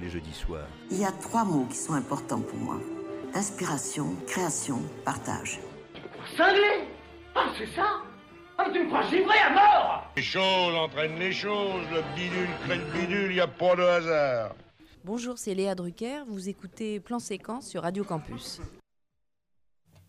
les 0.00 0.08
jeudis 0.08 0.32
soirs. 0.32 0.66
Il 0.90 0.98
y 0.98 1.04
a 1.04 1.12
trois 1.12 1.44
mots 1.44 1.66
qui 1.66 1.76
sont 1.76 1.94
importants 1.94 2.40
pour 2.40 2.58
moi. 2.58 2.78
Inspiration, 3.34 4.16
création, 4.26 4.78
partage. 5.04 5.60
Cinglé 6.36 6.88
Ah, 7.34 7.46
c'est 7.56 7.66
ça 7.74 8.02
Ah, 8.58 8.68
tu 8.72 8.80
me 8.80 8.86
crois 8.88 9.02
givré 9.02 9.38
à 9.38 9.50
mort 9.52 10.04
Les 10.16 10.22
choses 10.22 10.74
entraînent 10.74 11.18
les 11.18 11.32
choses, 11.32 11.84
le 11.92 12.02
bidule 12.16 12.48
crée 12.64 12.76
le 12.78 12.84
bidule, 12.92 13.30
il 13.30 13.34
n'y 13.34 13.40
a 13.40 13.46
pas 13.46 13.76
de 13.76 13.82
hasard. 13.82 14.54
Bonjour, 15.04 15.38
c'est 15.38 15.54
Léa 15.54 15.74
Drucker, 15.74 16.24
vous 16.26 16.48
écoutez 16.48 17.00
Plan 17.00 17.18
Séquence 17.18 17.68
sur 17.68 17.82
Radio 17.82 18.04
Campus. 18.04 18.60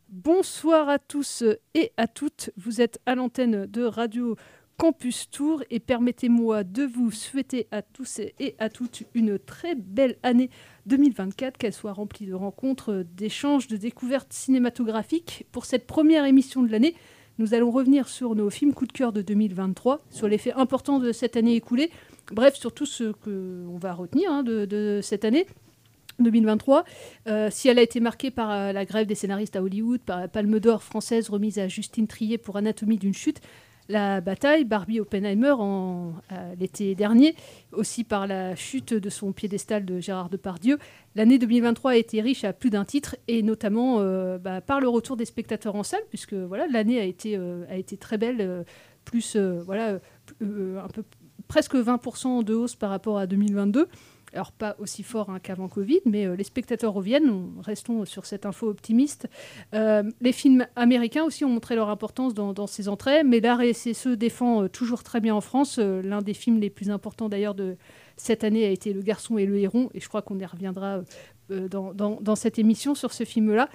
Bonsoir 0.10 0.90
à 0.90 1.00
tous 1.00 1.44
et 1.74 1.94
à 1.96 2.08
toutes, 2.08 2.50
vous 2.58 2.82
êtes 2.82 3.00
à 3.06 3.16
l'antenne 3.16 3.66
de 3.66 3.84
Radio 3.86 4.36
Campus 4.36 4.48
Tour 5.30 5.64
et 5.70 5.80
permettez-moi 5.80 6.64
de 6.64 6.84
vous 6.84 7.12
souhaiter 7.12 7.68
à 7.70 7.84
tous 7.84 8.20
et 8.20 8.56
à 8.58 8.68
toutes 8.68 9.04
une 9.14 9.38
très 9.38 9.76
belle 9.76 10.18
année 10.24 10.50
2024, 10.88 11.60
qu'elle 11.60 11.72
soit 11.72 11.94
remplie 11.94 12.26
de 12.26 12.34
rencontres, 12.34 13.06
d'échanges, 13.16 13.68
de 13.68 13.78
découvertes 13.78 14.34
cinématographiques. 14.34 15.46
Pour 15.52 15.66
cette 15.66 15.86
première 15.86 16.26
émission 16.26 16.64
de 16.64 16.72
l'année, 16.72 16.96
nous 17.38 17.54
allons 17.54 17.70
revenir 17.70 18.08
sur 18.08 18.34
nos 18.34 18.50
films 18.50 18.74
coup 18.74 18.88
de 18.88 18.92
cœur 18.92 19.14
de 19.14 19.22
2023, 19.22 20.04
sur 20.10 20.28
les 20.28 20.40
faits 20.40 20.56
importants 20.58 20.98
de 20.98 21.12
cette 21.12 21.38
année 21.38 21.56
écoulée, 21.56 21.92
bref, 22.32 22.56
sur 22.56 22.74
tout 22.74 22.88
ce 22.88 23.12
qu'on 23.12 23.78
va 23.78 23.94
retenir 23.94 24.32
hein, 24.32 24.42
de, 24.42 24.66
de 24.66 25.00
cette 25.04 25.26
année. 25.26 25.46
2023, 26.20 26.86
euh, 27.28 27.50
si 27.52 27.68
elle 27.68 27.78
a 27.78 27.84
été 27.84 28.00
marquée 28.00 28.32
par 28.32 28.52
euh, 28.52 28.72
la 28.72 28.86
grève 28.86 29.06
des 29.06 29.16
scénaristes 29.16 29.56
à 29.56 29.64
Hollywood, 29.64 30.02
par 30.02 30.20
la 30.20 30.28
Palme 30.28 30.60
d'Or 30.60 30.82
française 30.84 31.30
remise 31.30 31.60
à 31.60 31.68
Justine 31.68 32.08
Trier 32.08 32.38
pour 32.38 32.58
Anatomie 32.58 32.98
d'une 32.98 33.14
chute, 33.14 33.42
la 33.92 34.22
bataille 34.22 34.64
Barbie 34.64 35.00
Oppenheimer 35.00 35.52
en 35.52 36.14
euh, 36.32 36.56
l'été 36.60 36.96
dernier, 36.96 37.36
aussi 37.74 38.04
par 38.04 38.26
la 38.26 38.56
chute 38.56 38.94
de 38.94 39.10
son 39.10 39.34
piédestal 39.34 39.86
de 39.86 40.00
Gérard 40.00 40.30
Depardieu. 40.30 40.80
L'année 41.16 41.38
2023 41.38 41.92
a 41.92 41.96
été 41.96 42.22
riche 42.22 42.44
à 42.44 42.54
plus 42.54 42.70
d'un 42.70 42.86
titre 42.86 43.18
et 43.28 43.44
notamment 43.44 43.98
euh, 44.00 44.38
bah, 44.38 44.62
par 44.62 44.80
le 44.80 44.88
retour 44.88 45.18
des 45.18 45.26
spectateurs 45.26 45.76
en 45.76 45.84
salle, 45.84 46.04
puisque 46.10 46.34
voilà 46.34 46.66
l'année 46.68 47.00
a 47.00 47.04
été 47.04 47.36
euh, 47.38 47.66
a 47.70 47.98
très 47.98 48.18
belle, 48.18 48.66
plus 49.04 49.36
voilà 49.36 50.00
presque 51.48 51.76
20% 51.76 52.46
de 52.46 52.54
hausse 52.54 52.76
par 52.76 52.90
rapport 52.90 53.18
à 53.18 53.28
2022. 53.28 53.88
Alors 54.34 54.52
pas 54.54 54.76
aussi 54.80 55.04
fort 55.04 55.30
hein, 55.30 55.40
qu'avant 55.40 55.68
Covid, 55.68 56.00
mais 56.06 56.26
euh, 56.26 56.36
les 56.36 56.44
spectateurs 56.44 56.94
reviennent. 56.94 57.30
On- 57.30 57.62
Restons 57.62 58.06
sur 58.06 58.26
cette 58.26 58.46
info 58.46 58.70
optimiste. 58.70 59.28
Euh, 59.74 60.04
les 60.22 60.32
films 60.32 60.66
américains 60.76 61.24
aussi 61.24 61.44
ont 61.46 61.50
montré 61.50 61.76
leur 61.76 61.90
importance 61.90 62.34
dans, 62.34 62.68
ces 62.68 62.88
entrées, 62.88 63.24
mais 63.24 63.40
la 63.40 63.56
RSSE 63.58 64.08
défend 64.08 64.64
euh, 64.64 64.68
toujours 64.70 65.04
très 65.04 65.20
bien 65.20 65.36
en 65.36 65.42
France. 65.42 65.80
L'un 65.80 66.22
des 66.22 66.34
films 66.34 66.60
les 66.60 66.70
plus 66.70 66.90
importants 66.90 67.30
d'ailleurs 67.30 67.56
de 67.56 67.76
cette 68.18 68.44
année 68.44 68.66
a 68.66 68.70
été 68.70 68.94
Le 68.94 69.02
Garçon 69.02 69.38
et 69.38 69.46
le 69.46 69.58
Héron, 69.58 69.90
et 69.94 70.00
je 70.00 70.08
crois 70.08 70.22
qu'on 70.22 70.40
y 70.40 70.46
reviendra 70.46 71.02
dans 71.50 72.36
cette 72.36 72.60
émission 72.60 72.96
sur 72.96 73.12
ce 73.14 73.26
film-là. 73.26 73.68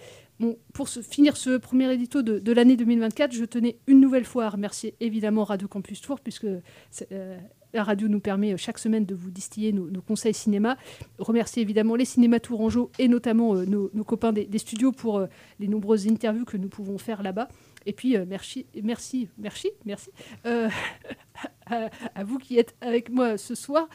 Pour 0.74 0.88
finir 0.88 1.36
ce 1.36 1.56
premier 1.56 1.90
édito 1.92 2.22
de, 2.22 2.52
l'année 2.52 2.76
2024, 2.76 3.32
je 3.32 3.44
tenais 3.44 3.78
une 3.86 4.00
nouvelle 4.00 4.26
fois 4.26 4.44
à 4.44 4.50
remercier 4.50 4.94
évidemment 5.00 5.44
Radio 5.44 5.66
Campus 5.66 6.02
Tour, 6.02 6.20
puisque 6.20 6.44
euh, 6.44 7.38
la 7.72 7.82
radio 7.82 8.06
nous 8.08 8.20
permet 8.20 8.52
euh, 8.52 8.58
chaque 8.58 8.78
semaine 8.78 9.06
de 9.06 9.14
vous 9.14 9.30
distiller 9.30 9.72
nos, 9.72 10.02
conseils 10.02 10.34
cinéma. 10.34 10.76
Remercier 11.18 11.62
évidemment 11.62 11.94
les 11.94 12.04
cinémas 12.04 12.40
Tourangeau 12.40 12.90
et 12.98 13.08
notamment 13.08 13.56
euh, 13.56 13.64
nos, 13.64 14.04
copains 14.04 14.34
des, 14.34 14.58
studios 14.58 14.92
pour 14.92 15.26
les 15.58 15.68
nombreuses 15.68 16.06
interviews 16.06 16.44
que 16.44 16.58
nous 16.58 16.68
pouvons 16.68 16.98
faire 16.98 17.22
là-bas. 17.22 17.48
Et 17.86 17.94
puis, 17.94 18.16
merci, 18.26 18.66
merci, 18.82 19.28
merci, 19.38 19.70
merci 19.86 20.10
à, 20.44 22.24
vous 22.24 22.38
qui 22.38 22.58
êtes 22.58 22.74
avec 22.82 23.08
moi 23.08 23.38
ce 23.38 23.54
soir. 23.54 23.88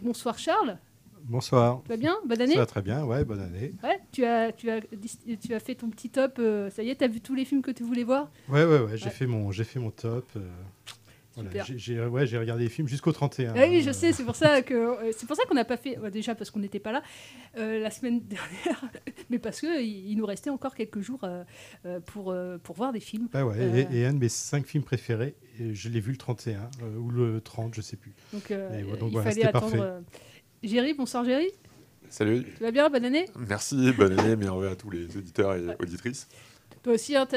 Bonsoir 0.00 0.38
Charles, 0.38 0.78
Bonsoir. 1.24 1.82
tu 1.84 1.88
vas 1.90 1.96
bien? 1.96 2.16
Bonne 2.26 2.40
année? 2.40 2.54
Ça 2.54 2.60
va 2.60 2.66
très 2.66 2.82
bien, 2.82 3.04
ouais, 3.04 3.24
bonne 3.24 3.40
année. 3.40 3.74
Ouais, 3.82 3.98
tu 4.12 4.24
as, 4.24 4.52
tu, 4.52 4.70
as, 4.70 4.80
tu 5.40 5.54
as 5.54 5.60
fait 5.60 5.74
ton 5.74 5.90
petit 5.90 6.10
top, 6.10 6.36
euh, 6.38 6.70
ça 6.70 6.82
y 6.82 6.90
est, 6.90 6.96
tu 6.96 7.04
as 7.04 7.08
vu 7.08 7.20
tous 7.20 7.34
les 7.34 7.44
films 7.44 7.62
que 7.62 7.70
tu 7.70 7.82
voulais 7.82 8.04
voir? 8.04 8.30
Ouais, 8.48 8.64
ouais, 8.64 8.80
ouais, 8.80 8.96
j'ai 8.96 9.10
fait 9.10 9.26
mon, 9.26 9.50
fait 9.52 9.78
mon 9.78 9.90
top. 9.90 10.26
euh, 10.36 10.40
voilà, 11.34 11.50
j'ai, 11.76 12.04
ouais, 12.04 12.24
regardé 12.24 12.64
les 12.64 12.68
films 12.68 12.88
jusqu'au 12.88 13.12
31. 13.12 13.54
Ah 13.56 13.64
oui, 13.66 13.80
je 13.80 13.88
euh, 13.88 13.92
sais, 13.92 14.12
c'est 14.12 14.24
pour 14.24 14.36
ça 14.36 14.60
que 14.60 14.74
euh, 14.74 15.12
c'est 15.16 15.26
pour 15.26 15.36
ça 15.36 15.44
qu'on 15.48 15.54
n'a 15.54 15.64
pas 15.64 15.78
fait 15.78 15.98
ouais, 15.98 16.10
déjà 16.10 16.34
parce 16.34 16.50
qu'on 16.50 16.60
n'était 16.60 16.78
pas 16.78 16.92
là 16.92 17.02
euh, 17.56 17.80
la 17.80 17.90
semaine 17.90 18.20
dernière, 18.28 18.84
mais 19.30 19.38
parce 19.38 19.60
que 19.60 19.82
il, 19.82 20.14
nous 20.16 20.26
restait 20.26 20.50
encore 20.50 20.74
quelques 20.74 21.00
jours 21.00 21.26
pour 22.06 22.34
pour 22.62 22.76
voir 22.76 22.92
des 22.92 23.00
films. 23.00 23.28
ouais, 23.32 23.42
ouais, 23.42 23.88
et, 23.90 24.00
et 24.00 24.06
un 24.06 24.12
de 24.12 24.18
mes 24.18 24.28
cinq 24.28 24.66
films 24.66 24.84
préférés, 24.84 25.34
je 25.58 25.88
l'ai 25.88 26.00
vu 26.00 26.12
le 26.12 26.18
31 26.18 26.70
euh, 26.82 26.96
ou 26.96 27.10
le 27.10 27.40
30, 27.40 27.74
je 27.74 27.80
sais 27.80 27.96
plus. 27.96 28.12
donc, 28.32 28.50
il 28.50 29.20
fallait 29.20 29.44
attendre. 29.44 29.70
parfait. 29.70 30.02
Géry, 30.62 30.94
bonsoir 30.94 31.24
Géry, 31.24 31.48
Salut, 32.08 32.44
tu 32.56 32.62
vas 32.62 32.70
bien, 32.70 32.88
bonne 32.90 33.04
année? 33.04 33.24
merci, 33.48 33.90
bonne 33.92 34.18
année, 34.18 34.36
merveille 34.36 34.70
à 34.72 34.76
tous 34.76 34.90
les 34.90 35.16
auditeurs 35.16 35.54
et 35.56 35.64
auditrices. 35.80 36.28
Toi 36.82 36.94
aussi, 36.94 37.16
hein, 37.16 37.26
tu 37.26 37.36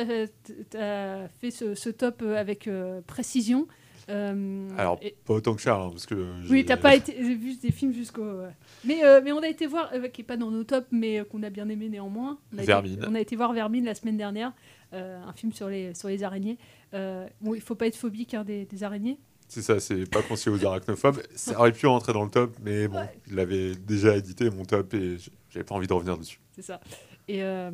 as, 0.78 1.28
fait 1.40 1.52
ce, 1.52 1.76
ce 1.76 1.90
top 1.90 2.22
euh, 2.22 2.36
avec 2.36 2.68
euh, 2.68 3.02
précision. 3.08 3.68
Euh, 4.10 4.68
Alors, 4.78 5.00
et- 5.02 5.16
pas 5.26 5.34
autant 5.36 5.56
que 5.56 5.62
Charles, 5.62 5.88
hein, 5.88 5.90
parce 5.92 6.06
que. 6.06 6.16
Oui, 6.50 6.66
t'as 6.66 6.78
pas 6.78 6.96
été 6.96 7.16
j'ai 7.18 7.36
vu 7.36 7.56
des 7.56 7.72
films 7.72 7.94
jusqu'au. 7.94 8.24
ouais. 8.42 8.50
Mais, 8.84 9.04
euh, 9.04 9.22
mais 9.24 9.32
on 9.32 9.40
a 9.40 9.48
été 9.48 9.66
voir, 9.66 9.92
qui 10.14 10.22
n'est 10.22 10.26
pas 10.26 10.38
dans 10.38 10.52
nos 10.52 10.64
tops, 10.64 10.88
mais 10.92 11.24
qu'on 11.32 11.42
a 11.44 11.50
bien 11.50 11.70
aimé 11.70 11.90
néanmoins. 11.90 12.38
On 12.54 12.58
a 12.58 12.62
été- 12.62 12.68
Vermine. 12.68 13.06
on 13.08 13.16
a 13.16 13.20
été 13.20 13.36
voir 13.36 13.54
Vermine 13.54 13.86
la 13.86 13.96
semaine 13.96 14.18
dernière, 14.18 14.52
un 14.92 15.34
film 15.34 15.52
sur 15.54 15.70
les, 15.70 15.94
sur 15.96 16.10
les 16.10 16.22
araignées. 16.24 16.58
Bon, 16.94 17.56
il 17.56 17.62
faut 17.62 17.76
pas 17.76 17.88
être 17.88 17.96
phobique 17.98 18.34
hein, 18.34 18.44
des, 18.44 18.66
des 18.66 18.84
araignées. 18.84 19.18
C'est 19.48 19.62
ça, 19.62 19.80
c'est 19.80 20.10
pas 20.10 20.22
conseillé 20.22 20.56
aux 20.56 20.66
arachnophobes. 20.66 21.22
Ça 21.36 21.58
aurait 21.60 21.72
pu 21.72 21.88
rentrer 21.88 22.14
dans 22.14 22.24
le 22.24 22.32
top, 22.32 22.56
mais 22.64 22.88
bon, 22.88 23.08
il 23.28 23.36
l'avait 23.36 23.76
déjà 23.76 24.16
édité, 24.18 24.50
mon 24.50 24.66
top, 24.66 24.94
et 24.94 25.18
j'avais 25.50 25.64
pas 25.64 25.76
envie 25.76 25.88
de 25.88 25.94
revenir 25.94 26.18
dessus. 26.18 26.40
C'est 26.56 26.64
ça. 26.64 26.80
Et, 27.28 27.44
euh, 27.44 27.72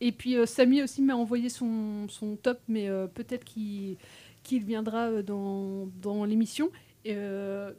et 0.00 0.12
puis 0.12 0.36
euh, 0.36 0.46
Samy 0.46 0.82
aussi 0.82 1.02
m'a 1.02 1.14
envoyé 1.14 1.48
son, 1.48 2.06
son 2.08 2.36
top, 2.36 2.60
mais 2.68 2.88
euh, 2.88 3.06
peut-être 3.06 3.44
qu'il 3.44 3.96
viendra 4.64 5.08
euh, 5.08 5.22
dans, 5.22 5.88
dans 6.00 6.24
l'émission. 6.24 6.70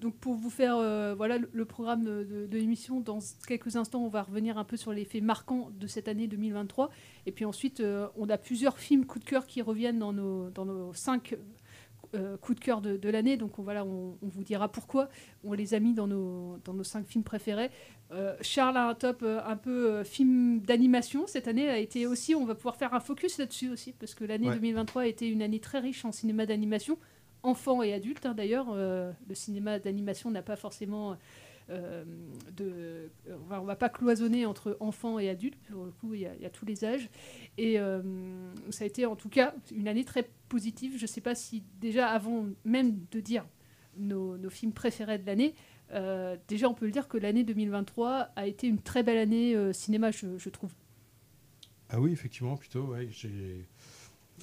Donc 0.02 0.16
pour 0.16 0.34
vous 0.34 0.50
faire 0.50 0.78
voilà 1.16 1.38
le, 1.38 1.48
le 1.54 1.66
programme 1.66 2.04
de, 2.04 2.48
de 2.50 2.58
l'émission, 2.58 3.00
dans 3.00 3.20
quelques 3.48 3.76
instants, 3.76 4.04
on 4.04 4.10
va 4.10 4.24
revenir 4.24 4.58
un 4.58 4.64
peu 4.64 4.76
sur 4.76 4.92
les 4.92 5.06
faits 5.06 5.22
marquants 5.22 5.70
de 5.80 5.86
cette 5.86 6.08
année 6.08 6.26
2023. 6.26 6.90
Et 7.28 7.32
puis 7.32 7.46
ensuite, 7.46 7.84
on 8.18 8.28
a 8.28 8.38
plusieurs 8.40 8.80
films 8.80 9.06
coup 9.06 9.20
de 9.20 9.26
cœur 9.26 9.46
qui 9.46 9.62
reviennent 9.62 10.00
dans 10.00 10.14
nos, 10.14 10.50
dans 10.50 10.66
nos 10.66 10.94
cinq 10.96 11.36
euh, 12.16 12.38
coups 12.38 12.60
de 12.60 12.64
cœur 12.64 12.82
de, 12.82 12.98
de 12.98 13.10
l'année. 13.10 13.38
Donc 13.38 13.60
on, 13.60 13.64
voilà, 13.64 13.86
on, 13.86 14.18
on 14.22 14.28
vous 14.28 14.44
dira 14.44 14.68
pourquoi 14.70 15.10
on 15.44 15.54
les 15.54 15.74
a 15.74 15.80
mis 15.80 15.94
dans 15.94 16.08
nos, 16.08 16.58
dans 16.66 16.74
nos 16.74 16.84
cinq 16.84 17.06
films 17.06 17.24
préférés. 17.24 17.70
Euh, 18.12 18.36
Charles 18.42 18.78
a 18.78 18.88
un 18.88 18.96
top 18.96 19.22
euh, 19.24 19.40
un 19.46 19.56
peu 19.56 20.04
film 20.04 20.62
d'animation. 20.62 21.28
Cette 21.28 21.48
année 21.48 21.70
a 21.70 21.78
été 21.78 22.08
aussi, 22.08 22.34
on 22.36 22.46
va 22.46 22.56
pouvoir 22.56 22.76
faire 22.76 22.94
un 22.94 23.00
focus 23.00 23.38
là-dessus 23.38 23.70
aussi, 23.70 23.94
parce 23.94 24.16
que 24.16 24.24
l'année 24.24 24.48
Ouais. 24.48 24.56
2023 24.56 25.04
a 25.04 25.08
été 25.08 25.28
une 25.28 25.42
année 25.42 25.60
très 25.60 25.80
riche 25.80 26.06
en 26.06 26.12
cinéma 26.12 26.46
d'animation, 26.46 26.98
enfants 27.44 27.84
et 27.84 27.94
adultes 27.94 28.26
hein, 28.26 28.34
d'ailleurs. 28.34 28.74
Le 28.76 29.14
cinéma 29.34 29.80
d'animation 29.80 30.32
n'a 30.32 30.42
pas 30.42 30.56
forcément 30.56 31.16
de. 31.70 33.10
On 33.30 33.46
va, 33.48 33.62
on 33.62 33.66
va 33.66 33.76
pas 33.76 33.90
cloisonner 33.90 34.46
entre 34.46 34.78
enfants 34.80 35.20
et 35.20 35.30
adultes, 35.30 35.58
pour 35.72 35.86
le 35.86 35.92
coup, 35.92 36.14
il 36.14 36.22
y, 36.22 36.26
a- 36.26 36.50
tous 36.50 36.66
les 36.66 36.84
âges. 36.84 37.10
Et 37.58 37.80
euh, 37.80 38.02
ça 38.70 38.84
a 38.84 38.88
été 38.88 39.06
en 39.06 39.16
tout 39.16 39.30
cas 39.30 39.54
une 39.72 39.88
année 39.88 40.04
très 40.04 40.28
positive. 40.50 40.94
Je 40.98 41.04
ne 41.04 41.08
sais 41.08 41.22
pas 41.22 41.36
si 41.36 41.64
déjà 41.80 42.08
avant 42.10 42.46
même 42.66 43.00
de 43.12 43.20
dire 43.20 43.46
nos, 43.98 44.38
films 44.50 44.74
préférés 44.74 45.18
de 45.20 45.26
l'année, 45.26 45.54
Euh, 45.92 46.38
déjà, 46.48 46.70
on 46.70 46.76
peut 46.76 46.86
le 46.86 46.92
dire 46.92 47.08
que 47.08 47.18
l'année 47.18 47.44
2023 47.44 48.30
a 48.36 48.46
été 48.46 48.68
une 48.68 48.80
très 48.80 49.02
belle 49.02 49.18
année 49.18 49.56
euh, 49.56 49.74
cinéma, 49.74 50.12
je, 50.12 50.50
trouve. 50.50 50.72
Ah 51.90 52.00
oui, 52.00 52.12
effectivement, 52.12 52.58
plutôt. 52.58 52.94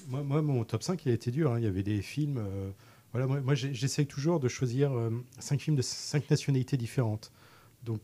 Moi, 0.08 0.42
mon 0.42 0.64
top 0.64 0.82
5, 0.82 1.06
il 1.06 1.10
a 1.12 1.14
été 1.14 1.30
dur. 1.30 1.52
hein. 1.52 1.58
Il 1.60 1.64
y 1.64 1.68
avait 1.68 1.84
des 1.84 2.02
films. 2.02 2.38
euh, 2.38 2.70
voilà, 3.16 3.40
moi, 3.40 3.54
j'essaye 3.54 4.06
toujours 4.06 4.40
de 4.40 4.48
choisir 4.48 4.92
5 5.38 5.60
films 5.60 5.76
de 5.76 5.82
5 5.82 6.28
nationalités 6.30 6.76
différentes. 6.76 7.32
Donc, 7.84 8.00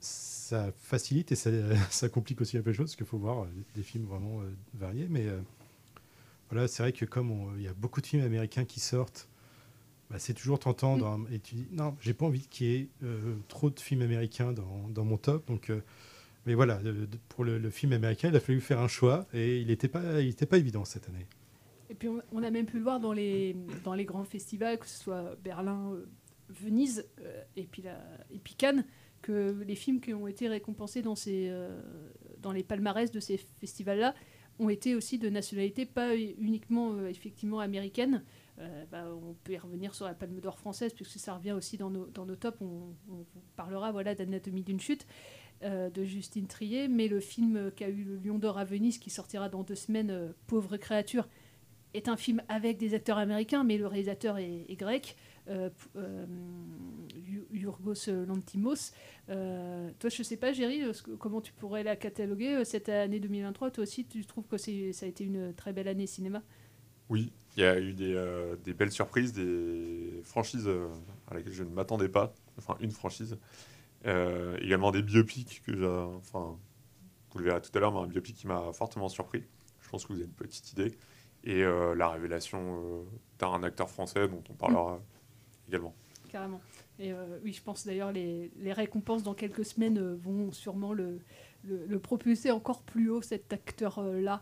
ça 0.00 0.72
facilite 0.78 1.30
et 1.32 1.36
ça, 1.36 1.50
ça 1.90 2.08
complique 2.08 2.40
aussi 2.40 2.56
un 2.58 2.62
peu 2.62 2.70
les 2.70 2.76
choses, 2.76 2.86
parce 2.90 2.96
qu'il 2.96 3.06
faut 3.06 3.18
voir 3.18 3.44
euh, 3.44 3.46
des 3.74 3.82
films 3.82 4.04
vraiment 4.06 4.40
euh, 4.40 4.50
variés. 4.74 5.06
Mais 5.08 5.26
euh, 5.26 5.40
voilà, 6.50 6.66
c'est 6.68 6.82
vrai 6.82 6.92
que 6.92 7.04
comme 7.04 7.54
il 7.56 7.62
y 7.62 7.68
a 7.68 7.74
beaucoup 7.74 8.00
de 8.00 8.06
films 8.06 8.24
américains 8.24 8.64
qui 8.64 8.80
sortent, 8.80 9.28
bah, 10.10 10.18
c'est 10.18 10.34
toujours 10.34 10.58
tentant. 10.58 10.96
dans- 10.96 11.24
et 11.30 11.38
tu 11.38 11.54
dis, 11.54 11.66
non, 11.70 11.96
j'ai 12.00 12.14
pas 12.14 12.26
envie 12.26 12.46
qu'il 12.48 12.66
y 12.66 12.74
ait 12.74 12.88
euh, 13.04 13.36
trop 13.48 13.70
de 13.70 13.78
films 13.78 14.02
américains 14.02 14.52
dans, 14.52 14.88
dans 14.88 15.04
mon 15.04 15.16
top. 15.16 15.46
Donc, 15.46 15.70
euh, 15.70 15.80
mais 16.46 16.54
voilà, 16.54 16.80
pour 17.28 17.44
le, 17.44 17.58
le 17.58 17.70
film 17.70 17.92
américain, 17.92 18.28
il 18.30 18.36
a 18.36 18.40
fallu 18.40 18.60
faire 18.60 18.80
un 18.80 18.88
choix 18.88 19.26
et 19.34 19.58
il 19.60 19.68
n'était 19.68 19.88
pas, 19.88 20.20
il 20.20 20.28
était 20.28 20.46
pas 20.46 20.58
évident 20.58 20.84
cette 20.84 21.08
année. 21.08 21.26
Puis 22.00 22.08
on, 22.08 22.42
a 22.42 22.50
même 22.50 22.64
pu 22.64 22.78
le 22.78 22.82
voir 22.82 22.98
dans 22.98 23.12
les, 23.12 23.54
dans 23.84 23.92
les 23.92 24.06
grands 24.06 24.24
festivals, 24.24 24.78
que 24.78 24.86
ce 24.86 24.98
soit 25.02 25.36
Berlin, 25.44 25.92
euh, 25.92 26.06
Venise 26.48 27.06
euh, 27.20 27.42
et, 27.56 27.64
puis 27.64 27.84
et 28.30 28.38
puis 28.38 28.54
Cannes, 28.54 28.86
que 29.20 29.62
les 29.66 29.74
films 29.74 30.00
qui 30.00 30.14
ont 30.14 30.26
été 30.26 30.48
récompensés 30.48 31.02
dans, 31.02 31.14
ces, 31.14 31.48
euh, 31.50 31.78
dans 32.38 32.52
les 32.52 32.62
palmarès 32.62 33.10
de 33.10 33.20
ces 33.20 33.36
festivals-là 33.36 34.14
ont 34.58 34.70
été 34.70 34.94
aussi 34.94 35.18
de 35.18 35.28
nationalité 35.28 35.84
pas 35.84 36.16
uniquement 36.16 37.06
effectivement 37.06 37.60
américaine. 37.60 38.24
Bah, 38.90 39.06
on 39.10 39.32
peut 39.42 39.52
y 39.52 39.58
revenir 39.58 39.94
sur 39.94 40.04
la 40.04 40.12
Palme 40.12 40.38
d'Or 40.38 40.58
française, 40.58 40.92
puisque 40.92 41.18
ça 41.18 41.34
revient 41.34 41.52
aussi 41.52 41.78
dans 41.78 41.88
nos, 41.88 42.04
dans 42.08 42.26
nos 42.26 42.36
tops. 42.36 42.60
On, 42.60 42.94
parlera 43.56 43.90
voilà, 43.90 44.14
d'Anatomie 44.14 44.62
d'une 44.62 44.80
chute 44.80 45.06
de 45.62 46.04
Justine 46.04 46.46
Trier, 46.46 46.86
mais 46.86 47.08
le 47.08 47.20
film 47.20 47.72
qui 47.74 47.84
a 47.84 47.88
eu 47.88 48.04
le 48.04 48.18
Lion 48.18 48.38
d'Or 48.38 48.58
à 48.58 48.66
Venise, 48.66 48.98
qui 48.98 49.08
sortira 49.08 49.48
dans 49.48 49.62
deux 49.62 49.74
semaines, 49.74 50.34
Pauvre 50.46 50.76
créature, 50.76 51.26
est 51.94 52.08
un 52.08 52.16
film 52.16 52.42
avec 52.48 52.78
des 52.78 52.94
acteurs 52.94 53.18
américains, 53.18 53.64
mais 53.64 53.76
le 53.76 53.86
réalisateur 53.86 54.38
est, 54.38 54.76
grec, 54.76 55.16
euh, 55.48 55.70
euh, 55.96 56.26
Yorgos 57.52 58.08
Lantimos. 58.26 58.92
Euh, 59.28 59.90
toi, 59.98 60.10
je 60.10 60.22
sais 60.22 60.36
pas, 60.36 60.52
Géry, 60.52 60.82
euh, 60.82 60.92
comment 61.18 61.40
tu 61.40 61.52
pourrais 61.52 61.82
la 61.82 61.96
cataloguer 61.96 62.64
cette 62.64 62.88
année 62.88 63.20
2023 63.20 63.70
Toi 63.70 63.82
aussi, 63.82 64.04
tu 64.04 64.24
trouves 64.24 64.46
que 64.46 64.56
ça 64.56 65.06
a 65.06 65.08
été 65.08 65.24
une 65.24 65.54
très 65.54 65.72
belle 65.72 65.88
année 65.88 66.06
cinéma? 66.06 66.42
Oui, 67.08 67.32
il 67.56 67.62
y 67.62 67.66
a 67.66 67.80
eu 67.80 67.92
des, 67.92 68.74
belles 68.74 68.92
surprises, 68.92 69.32
des 69.32 70.20
franchises 70.22 70.70
à 71.28 71.34
laquelle 71.34 71.52
je 71.52 71.64
ne 71.64 71.70
m'attendais 71.70 72.08
pas, 72.08 72.32
enfin 72.56 72.76
une 72.80 72.92
franchise. 72.92 73.36
Également 74.04 74.92
des 74.92 75.02
biopics 75.02 75.62
que 75.66 76.16
enfin, 76.16 76.56
vous 77.32 77.38
le 77.40 77.44
verrez 77.46 77.60
tout 77.60 77.70
à 77.74 77.80
l'heure, 77.80 77.92
mais 77.92 77.98
un 77.98 78.06
biopic 78.06 78.36
qui 78.36 78.46
m'a 78.46 78.72
fortement 78.72 79.08
surpris. 79.08 79.42
Je 79.80 79.88
pense 79.88 80.04
que 80.04 80.12
vous 80.12 80.20
avez 80.20 80.26
une 80.26 80.34
petite 80.34 80.70
idée. 80.70 80.96
Et 81.44 81.62
euh, 81.62 81.94
la 81.94 82.08
révélation 82.08 82.60
euh, 82.60 83.02
d'un 83.38 83.62
acteur 83.62 83.88
français 83.88 84.28
dont 84.28 84.42
on 84.50 84.54
parlera 84.54 85.00
également. 85.68 85.94
Carrément. 86.28 86.60
Et 86.98 87.12
euh, 87.12 87.38
oui, 87.42 87.52
je 87.52 87.62
pense 87.62 87.86
d'ailleurs 87.86 88.12
les, 88.12 88.50
les 88.58 88.72
récompenses 88.72 89.22
dans 89.22 89.34
quelques 89.34 89.64
semaines 89.64 90.14
vont 90.16 90.52
sûrement 90.52 90.92
le, 90.92 91.20
le, 91.64 91.98
propulser 91.98 92.50
encore 92.50 92.82
plus 92.82 93.10
haut, 93.10 93.22
cet 93.22 93.52
acteur-là. 93.52 94.40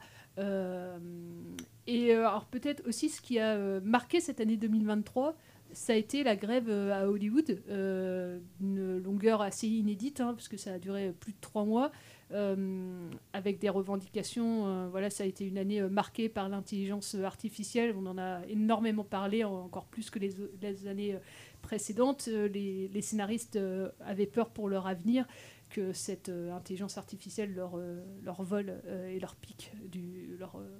Et 1.87 2.13
alors 2.13 2.47
peut-être 2.47 2.87
aussi 2.87 3.09
ce 3.09 3.21
qui 3.21 3.39
a 3.39 3.81
marqué 3.81 4.21
cette 4.21 4.41
année 4.41 4.57
2023, 4.57 5.37
ça 5.73 5.93
a 5.93 5.97
été 5.97 6.23
la 6.23 6.37
grève 6.37 6.71
à 6.71 7.09
Hollywood, 7.09 7.63
euh, 7.69 8.39
une 8.61 8.99
longueur 8.99 9.43
assez 9.43 9.69
inédite, 9.69 10.21
hein, 10.21 10.35
parce 10.35 10.49
ça 10.57 10.75
a 10.75 10.79
duré 10.79 11.13
plus 11.13 11.33
de 11.33 11.39
trois 11.41 11.65
mois, 11.65 11.93
avec 13.33 13.59
des 13.59 13.69
revendications. 13.69 14.67
euh, 14.67 14.89
voilà, 14.89 15.11
ça 15.11 15.25
a 15.25 15.27
été 15.27 15.47
une 15.47 15.59
année 15.59 15.81
euh, 15.81 15.89
marquée 15.89 16.29
par 16.29 16.49
l'intelligence 16.49 17.15
artificielle. 17.15 17.95
On 17.97 18.07
en 18.07 18.19
a 18.19 18.45
énormément 18.49 19.05
parlé, 19.05 19.45
en- 19.45 19.65
encore 19.65 19.87
plus 19.87 20.11
que 20.11 20.19
les, 20.19 20.87
années 20.87 21.15
euh, 21.15 21.19
précédentes. 21.63 22.29
Euh, 22.29 22.49
Les, 22.49 22.89
les 22.89 23.03
scénaristes 23.03 23.57
euh, 23.57 23.91
avaient 24.01 24.27
peur 24.27 24.51
pour 24.51 24.69
leur 24.69 24.87
avenir 24.87 25.27
que 25.71 25.93
cette 25.93 26.29
euh, 26.29 26.53
intelligence 26.55 26.97
artificielle 26.99 27.53
leur, 27.55 27.73
euh, 27.77 28.03
leur 28.23 28.43
vole 28.43 28.81
euh, 28.87 29.09
et 29.09 29.21
leur 29.21 29.37
pique 29.37 29.73
du, 29.85 30.37
leur, 30.39 30.57
euh, 30.57 30.79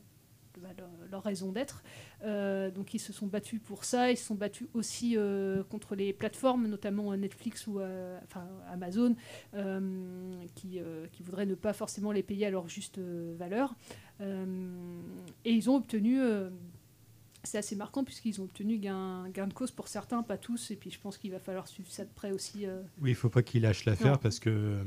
bah, 0.63 0.69
leur, 0.77 0.91
leur 1.11 1.23
raison 1.23 1.53
d'être. 1.53 1.83
Euh, 2.25 2.71
donc 2.71 2.95
ils 2.95 2.99
se 2.99 3.13
sont 3.13 3.27
battus 3.27 3.61
pour 3.61 3.85
ça. 3.85 4.11
Ils 4.11 4.17
se 4.17 4.25
sont 4.25 4.35
battus 4.35 4.69
aussi 4.75 5.17
euh, 5.17 5.63
contre 5.65 5.95
les 5.95 6.13
plateformes, 6.13 6.67
notamment 6.67 7.17
Netflix 7.17 7.67
ou 7.67 7.81
euh, 7.81 8.19
enfin, 8.25 8.47
Amazon, 8.71 9.15
euh, 9.55 10.33
qui, 10.55 10.79
euh, 10.79 11.07
qui 11.13 11.23
voudraient 11.23 11.47
ne 11.47 11.55
pas 11.55 11.73
forcément 11.73 12.13
les 12.13 12.23
payer 12.23 12.47
à 12.47 12.51
leur 12.51 12.69
juste 12.69 12.99
euh, 12.99 13.35
valeur. 13.39 13.75
Euh, 14.21 15.01
et 15.45 15.53
ils 15.53 15.71
ont 15.71 15.77
obtenu... 15.77 16.21
c'est 17.49 17.59
assez 17.59 17.77
marquant 17.77 18.05
puisqu'ils 18.05 18.41
ont 18.41 18.45
obtenu 18.45 18.79
gain, 18.79 19.29
gain 19.31 19.47
de 19.47 19.55
cause 19.55 19.71
pour 19.71 19.89
certains, 19.89 20.23
pas 20.23 20.37
tous, 20.37 20.71
et 20.71 20.77
puis 20.77 20.91
je 20.91 21.01
pense 21.01 21.17
qu'il 21.17 21.31
va 21.31 21.39
falloir 21.39 21.67
suivre 21.67 21.91
ça 21.91 22.05
de 22.05 22.11
près 22.15 22.31
aussi. 22.31 22.67
euh, 22.67 22.83
Oui, 23.01 23.11
il 23.11 23.15
faut 23.17 23.31
pas 23.31 23.43
qu'il 23.43 23.63
lâche 23.63 23.87
l'affaire 23.87 24.19
parce 24.19 24.39
que 24.39 24.51
euh, 24.51 24.85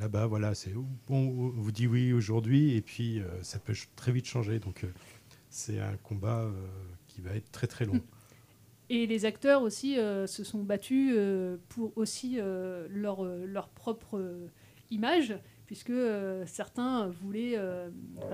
là-bas, 0.00 0.26
voilà, 0.26 0.54
c'est 0.54 0.72
bon, 0.72 0.86
on 1.08 1.50
vous 1.50 1.70
dit 1.70 1.86
oui 1.86 2.12
aujourd'hui 2.12 2.74
et 2.74 2.80
puis 2.80 3.20
euh, 3.20 3.42
ça 3.42 3.58
peut 3.58 3.74
très 3.94 4.10
vite 4.10 4.26
changer. 4.26 4.58
Donc 4.58 4.86
c'est 5.50 5.80
un 5.80 5.96
combat 5.98 6.50
qui 7.06 7.20
va 7.20 7.34
être 7.34 7.50
très 7.52 7.66
très 7.66 7.84
long. 7.84 8.00
Et 8.90 9.06
les 9.06 9.26
acteurs 9.26 9.60
aussi 9.60 9.96
se 9.96 10.44
sont 10.44 10.62
battus 10.62 11.14
pour 11.68 11.92
aussi 11.96 12.38
leur, 12.38 13.22
leur 13.22 13.68
propre 13.68 14.48
image, 14.90 15.38
puisque 15.66 15.92
certains 16.46 17.08
voulaient, 17.08 17.56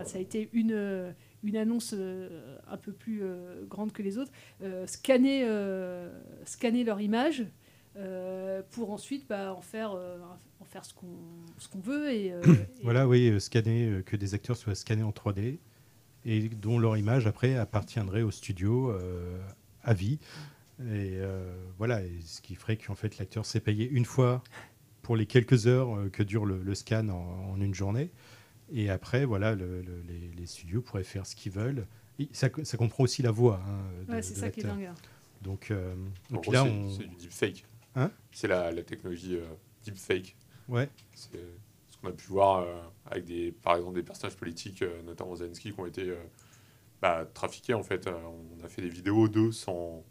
ça 0.04 0.18
a 0.18 0.20
été 0.20 0.48
une, 0.52 1.12
une 1.44 1.56
annonce 1.56 1.94
euh, 1.96 2.56
un 2.66 2.76
peu 2.76 2.92
plus 2.92 3.20
euh, 3.22 3.64
grande 3.66 3.92
que 3.92 4.02
les 4.02 4.18
autres, 4.18 4.32
euh, 4.62 4.86
scanner, 4.86 5.46
scanner 6.44 6.84
leur 6.84 7.00
image 7.00 7.44
pour 8.72 8.90
ensuite 8.90 9.28
bah, 9.28 9.54
en 9.54 9.60
faire, 9.60 9.92
en 9.92 10.64
faire 10.64 10.84
ce 10.84 10.92
qu'on 10.94 11.78
veut. 11.80 12.10
Et, 12.12 12.26
et- 12.28 12.82
Voilà, 12.82 13.06
oui, 13.06 13.40
scanner, 13.40 14.02
que 14.04 14.16
des 14.16 14.34
acteurs 14.34 14.56
soient 14.56 14.74
scannés 14.74 15.04
en 15.04 15.12
3D 15.12 15.58
et 16.26 16.48
dont 16.48 16.78
leur 16.78 16.96
image 16.96 17.26
après 17.26 17.54
appartiendrait 17.56 18.22
au 18.22 18.30
studio 18.30 18.90
euh, 18.90 19.38
à 19.82 19.94
vie. 19.94 20.18
Et 20.80 21.18
euh, 21.20 21.54
voilà, 21.78 22.02
et 22.02 22.10
ce 22.24 22.40
qui 22.40 22.54
ferait 22.56 22.76
qu'en 22.76 22.94
fait 22.96 23.18
l'acteur 23.18 23.46
s'est 23.46 23.60
payé 23.60 23.88
une 23.88 24.04
fois 24.06 24.42
pour 25.02 25.14
les 25.16 25.26
quelques 25.26 25.66
heures 25.68 26.10
que 26.10 26.22
dure 26.24 26.46
le, 26.46 26.60
le 26.62 26.74
scan 26.74 27.08
en, 27.10 27.52
en 27.52 27.60
une 27.60 27.74
journée. 27.74 28.10
Et 28.72 28.90
après, 28.90 29.24
voilà, 29.24 29.54
le- 29.54 29.82
le- 29.82 30.02
les, 30.08 30.30
les 30.36 30.46
studios 30.46 30.80
pourraient 30.82 31.04
faire 31.04 31.26
ce 31.26 31.36
qu'ils 31.36 31.52
veulent. 31.52 31.86
Et 32.18 32.28
ça, 32.32 32.48
ça 32.62 32.76
comprend 32.76 33.04
aussi 33.04 33.22
la 33.22 33.30
voix. 33.30 33.60
hein, 33.68 34.12
Ouais, 34.12 34.22
c'est 34.22 34.34
ça 34.34 34.50
qui 34.50 34.60
est 34.60 34.64
dingue. 34.64 34.90
Donc, 35.42 35.70
euh, 35.70 35.94
En 36.30 36.34
donc 36.36 36.44
gros, 36.44 36.52
là, 36.52 36.62
c'est- 36.64 36.70
on. 36.70 36.90
c'est 36.90 37.06
du 37.08 37.16
deepfake. 37.16 37.66
Hein? 37.96 38.10
C'est 38.32 38.48
la, 38.48 38.70
la 38.72 38.82
technologie 38.82 39.36
euh, 39.36 39.44
deepfake. 39.84 40.36
Ouais. 40.68 40.88
C'est 41.14 41.38
ce 41.90 41.98
qu'on 41.98 42.08
a 42.08 42.12
pu 42.12 42.26
voir 42.28 42.60
euh, 42.60 42.80
avec 43.06 43.24
des, 43.24 43.52
par 43.52 43.76
exemple 43.76 43.96
des 43.96 44.02
personnages 44.02 44.36
politiques, 44.36 44.82
euh, 44.82 45.02
notamment 45.02 45.36
Zelensky, 45.36 45.72
qui 45.72 45.78
ont 45.80 45.86
été 45.86 46.08
euh, 46.08 46.16
bah, 47.02 47.26
trafiqués 47.34 47.74
en 47.74 47.82
fait. 47.82 48.06
Euh, 48.06 48.12
on 48.60 48.64
a 48.64 48.68
fait 48.68 48.80
des 48.82 48.88
vidéos 48.88 49.28
d'eux 49.28 49.52
sans, 49.52 50.02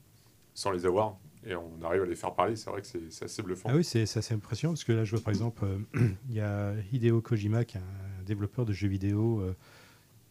sans 0.53 0.71
les 0.71 0.85
avoir 0.85 1.17
et 1.45 1.55
on 1.55 1.81
arrive 1.81 2.03
à 2.03 2.05
les 2.05 2.15
faire 2.15 2.33
parler. 2.35 2.55
C'est 2.55 2.69
vrai 2.69 2.81
que 2.81 2.87
c'est 2.87 3.11
c'est 3.11 3.25
assez 3.25 3.41
bluffant. 3.41 3.69
Ah 3.71 3.75
oui, 3.75 3.83
c'est 3.83 4.05
c'est 4.05 4.19
assez 4.19 4.33
impressionnant 4.35 4.73
parce 4.73 4.83
que 4.83 4.91
là, 4.93 5.03
je 5.03 5.11
vois 5.15 5.23
par 5.23 5.33
exemple, 5.33 5.65
euh, 5.65 5.79
il 6.29 6.35
y 6.35 6.39
a 6.41 6.73
Hideo 6.91 7.21
Kojima, 7.21 7.65
qui 7.65 7.77
est 7.77 7.81
un 7.81 8.12
développeur 8.23 8.65
de 8.65 8.73
jeux 8.73 8.87
vidéo 8.87 9.39
euh, 9.41 9.55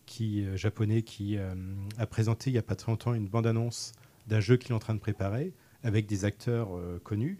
qui, 0.06 0.44
euh, 0.44 0.56
japonais, 0.56 1.02
qui 1.02 1.36
euh, 1.36 1.54
a 1.98 2.06
présenté 2.06 2.50
il 2.50 2.54
n'y 2.54 2.58
a 2.58 2.62
pas 2.62 2.74
très 2.74 2.90
longtemps 2.90 3.14
une 3.14 3.28
bande-annonce 3.28 3.92
d'un 4.26 4.40
jeu 4.40 4.56
qu'il 4.56 4.72
est 4.72 4.74
en 4.74 4.78
train 4.78 4.94
de 4.94 5.00
préparer 5.00 5.52
avec 5.82 6.06
des 6.06 6.24
acteurs 6.24 6.68
connus. 7.02 7.38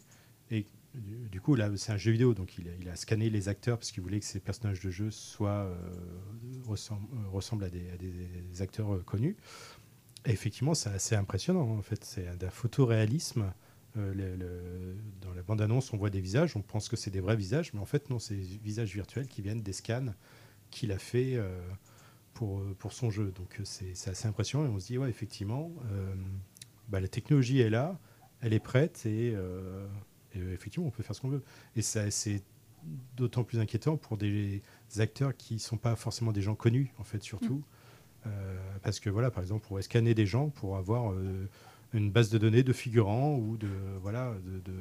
Et 0.51 0.67
du, 0.95 1.41
coup, 1.41 1.55
là, 1.55 1.71
c'est 1.77 1.93
un 1.93 1.97
jeu 1.97 2.11
vidéo, 2.11 2.35
donc 2.35 2.59
il 2.59 2.89
a, 2.89 2.97
scanné 2.97 3.31
les 3.31 3.49
acteurs 3.49 3.79
parce 3.79 3.93
qu'il 3.93 4.03
voulait 4.03 4.19
que 4.19 4.27
ces 4.27 4.41
personnages 4.41 4.81
de 4.81 4.91
jeu 4.91 5.13
soient, 5.13 5.73
ressemblent, 6.65 7.63
à, 7.63 7.69
des, 7.71 8.61
acteurs 8.61 9.05
connus. 9.05 9.37
Et 10.27 10.33
effectivement, 10.33 10.75
c'est 10.75 10.91
assez 10.91 11.15
impressionnant. 11.15 11.71
En 11.71 11.83
fait, 11.83 12.05
c'est 12.05 12.37
d'un 12.37 12.51
photoréalisme. 12.51 13.53
Dans 13.95 15.35
la 15.37 15.43
bande-annonce, 15.47 15.93
on 15.93 15.97
voit 15.99 16.11
des 16.11 16.21
visages, 16.21 16.57
on 16.57 16.63
pense 16.63 16.89
que 16.89 16.97
c'est 16.97 17.13
des 17.13 17.21
vrais 17.21 17.37
visages, 17.37 17.73
mais 17.75 17.81
en 17.81 17.87
fait, 17.87 18.11
non, 18.11 18.19
c'est 18.19 18.35
des 18.35 18.59
visages 18.65 18.93
virtuels 18.93 19.29
qui 19.29 19.41
viennent 19.41 19.63
des 19.63 19.73
scans 19.73 20.13
qu'il 20.73 20.91
a 20.91 20.99
fait 20.99 21.37
euh, 21.37 21.61
pour, 22.35 22.59
euh, 22.59 22.75
pour 22.79 22.93
son 22.93 23.11
jeu. 23.11 23.33
Donc, 23.37 23.61
euh, 23.61 23.65
c'est 23.65 24.11
assez 24.11 24.27
impressionnant 24.27 24.67
et 24.67 24.69
on 24.69 24.81
se 24.81 24.87
dit, 24.87 24.99
ouais, 24.99 25.09
effectivement, 25.09 25.71
bah, 26.89 27.01
la 27.01 27.09
technologie 27.09 27.61
est 27.61 27.71
là, 27.71 28.01
elle 28.41 28.53
est 28.53 28.61
prête 28.61 29.07
et, 29.07 29.37
et, 30.35 30.39
effectivement, 30.53 30.89
on 30.89 30.91
peut 30.91 31.05
faire 31.05 31.15
ce 31.15 31.21
qu'on 31.21 31.29
veut. 31.29 31.45
Et 31.77 31.83
ça, 31.83 32.11
c'est 32.11 32.43
d'autant 33.17 33.45
plus 33.45 33.61
inquiétant 33.61 33.97
pour 33.97 34.17
des 34.17 34.63
acteurs 34.99 35.37
qui 35.37 35.55
ne 35.55 35.59
sont 35.61 35.77
pas 35.77 35.95
forcément 35.95 36.33
des 36.33 36.43
gens 36.43 36.57
connus, 36.57 36.93
en 36.99 37.05
fait, 37.05 37.23
surtout. 37.23 37.63
Euh, 38.27 38.79
parce 38.83 39.01
que 39.01 39.11
voilà, 39.11 39.31
par 39.31 39.43
exemple, 39.43 39.65
on 39.65 39.69
pourrait 39.69 39.83
scanner 39.83 40.15
des 40.15 40.27
gens 40.27 40.49
pour 40.51 40.77
avoir 40.77 41.13
euh, 41.13 41.49
une 41.93 42.11
base 42.11 42.31
de 42.31 42.39
données 42.39 42.63
de 42.63 42.73
figurants 42.73 43.37
ou 43.37 43.57
de 43.57 43.69
voilà 44.01 44.35
de, 44.45 44.61
de, 44.61 44.79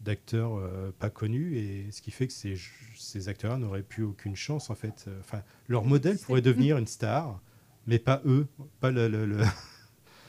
d'acteurs 0.00 0.56
euh, 0.58 0.92
pas 0.98 1.10
connus 1.10 1.56
et 1.58 1.86
ce 1.90 2.00
qui 2.02 2.10
fait 2.10 2.26
que 2.28 2.32
ces, 2.32 2.54
ces 2.96 3.28
acteurs 3.28 3.58
n'auraient 3.58 3.82
plus 3.82 4.04
aucune 4.04 4.36
chance 4.36 4.70
en 4.70 4.74
fait. 4.74 5.06
Enfin, 5.20 5.42
leur 5.68 5.84
modèle 5.84 6.18
pourrait 6.18 6.40
devenir 6.42 6.78
une 6.78 6.86
star, 6.86 7.40
mais 7.86 7.98
pas 7.98 8.22
eux, 8.24 8.46
pas 8.80 8.90
le. 8.90 9.08
le- 9.08 9.26
le- 9.26 9.42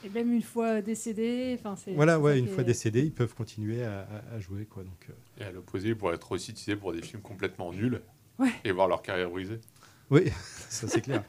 Et 0.02 0.08
même 0.08 0.32
une 0.32 0.42
fois 0.42 0.80
décédé, 0.80 1.54
enfin 1.58 1.76
c'est. 1.76 1.92
voilà, 1.92 2.18
ouais, 2.18 2.38
une 2.38 2.48
fois 2.48 2.64
décédés, 2.64 3.02
ils 3.02 3.12
peuvent 3.12 3.34
continuer 3.34 3.84
à, 3.84 4.00
à- 4.30 4.34
à 4.36 4.40
jouer 4.40 4.64
quoi. 4.64 4.82
Donc, 4.82 5.06
euh, 5.10 5.42
Et 5.42 5.44
à 5.44 5.52
l'opposé, 5.52 5.88
ils 5.90 5.96
pourraient 5.96 6.14
être 6.14 6.32
aussi 6.32 6.52
utilisés 6.52 6.74
pour 6.76 6.92
des 6.92 7.02
films 7.02 7.20
complètement 7.22 7.70
nuls 7.72 8.00
Ouais. 8.38 8.50
et 8.64 8.72
voir 8.72 8.88
leur 8.88 9.02
carrière 9.02 9.28
brisée. 9.28 9.60
oui, 10.08 10.22
ça 10.70 10.88
c'est 10.88 11.02
clair. 11.02 11.22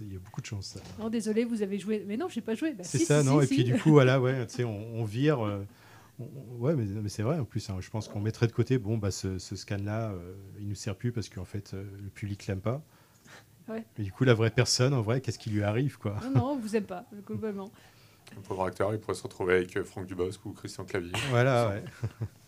Il 0.00 0.12
y 0.12 0.16
a 0.16 0.20
beaucoup 0.20 0.40
de 0.40 0.46
chance. 0.46 0.66
ça. 0.78 0.80
Non, 0.98 1.10
désolé, 1.10 1.44
vous 1.44 1.60
avez 1.62 1.78
joué. 1.78 2.04
Mais 2.06 2.16
non, 2.16 2.28
j'ai 2.28 2.40
pas 2.40 2.54
joué. 2.54 2.72
Bah, 2.72 2.84
C'est 2.84 2.98
si, 2.98 3.04
ça, 3.04 3.20
si, 3.20 3.26
non 3.26 3.40
si, 3.40 3.44
Et 3.44 3.48
puis 3.48 3.64
du 3.64 3.74
coup, 3.78 3.90
voilà, 3.90 4.20
ouais, 4.20 4.46
tu 4.46 4.54
sais, 4.54 4.64
on, 4.64 4.94
on 5.00 5.04
vire. 5.04 5.44
euh, 5.44 5.64
ouais, 6.18 6.74
mais, 6.74 6.84
mais 6.84 7.08
c'est 7.08 7.22
vrai 7.22 7.38
en 7.38 7.44
plus. 7.44 7.68
hein, 7.70 7.76
je 7.80 7.90
pense 7.90 8.08
qu'on 8.08 8.20
mettrait 8.20 8.46
de 8.46 8.52
côté. 8.52 8.78
Bon, 8.78 8.98
bah, 8.98 9.10
ce, 9.10 9.38
ce 9.38 9.56
scan-là, 9.56 10.10
euh, 10.12 10.34
il 10.58 10.68
nous 10.68 10.74
sert 10.74 10.96
plus 10.96 11.12
parce 11.12 11.28
qu'en 11.28 11.44
fait, 11.44 11.74
euh, 11.74 11.84
le 12.02 12.10
public 12.10 12.46
l'aime 12.46 12.60
pas. 12.60 12.82
Ouais. 13.66 13.82
Mais 13.96 14.04
du 14.04 14.12
coup, 14.12 14.24
la 14.24 14.34
vraie 14.34 14.50
personne, 14.50 14.92
en 14.92 15.00
vrai, 15.00 15.22
qu'est-ce 15.22 15.38
qui 15.38 15.48
lui 15.48 15.62
arrive, 15.62 15.96
quoi? 15.96 16.20
Non, 16.22 16.30
non, 16.38 16.46
on 16.52 16.56
vous 16.58 16.76
aime 16.76 16.84
pas, 16.84 17.06
globalement. 17.26 17.72
Le 18.36 18.42
pauvre 18.42 18.66
acteur, 18.66 18.92
il 18.92 19.00
pourrait 19.00 19.14
se 19.14 19.22
retrouver 19.22 19.54
avec 19.54 19.74
euh, 19.78 19.84
Franck 19.84 20.04
Dubosc 20.06 20.44
ou 20.44 20.52
Christian 20.52 20.84
Clavier. 20.84 21.12
Voilà, 21.30 21.68
ouais. 21.70 21.84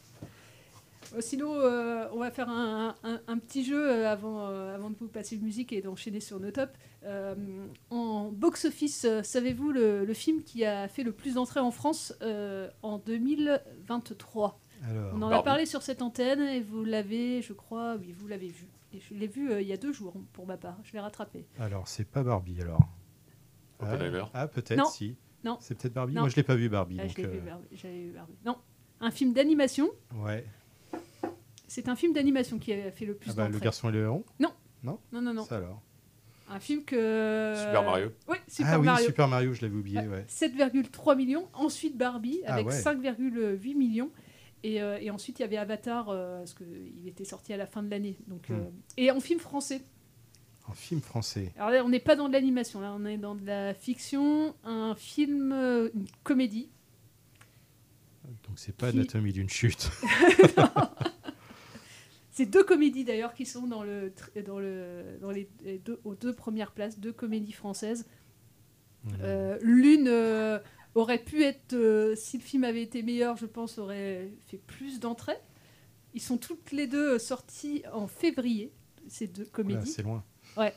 Euh, 1.16 1.20
Sinon, 1.20 1.54
euh, 1.54 2.06
on 2.12 2.18
va 2.18 2.30
faire 2.30 2.49
un, 2.50 2.94
un- 3.02 3.20
un 3.26 3.38
petit 3.38 3.64
jeu 3.64 3.90
euh, 3.90 4.08
avant, 4.11 4.49
euh, 4.49 4.75
avant 4.75 4.90
de 4.90 4.96
vous 4.96 5.08
passer 5.08 5.37
une 5.37 5.42
musique 5.42 5.73
et 5.73 5.80
d'enchaîner 5.80 6.20
sur 6.20 6.38
nos 6.40 6.50
tops. 6.50 6.73
Euh, 7.04 7.35
en 7.90 8.30
box-office, 8.32 9.06
savez-vous 9.23 9.73
le, 9.73 10.04
le 10.04 10.14
film 10.14 10.42
qui 10.42 10.64
a 10.64 10.88
fait 10.88 11.02
le 11.02 11.12
plus 11.12 11.35
d'entrées 11.35 11.61
en 11.61 11.70
France 11.70 12.14
euh, 12.23 12.68
en 12.82 12.99
2023 12.99 14.58
Alors, 14.88 15.12
On 15.14 15.23
en 15.23 15.30
a 15.30 15.42
parlé 15.42 15.66
sur 15.66 15.82
cette 15.82 16.02
antenne 16.02 16.40
et 16.40 16.61
vous 16.61 16.85
l'avez, 16.85 17.42
je 17.42 17.52
crois, 17.52 17.96
oui, 17.96 18.12
vous 18.12 18.26
l'avez 18.28 18.49
vu. 18.49 18.66
Et 18.92 19.00
je 19.00 19.14
l'ai 19.14 19.26
vu 19.26 19.50
euh, 19.50 19.61
il 19.61 19.66
y 19.68 19.73
a 19.73 19.76
deux 19.76 19.92
jours 19.92 20.14
pour 20.32 20.46
ma 20.46 20.56
part. 20.56 20.76
Je 20.85 20.92
l'ai 20.92 21.00
rattrapé. 21.00 21.46
alors 21.58 21.87
c'est 21.88 22.04
pas 22.08 22.23
Barbie, 22.23 22.61
alors. 22.61 22.80
Ah. 23.80 23.96
Ah, 24.32 24.49
peut-être, 24.49 24.78
Non. 24.78 24.87
si. 24.87 25.16
Non. 25.44 25.58
C'est 25.61 25.75
peut-être 25.76 25.92
Barbie. 25.94 26.14
Non. 26.14 26.23
Moi, 26.23 26.30
je 26.30 26.37
l'ai 26.37 26.42
pas 26.42 26.54
vu 26.56 26.68
Barbie. 26.68 26.99
Ah, 27.00 27.06
je 27.08 27.16
l'ai 27.18 27.26
vu, 27.26 27.40
Barbie, 27.40 27.66
j'avais 27.73 28.00
vu 28.04 28.11
Barbie. 28.12 28.37
Non, 28.44 28.56
un 29.00 29.11
film 29.11 29.32
d'animation. 29.32 29.88
ouais. 30.25 30.44
C'est 31.68 31.88
un 31.88 31.96
film 31.96 32.12
d'animation 32.12 32.58
qui 32.58 32.73
a 32.73 32.90
fait 32.90 33.04
le 33.06 33.14
plus 33.14 33.30
Ah 33.30 33.35
bah, 33.35 33.49
le 33.49 33.58
garçon 33.58 33.88
et 33.88 33.92
le 33.92 34.02
héron? 34.04 34.25
Non. 34.38 34.52
Non? 34.82 34.99
Non, 35.12 35.20
non, 35.20 35.35
non. 35.35 35.44
Ça 35.44 35.56
alors? 35.56 35.82
Un 36.49 36.61
film 36.61 36.85
que. 36.85 37.54
Super 37.56 37.82
Mario. 37.82 38.12
Oui, 38.28 38.37
Super 38.46 38.75
ah 38.75 38.78
oui, 38.78 38.87
Mario. 38.87 39.06
Super 39.06 39.26
Mario, 39.28 39.52
je 39.52 39.62
l'avais 39.62 39.75
oublié. 39.76 39.99
Ouais, 39.99 40.06
Ouais. 40.08 40.26
7,3 40.28 41.16
millions. 41.16 41.49
Ensuite 41.54 41.96
Barbie 41.96 42.40
Ah 42.46 42.54
avec 42.54 42.68
ouais. 42.68 42.80
5,8 42.80 43.75
millions. 43.76 44.11
Et, 44.62 44.80
euh, 44.80 44.99
et 45.00 45.11
ensuite 45.11 45.38
il 45.40 45.42
y 45.42 45.44
avait 45.44 45.56
Avatar, 45.56 46.08
euh, 46.08 46.38
parce 46.38 46.54
qu'il 46.54 47.06
était 47.06 47.25
sorti 47.25 47.52
à 47.52 47.56
la 47.56 47.66
fin 47.66 47.82
de 47.82 47.90
l'année. 47.90 48.16
Donc, 48.28 48.49
Hmm. 48.49 48.54
euh, 48.54 48.64
et 48.96 49.11
en 49.11 49.18
film 49.20 49.40
français. 49.40 49.82
Un 50.68 50.75
film 50.75 51.00
français. 51.00 51.52
Alors 51.56 51.70
là, 51.70 51.85
on 51.85 51.88
n'est 51.88 52.00
pas 52.00 52.16
dans 52.16 52.28
de 52.28 52.32
l'animation, 52.32 52.80
là, 52.80 52.92
on 52.96 53.04
est 53.04 53.18
dans 53.18 53.35
de 53.37 53.44
la 53.46 53.75
fiction, 53.75 54.54
un 54.64 54.94
film, 54.96 55.52
euh, 55.52 55.90
une 55.94 56.06
comédie. 56.25 56.68
Donc 58.49 58.58
c'est 58.58 58.75
pas 58.76 58.90
Qui- 58.90 58.99
Anatomie 58.99 59.32
d'une 59.32 59.49
chute. 59.49 59.90
C'est 62.37 62.45
deux 62.45 62.64
comédies 62.64 63.05
d'ailleurs 63.05 63.33
qui 63.33 63.47
sont 63.47 63.66
dans, 63.66 63.83
le, 63.83 64.11
tr- 64.11 64.43
dans, 64.45 64.59
le, 64.59 65.16
dans 65.23 65.31
les, 65.31 65.49
les 65.64 65.78
deux, 65.78 65.99
aux 66.05 66.14
deux 66.14 66.35
premières 66.35 66.73
places, 66.73 66.99
deux 67.00 67.12
comédies 67.14 67.52
françaises. 67.52 68.07
Euh, 69.23 69.57
L'une 69.62 70.07
euh, 70.07 70.59
aurait 70.95 71.16
pu 71.25 71.43
être, 71.45 71.73
euh, 71.73 72.14
si 72.14 72.37
le 72.37 72.43
film 72.43 72.64
avait 72.64 72.83
été 72.83 73.02
meilleur, 73.02 73.38
je 73.38 73.47
pense, 73.47 73.78
aurait 73.78 74.33
fait 74.49 74.59
plus 74.59 75.00
d'entrées. 75.00 75.38
Ils 76.12 76.21
sont 76.21 76.37
toutes 76.37 76.73
les 76.73 76.87
deux 76.87 77.19
sorties 77.19 77.85
en 77.95 78.07
février, 78.07 78.71
ces 79.09 79.26
deux 79.28 79.47
comédies. 79.47 79.88
c'est 79.90 80.02
loin. 80.02 80.23
Ouais. 80.59 80.75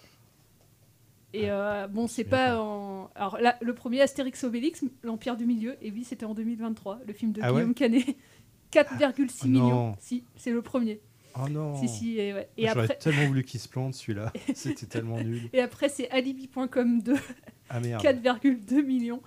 Et 1.33 1.51
euh, 1.51 1.87
bon, 1.87 2.07
c'est 2.07 2.23
pas 2.23 2.57
en. 2.61 3.11
Alors 3.15 3.37
là, 3.37 3.57
le 3.61 3.73
premier 3.75 3.99
Astérix 3.99 4.45
Obélix, 4.45 4.81
l'Empire 5.03 5.35
du 5.35 5.45
Milieu, 5.45 5.75
et 5.81 5.91
oui, 5.91 6.05
c'était 6.05 6.25
en 6.25 6.33
2023, 6.35 7.01
le 7.05 7.11
film 7.13 7.33
de 7.33 7.41
Ah 7.43 7.51
ouais 7.51 7.59
Guillaume 7.61 7.73
Canet. 7.73 8.05
4,6 8.71 9.39
Ah 9.41 9.47
millions. 9.47 9.69
non. 9.69 9.95
Si, 9.99 10.23
c'est 10.37 10.51
le 10.51 10.61
premier. 10.61 11.01
Oh 11.35 11.47
non. 11.49 11.75
Si, 11.79 11.87
si, 11.87 12.19
et, 12.19 12.33
ouais. 12.33 12.49
et 12.57 12.67
J'aurais 12.67 12.83
après. 12.83 12.97
tellement 12.97 13.27
voulu 13.27 13.43
qu'il 13.43 13.59
se 13.59 13.67
plante 13.67 13.93
celui-là. 13.93 14.31
C'était 14.55 14.85
tellement 14.85 15.19
nul. 15.21 15.49
Et 15.53 15.61
après, 15.61 15.89
c'est 15.89 16.09
alibi.com 16.09 17.01
2, 17.01 17.15
Ah 17.69 17.79
merde. 17.79 18.03
4,2 18.03 18.83
millions. 18.83 19.21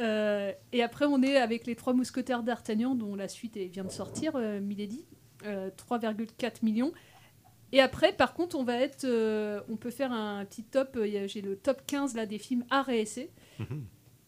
Euh, 0.00 0.52
et 0.72 0.82
après, 0.82 1.04
on 1.04 1.22
est 1.22 1.36
avec 1.36 1.66
les 1.66 1.76
trois 1.76 1.92
mousquetaires 1.92 2.42
d'Artagnan, 2.42 2.94
dont 2.94 3.14
la 3.14 3.28
suite 3.28 3.56
vient 3.56 3.84
de 3.84 3.90
sortir, 3.90 4.32
euh, 4.36 4.60
Milady, 4.60 5.04
euh, 5.44 5.70
3,4 5.76 6.62
millions. 6.64 6.92
Et 7.72 7.80
après, 7.80 8.12
par 8.12 8.34
contre, 8.34 8.56
on 8.58 8.64
va 8.64 8.76
être, 8.76 9.04
euh, 9.04 9.60
on 9.68 9.76
peut 9.76 9.90
faire 9.90 10.12
un 10.12 10.44
petit 10.44 10.62
top. 10.62 10.98
J'ai 11.26 11.40
le 11.40 11.56
top 11.56 11.82
15 11.86 12.14
là 12.14 12.26
des 12.26 12.38
films 12.38 12.64
art 12.70 12.88
et 12.90 13.00
essai. 13.00 13.30
Mhm. 13.58 13.84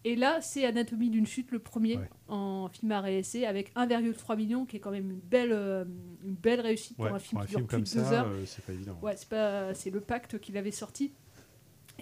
Et 0.07 0.17
là, 0.17 0.41
c'est 0.43 0.65
Anatomie 0.67 1.09
d'une 1.09 1.27
chute, 1.27 1.51
le 1.51 1.59
premier 1.59 1.97
Ouais. 1.97 2.11
en 2.29 2.69
film 2.69 2.93
art 2.93 3.07
et 3.07 3.19
essai, 3.19 3.47
avec 3.47 3.73
1,3 3.75 4.37
million, 4.37 4.67
qui 4.67 4.77
est 4.77 4.81
quand 4.81 4.91
même 4.91 5.11
une 5.11 5.19
belle, 5.21 5.53
euh, 5.53 5.85
une 6.25 6.35
belle 6.35 6.61
réussite 6.61 6.99
Ouais, 6.99 7.07
pour 7.09 7.17
un 7.17 7.19
film 7.19 7.39
pour 7.39 7.43
un 7.43 7.47
qui 7.47 7.51
dure 7.51 7.59
film 7.61 7.67
plus 7.69 7.77
comme 7.77 7.85
de 7.85 7.91
deux 7.91 8.05
ça, 8.11 8.21
heures. 8.21 8.27
euh, 8.29 8.43
c'est 8.45 8.65
pas 8.65 8.73
évident. 8.73 8.99
Ouais, 9.03 9.17
c'est 9.17 9.29
pas, 9.29 9.73
c'est 9.75 9.91
le 9.91 10.01
pacte 10.01 10.39
qu'il 10.39 10.57
avait 10.59 10.71
sorti. 10.71 11.13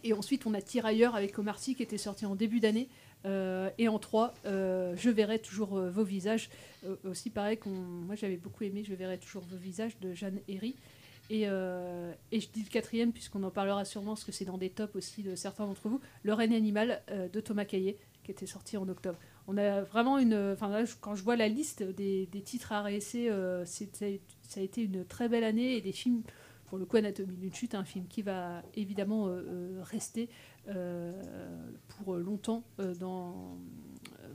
Et 0.05 0.13
ensuite, 0.15 0.47
on 0.47 0.55
a 0.55 0.61
Tirailleurs 0.63 1.15
avec 1.15 1.39
Omar 1.39 1.59
Sy 1.59 1.75
qui 1.77 1.83
était 1.83 1.99
sorti 1.99 2.27
en 2.27 2.35
début 2.35 2.59
d'année. 2.61 2.89
Euh, 3.25 3.71
et 3.79 3.87
en 3.89 4.01
3, 4.01 4.35
Je 4.45 5.11
verrai 5.11 5.39
toujours 5.39 5.77
euh, 5.79 5.91
vos 5.91 6.03
visages. 6.03 6.51
Aussi 7.05 7.31
pareil, 7.31 7.57
qu'on, 7.59 7.71
moi 7.71 8.17
j'avais 8.17 8.37
beaucoup 8.37 8.65
aimé 8.65 8.83
Je 8.85 8.95
verrai 8.95 9.19
toujours 9.19 9.45
vos 9.45 9.57
visages 9.57 9.97
de 10.01 10.13
Jeanne 10.13 10.41
Herry. 10.49 10.75
Et, 11.33 11.45
euh, 11.47 12.13
et 12.31 12.41
je 12.41 12.51
dis 12.51 12.63
le 12.63 12.69
quatrième, 12.69 13.11
puisqu'on 13.11 13.43
en 13.43 13.51
parlera 13.51 13.87
sûrement, 13.87 14.13
parce 14.13 14.25
que 14.25 14.33
c'est 14.33 14.45
dans 14.45 14.59
des 14.59 14.69
tops 14.69 14.95
aussi 14.97 15.23
de 15.23 15.35
certains 15.35 15.65
d'entre 15.65 15.89
vous, 15.89 15.99
Le 16.25 16.35
règne 16.35 16.55
animal 16.55 17.01
euh, 17.11 17.27
de 17.27 17.41
Thomas 17.41 17.65
Caillet, 17.65 17.97
qui 18.23 18.31
était 18.31 18.45
sorti 18.45 18.77
en 18.77 18.87
octobre. 18.87 19.19
On 19.49 19.57
a 19.57 19.81
vraiment 19.81 20.19
une. 20.19 20.35
Enfin, 20.53 20.69
là, 20.69 20.85
quand 21.01 21.15
je 21.15 21.23
vois 21.25 21.37
la 21.37 21.49
liste 21.49 21.83
des, 21.83 22.29
titres 22.45 22.73
à 22.73 22.83
réessayer, 22.83 23.31
euh, 23.31 23.65
c'était- 23.65 24.21
ça 24.43 24.61
a 24.61 24.63
été 24.63 24.83
une 24.83 25.07
très 25.07 25.31
belle 25.31 25.45
année 25.45 25.75
et 25.75 25.81
des 25.81 25.93
films 25.93 26.23
pour 26.67 26.79
le 26.79 26.87
coup, 26.87 26.97
Anatomie 26.97 27.37
d'une 27.37 27.53
chute, 27.53 27.75
un 27.75 27.85
film 27.85 28.07
qui 28.07 28.23
va 28.23 28.63
évidemment 28.75 29.29
euh, 29.29 29.43
euh, 29.47 29.81
rester 29.83 30.31
euh, 30.69 31.13
pour 31.89 32.15
longtemps 32.17 32.65
euh, 32.81 32.95
dans. 32.95 33.59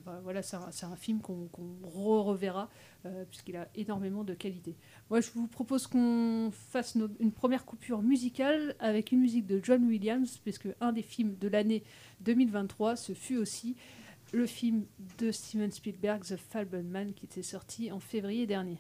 Bah, 0.08 0.22
voilà, 0.24 0.42
c'est 0.42 0.56
un, 0.56 0.96
film 0.96 1.20
qu'on 1.20 1.50
re-reverra 1.84 2.70
euh, 3.06 3.26
puisqu'il 3.26 3.58
a 3.58 3.68
énormément 3.76 4.24
de 4.24 4.34
qualité. 4.34 4.74
Moi, 5.10 5.20
je 5.20 5.30
vous 5.36 5.48
propose 5.48 5.86
qu'on 5.86 6.50
fasse 6.54 6.96
une 7.20 7.34
première 7.34 7.66
coupure 7.66 8.02
musicale 8.02 8.78
avec 8.80 9.12
une 9.12 9.20
musique 9.20 9.46
de 9.46 9.60
John 9.62 9.84
Williams, 9.84 10.38
puisque 10.38 10.70
un 10.80 10.94
des 10.94 11.02
films 11.02 11.36
de 11.36 11.50
l'année 11.50 11.84
2023, 12.22 12.96
ce 12.96 13.12
fut 13.12 13.36
aussi 13.36 13.76
le 14.32 14.46
film 14.46 14.86
de 15.18 15.30
Steven 15.34 15.72
Spielberg, 15.72 16.24
The 16.24 16.38
Fableman, 16.38 17.14
qui 17.14 17.26
était 17.26 17.44
sorti 17.44 17.92
en 17.92 18.00
février 18.00 18.48
dernier. 18.48 18.78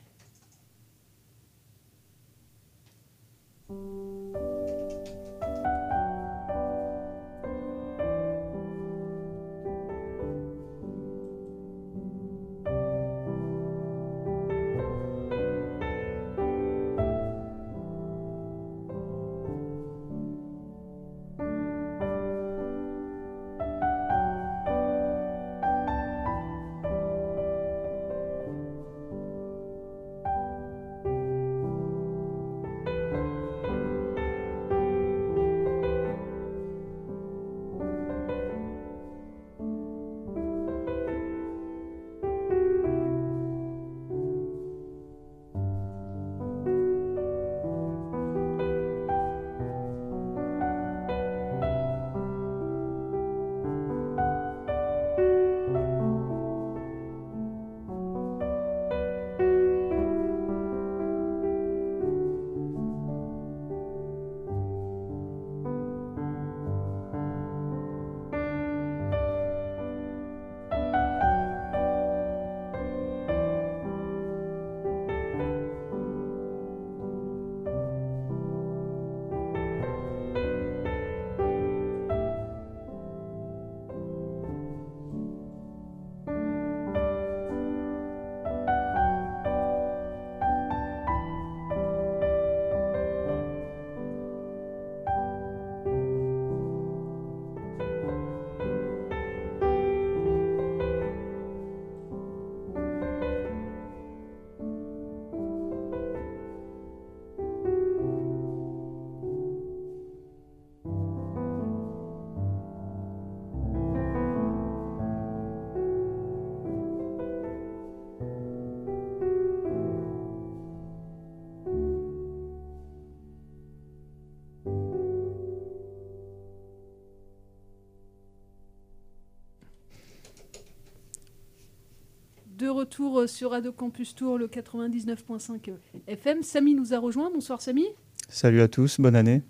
De 132.67 132.71
retour 132.71 133.19
euh, 133.19 133.27
sur 133.27 133.51
Radio 133.51 133.71
Campus 133.71 134.13
Tour, 134.13 134.37
le 134.37 134.47
99.5 134.47 135.71
FM. 136.05 136.43
Samy 136.43 136.75
nous 136.75 136.93
a 136.93 136.99
rejoint. 136.99 137.31
Bonsoir 137.33 137.61
Samy. 137.61 137.85
Salut 138.27 138.59
à 138.59 138.67
tous, 138.67 138.99
bonne 138.99 139.15
année. 139.15 139.41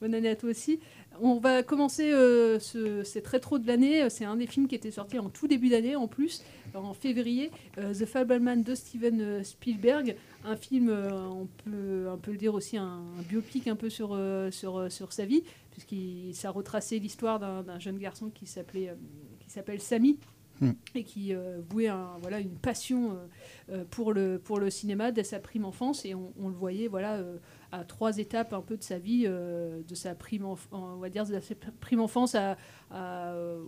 Bonne 0.00 0.14
année 0.14 0.30
à 0.30 0.36
toi 0.36 0.48
aussi. 0.48 0.80
On 1.20 1.38
va 1.38 1.62
commencer 1.62 2.10
euh, 2.10 2.58
ce, 2.58 3.02
cette 3.04 3.26
rétro 3.26 3.58
de 3.58 3.66
l'année. 3.66 4.08
C'est 4.08 4.24
un 4.24 4.36
des 4.36 4.46
films 4.46 4.66
qui 4.66 4.74
était 4.74 4.90
sorti 4.90 5.18
en 5.18 5.28
tout 5.28 5.46
début 5.46 5.68
d'année 5.68 5.94
en 5.94 6.08
plus, 6.08 6.42
en 6.72 6.94
février. 6.94 7.50
Euh, 7.76 7.92
The 7.92 8.06
Fableman 8.06 8.62
de 8.62 8.74
Steven 8.74 9.20
euh, 9.20 9.42
Spielberg. 9.42 10.16
Un 10.46 10.56
film, 10.56 10.88
euh, 10.88 11.10
on, 11.12 11.46
peut, 11.64 12.06
on 12.10 12.16
peut 12.16 12.32
le 12.32 12.38
dire 12.38 12.54
aussi, 12.54 12.78
un, 12.78 13.02
un 13.18 13.22
biopic 13.28 13.68
un 13.68 13.76
peu 13.76 13.90
sur, 13.90 14.10
euh, 14.12 14.50
sur, 14.50 14.78
euh, 14.78 14.88
sur 14.88 15.12
sa 15.12 15.26
vie, 15.26 15.42
puisqu'il 15.70 16.34
ça 16.34 16.50
retraçait 16.50 16.98
l'histoire 16.98 17.40
d'un 17.40 17.78
jeune 17.78 17.98
garçon 17.98 18.30
qui 18.30 18.46
s'appelait 18.46 18.88
euh, 18.88 18.94
qui 19.40 19.50
s'appelle 19.50 19.80
Samy. 19.80 20.18
Mm. 20.64 20.74
Et 20.94 21.04
qui 21.04 21.34
euh, 21.34 21.60
vouait 21.68 21.90
voilà, 22.20 22.40
une 22.40 22.56
passion 22.56 23.12
euh, 23.12 23.14
euh, 23.72 23.84
pour, 23.90 24.12
le, 24.12 24.38
pour 24.38 24.58
le 24.58 24.70
cinéma 24.70 25.12
dès 25.12 25.24
sa 25.24 25.40
prime 25.40 25.64
enfance. 25.64 26.04
Et 26.04 26.14
on, 26.14 26.32
on 26.40 26.48
le 26.48 26.54
voyait 26.54 26.88
voilà, 26.88 27.20
à 27.80 27.84
trois 27.84 28.18
étapes 28.18 28.52
un 28.52 28.60
peu 28.60 28.76
de 28.76 28.82
sa 28.82 28.98
vie, 28.98 29.24
euh, 29.26 29.82
de 29.88 29.94
sa 29.94 30.14
prime, 30.14 30.46
on 30.72 30.96
va 30.96 31.08
dire 31.08 31.26
de 31.26 31.40
sa 31.40 31.54
prime 31.80 32.00
enfance 32.00 32.34
à, 32.36 32.56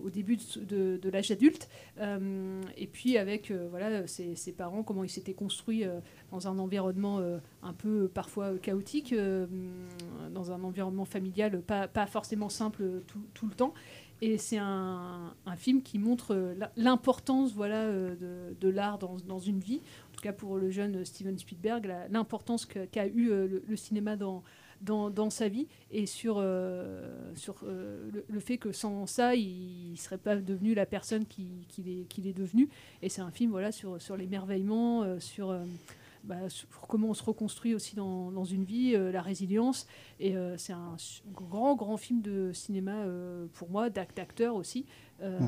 au 0.05 0.11
début 0.11 0.37
de, 0.37 0.97
de- 0.97 1.11
l'âge 1.11 1.31
adulte. 1.31 1.69
Euh, 1.99 2.61
et 2.77 2.87
puis 2.87 3.19
avec 3.19 3.51
euh, 3.51 3.67
voilà, 3.71 4.07
ses, 4.07 4.53
parents, 4.53 4.83
comment 4.83 5.03
ils 5.05 5.11
s'étaient 5.11 5.35
construits 5.35 5.85
euh, 5.85 5.99
dans 6.31 6.47
un 6.47 6.59
environnement 6.59 7.21
un 7.63 7.73
peu 7.73 8.09
parfois 8.09 8.57
chaotique, 8.59 9.15
dans 10.33 10.53
un 10.53 10.63
environnement 10.63 11.05
familial 11.05 11.61
pas, 11.63 11.89
pas 11.89 12.07
forcément 12.07 12.49
simple 12.49 13.03
tout, 13.07 13.21
tout 13.35 13.47
le 13.47 13.55
temps. 13.55 13.75
Et 14.23 14.39
c'est 14.39 14.57
un, 14.57 15.35
un 15.45 15.57
film 15.57 15.83
qui 15.83 15.99
montre 15.99 16.55
l'importance 16.77 17.53
voilà, 17.53 17.87
de, 17.91 18.57
de 18.59 18.69
l'art 18.69 18.99
dans, 18.99 19.17
dans 19.27 19.39
une 19.39 19.59
vie. 19.61 19.83
En 20.17 20.19
tout 20.19 20.23
cas 20.23 20.33
pour 20.33 20.57
le 20.57 20.71
jeune 20.71 21.05
Steven 21.05 21.37
Spielberg, 21.37 21.93
l'importance 22.09 22.65
qu'a 22.65 23.07
eu 23.07 23.31
euh, 23.31 23.61
le, 23.69 23.77
cinéma 23.77 24.17
dans, 24.17 24.43
sa 25.29 25.47
vie 25.51 25.67
et 25.91 26.07
sur, 26.07 26.39
euh, 26.39 27.21
euh, 27.65 28.11
le, 28.27 28.41
fait 28.41 28.57
que 28.57 28.73
sans 28.73 29.05
ça, 29.05 29.35
il 29.35 29.91
ne 29.93 29.97
serait 29.97 30.17
pas 30.17 30.37
devenu 30.37 30.73
la 30.73 30.87
personne 30.87 31.27
qui- 31.27 31.67
qu'il 31.69 31.87
est, 31.91 32.05
qu'il 32.09 32.27
est 32.27 32.33
devenu. 32.33 32.71
Et 33.03 33.11
c'est 33.11 33.21
un 33.21 33.31
film 33.31 33.51
voilà, 33.51 33.73
sur, 33.73 33.99
l'émerveillement, 34.17 35.21
sur, 35.21 35.55
bah, 36.25 36.49
sur 36.49 36.67
comment 36.89 37.09
on 37.11 37.15
se 37.15 37.23
reconstruit 37.23 37.75
aussi 37.75 37.95
dans, 37.95 38.33
dans 38.33 38.47
une 38.47 38.65
vie, 38.65 38.93
la 38.93 39.21
résilience. 39.21 39.87
Et 40.19 40.35
c'est 40.57 40.73
un 40.73 40.97
grand, 41.35 41.75
grand 41.77 41.99
film 41.99 42.23
de 42.23 42.53
cinéma 42.55 43.05
pour 43.53 43.69
moi, 43.69 43.91
d'act- 43.91 44.17
d'acteur 44.17 44.55
aussi. 44.55 44.87
Euh, 45.23 45.39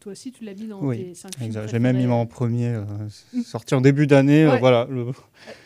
Toi 0.00 0.12
aussi, 0.12 0.32
tu 0.32 0.44
l'as 0.44 0.54
mis 0.54 0.66
dans 0.66 0.82
Oui, 0.82 0.96
tes 0.96 1.14
cinq 1.14 1.32
films. 1.36 1.46
exact. 1.46 1.68
J'ai 1.70 1.78
même 1.78 1.96
mis 1.96 2.06
en 2.08 2.26
premier, 2.26 2.70
euh, 2.70 2.82
Mm. 3.32 3.42
sorti 3.42 3.74
en 3.76 3.80
début 3.80 4.08
d'année. 4.08 4.42
euh, 4.44 4.50
Ouais. 4.54 4.58
voilà, 4.58 4.84
le 4.90 5.04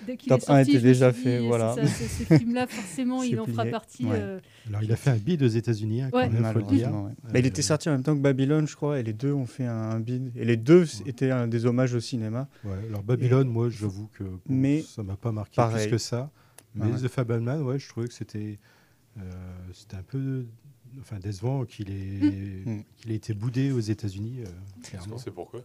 Dès 0.07 0.19
top 0.19 0.40
est 0.42 0.45
sorti, 0.45 0.53
1 0.53 0.59
était 0.59 0.79
déjà 0.81 1.11
fait. 1.14 1.40
dit, 1.40 1.47
Voilà. 1.47 1.75
ça, 1.75 1.87
ce 1.87 2.35
film-là, 2.37 2.66
forcément, 2.66 3.23
il 3.23 3.40
en 3.40 3.47
fera 3.47 3.64
partie. 3.64 4.05
Ouais. 4.05 4.19
euh, 4.21 4.38
Alors, 4.69 4.83
il 4.83 4.92
a 4.92 4.97
fait 4.97 5.09
un 5.09 5.16
bid 5.16 5.42
aux 5.42 5.47
États-Unis, 5.47 6.03
hein, 6.03 6.09
quand 6.12 6.19
Ouais. 6.19 6.29
même, 6.29 6.45
faut 6.53 6.59
le 6.59 6.64
dire. 6.66 6.90
Malheureusement, 6.90 7.05
ouais. 7.07 7.12
Euh, 7.25 7.33
Bah, 7.33 7.38
il 7.38 7.47
était 7.47 7.62
sorti 7.62 7.88
en 7.88 7.92
même 7.92 8.03
temps 8.03 8.14
que 8.14 8.21
Babylone, 8.21 8.69
je 8.69 8.77
crois, 8.77 9.01
et 9.01 9.03
les 9.03 9.14
deux 9.14 9.33
ont 9.33 9.47
fait 9.47 9.64
un 9.64 10.01
bid. 10.01 10.33
Et 10.37 10.45
les 10.45 10.59
deux 10.59 10.85
étaient 11.07 11.31
un 11.31 11.49
des 11.49 11.64
hommages 11.64 11.95
au 11.95 12.01
cinéma. 12.01 12.47
Ouais, 12.62 12.73
alors 12.90 13.03
Babylone, 13.05 13.49
moi, 13.49 13.71
j'avoue 13.71 14.09
que 14.09 14.25
bon, 14.25 14.38
Mais 14.51 14.83
ça 14.83 15.03
m'a 15.03 15.16
pas 15.16 15.33
marqué 15.33 15.57
pareil. 15.57 15.87
plus 15.87 15.92
que 15.92 15.99
ça. 15.99 16.31
Mais 16.75 16.85
Ouais. 16.92 17.01
The 17.01 17.09
Fableman, 17.09 17.62
ouais, 17.62 17.79
je 17.79 17.88
trouvais 17.88 18.07
que 18.09 18.12
c'était 18.12 18.59
euh, 19.16 19.23
c'était 19.73 19.97
un 19.97 20.03
peu 20.03 20.45
enfin, 21.00 21.18
décevant 21.18 21.64
qu'il 21.64 21.90
ait, 21.90 22.64
Mm. 22.64 22.82
qu'il 22.96 23.12
ait 23.12 23.16
été 23.16 23.35
boudé 23.35 23.72
aux 23.72 23.80
États-Unis. 23.80 24.40
euh, 24.40 24.46
clairement. 24.82 25.18
sait 25.18 25.30
pourquoi 25.30 25.61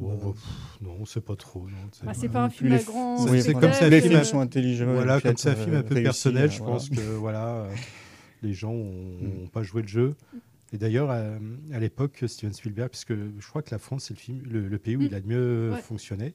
Oh, 0.00 0.12
bah, 0.16 0.30
pff, 0.32 0.42
non, 0.80 0.96
on 1.00 1.04
sait 1.04 1.20
pas 1.20 1.34
trop. 1.34 1.66
c'est- 1.92 2.04
Bah, 2.06 2.14
c'est 2.14 2.28
pas 2.28 2.44
un 2.44 2.50
film 2.50 2.70
les 2.70 2.76
à 2.78 2.82
grand 2.84 3.18
C'est- 3.18 3.30
Oui, 3.30 3.42
c'est 3.42 3.52
comme 3.54 3.72
ça, 3.72 3.88
les 3.88 4.00
films 4.00 4.22
sont 4.22 4.38
intelligents. 4.40 4.92
Voilà, 4.92 5.20
comme 5.20 5.36
c'est 5.36 5.50
un 5.50 5.54
peut-être, 5.54 5.64
film 5.64 5.74
un 5.76 5.80
euh, 5.80 5.82
peu 5.82 6.02
personnel, 6.02 6.44
euh, 6.44 6.50
je 6.50 6.58
voilà. 6.58 6.72
pense 6.72 6.88
que 6.90 7.00
voilà, 7.00 7.46
euh, 7.64 7.74
les 8.42 8.54
gens 8.54 8.72
n'ont 8.74 9.44
Mm. 9.46 9.48
pas 9.52 9.62
joué 9.64 9.82
le 9.82 9.88
jeu. 9.88 10.14
Et 10.72 10.78
d'ailleurs, 10.78 11.10
euh, 11.10 11.38
à 11.72 11.80
l'époque, 11.80 12.22
Steven 12.28 12.52
Spielberg, 12.52 12.90
puisque 12.90 13.14
je 13.14 13.48
crois 13.48 13.62
que 13.62 13.70
la 13.72 13.78
France, 13.78 14.04
c'est 14.04 14.14
le, 14.14 14.20
film, 14.20 14.42
le, 14.48 14.68
le 14.68 14.78
pays 14.78 14.94
où 14.96 15.00
Mm. 15.00 15.06
il 15.06 15.14
a 15.14 15.18
le 15.20 15.26
mieux 15.26 15.72
Ouais. 15.72 15.80
fonctionné. 15.80 16.34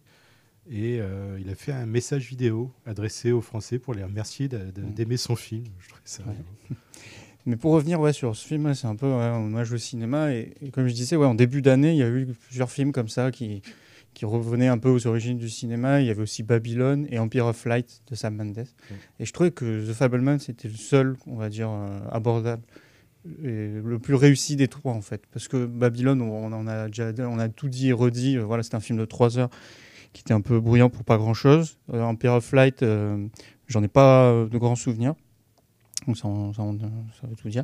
Et 0.69 0.99
euh, 0.99 1.37
il 1.41 1.49
a 1.49 1.55
fait 1.55 1.71
un 1.73 1.85
message 1.85 2.27
vidéo 2.27 2.71
adressé 2.85 3.31
aux 3.31 3.41
Français 3.41 3.79
pour 3.79 3.93
les 3.93 4.03
remercier 4.03 4.47
d'aimer 4.49 5.17
son 5.17 5.35
film. 5.37 5.65
Je 5.79 5.87
trouvais 5.89 6.01
ça. 6.05 6.23
Ouais. 6.23 6.35
Mais 7.45 7.57
pour 7.57 7.73
revenir 7.73 7.99
ouais, 7.99 8.13
sur 8.13 8.35
ce 8.35 8.47
film, 8.47 8.73
c'est 8.73 8.87
un 8.87 8.95
peu 8.95 9.07
ouais, 9.07 9.23
un 9.23 9.37
hommage 9.37 9.71
au 9.73 9.77
cinéma. 9.77 10.33
Et, 10.33 10.53
et 10.61 10.71
comme 10.71 10.87
je 10.87 10.93
disais, 10.93 11.15
ouais, 11.15 11.25
en 11.27 11.35
début 11.35 11.61
d'année, 11.61 11.91
il 11.91 11.97
y 11.97 12.03
a 12.03 12.09
eu 12.09 12.25
plusieurs 12.47 12.71
films 12.71 12.91
comme 12.93 13.09
ça 13.09 13.31
qui, 13.31 13.61
qui 14.13 14.25
revenaient 14.25 14.69
un 14.69 14.77
peu 14.77 14.89
aux 14.89 15.07
origines 15.07 15.37
du 15.37 15.49
cinéma. 15.49 15.99
Il 15.99 16.07
y 16.07 16.09
avait 16.09 16.21
aussi 16.21 16.43
Babylone 16.43 17.05
et 17.09 17.19
Empire 17.19 17.47
of 17.47 17.65
Light 17.65 18.01
de 18.09 18.15
Sam 18.15 18.35
Mendes. 18.35 18.65
Et 19.19 19.25
je 19.25 19.33
trouvais 19.33 19.51
que 19.51 19.85
The 19.89 19.93
Fableman, 19.93 20.39
c'était 20.39 20.69
le 20.69 20.75
seul, 20.75 21.17
on 21.27 21.35
va 21.35 21.49
dire, 21.49 21.69
euh, 21.69 21.99
abordable 22.11 22.63
et 23.43 23.69
le 23.83 23.99
plus 23.99 24.15
réussi 24.15 24.55
des 24.55 24.67
trois, 24.67 24.93
en 24.93 25.01
fait. 25.01 25.23
Parce 25.31 25.47
que 25.47 25.65
Babylone, 25.65 26.21
on, 26.21 26.53
on 26.53 26.67
a 26.67 26.87
déjà 26.87 27.11
on 27.19 27.39
a 27.39 27.49
tout 27.49 27.69
dit 27.69 27.89
et 27.89 27.93
redit. 27.93 28.37
Euh, 28.37 28.43
Voilà, 28.43 28.63
c'est 28.63 28.75
un 28.75 28.81
film 28.81 28.99
de 28.99 29.05
trois 29.05 29.37
heures 29.37 29.49
qui 30.13 30.21
était 30.21 30.33
un 30.33 30.41
peu 30.41 30.59
bruyant 30.59 30.89
pour 30.89 31.03
pas 31.03 31.17
grand-chose. 31.17 31.77
Euh, 31.93 32.01
Empire 32.03 32.33
of 32.33 32.51
Light, 32.51 32.83
euh, 32.83 33.25
j'en 33.67 33.81
ai 33.81 33.87
pas 33.87 34.45
de 34.49 34.57
grands 34.57 34.75
souvenirs. 34.75 35.15
Donc 36.07 36.17
ça, 36.17 36.27
ça, 36.55 36.63
ça 37.21 37.27
veut 37.27 37.35
tout 37.35 37.49
dire. 37.49 37.63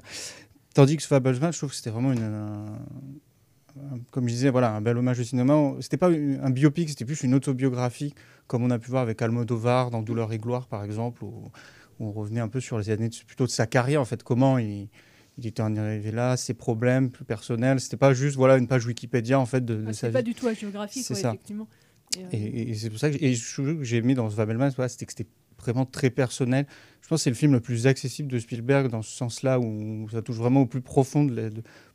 Tandis 0.74 0.98
que 0.98 1.04
Fableman, 1.04 1.52
je 1.52 1.58
trouve 1.58 1.70
que 1.72 1.76
c'était 1.76 1.90
vraiment 1.90 2.14
une, 2.14 2.22
un- 2.22 4.00
comme 4.12 4.28
je 4.28 4.34
disais, 4.34 4.50
voilà, 4.50 4.74
un 4.74 4.82
bel 4.82 4.98
hommage 4.98 5.20
au 5.20 5.24
cinéma. 5.24 5.74
C'était 5.82 5.98
pas 5.98 6.10
un 6.10 6.50
biopic, 6.50 6.90
c'était 6.90 7.06
plus 7.06 7.24
une 7.24 7.34
autobiographie, 7.34 8.14
comme 8.48 8.64
on 8.64 8.70
a 8.70 8.80
pu 8.80 8.90
voir 8.90 9.02
avec 9.04 9.22
Almodovar 9.22 9.90
dans 9.92 10.02
Douleur 10.02 10.32
et 10.34 10.38
gloire, 10.38 10.68
par 10.68 10.84
exemple, 10.84 11.24
où, 11.24 11.52
où 12.00 12.06
on 12.08 12.12
revenait 12.12 12.40
un 12.40 12.48
peu 12.48 12.60
sur 12.60 12.78
les 12.78 12.90
années 12.90 13.10
de- 13.10 13.16
plutôt 13.26 13.46
de 13.46 13.52
sa 13.52 13.68
carrière, 13.68 14.02
en 14.02 14.06
fait, 14.06 14.24
comment 14.24 14.58
il, 14.58 14.90
il 15.38 15.48
était 15.48 15.62
en 15.62 15.76
arrivé 15.76 16.12
là, 16.12 16.38
ses 16.38 16.54
problèmes 16.54 17.10
plus 17.10 17.26
personnels. 17.26 17.80
C'était 17.80 17.98
pas 17.98 18.14
juste 18.14 18.36
voilà 18.36 18.58
une 18.58 18.68
page 18.68 18.86
Wikipédia 18.86 19.40
en 19.40 19.46
fait 19.46 19.64
de, 19.66 19.76
de 19.76 19.86
ah, 19.88 19.94
sa 19.94 20.08
c'est 20.08 20.12
pas 20.14 20.20
vie. 20.20 20.26
du 20.26 20.34
tout 20.36 20.48
hagiographique, 20.48 21.04
C'est 21.06 21.14
ouais, 21.14 21.22
ça. 21.22 21.30
effectivement. 21.30 21.68
Et, 22.18 22.24
euh, 22.24 22.28
Et, 22.34 22.70
et 22.72 22.74
c'est 22.76 22.90
pour 22.90 23.00
ça 23.00 23.10
que, 23.10 23.18
j'ai 23.84 23.98
aimé 23.98 24.16
dans 24.16 24.30
Fabelman, 24.30 24.70
voilà, 24.76 24.90
c'était 24.90 25.06
que 25.06 25.14
c'était 25.14 25.30
vraiment 25.60 25.86
très 25.86 26.10
personnel. 26.10 26.66
Je 27.02 27.08
pense 27.08 27.20
que 27.20 27.24
c'est 27.24 27.30
le 27.30 27.36
film 27.36 27.54
le 27.54 27.60
plus 27.60 27.88
accessible 27.88 28.32
de 28.32 28.40
Spielberg 28.40 28.90
dans 28.90 29.02
ce 29.02 29.16
sens-là, 29.16 29.60
où 29.60 30.08
ça 30.12 30.22
touche 30.22 30.36
vraiment 30.38 30.62
au 30.62 30.66
plus 30.66 30.82
profond, 30.82 31.24
de, 31.24 31.36
la- 31.36 31.50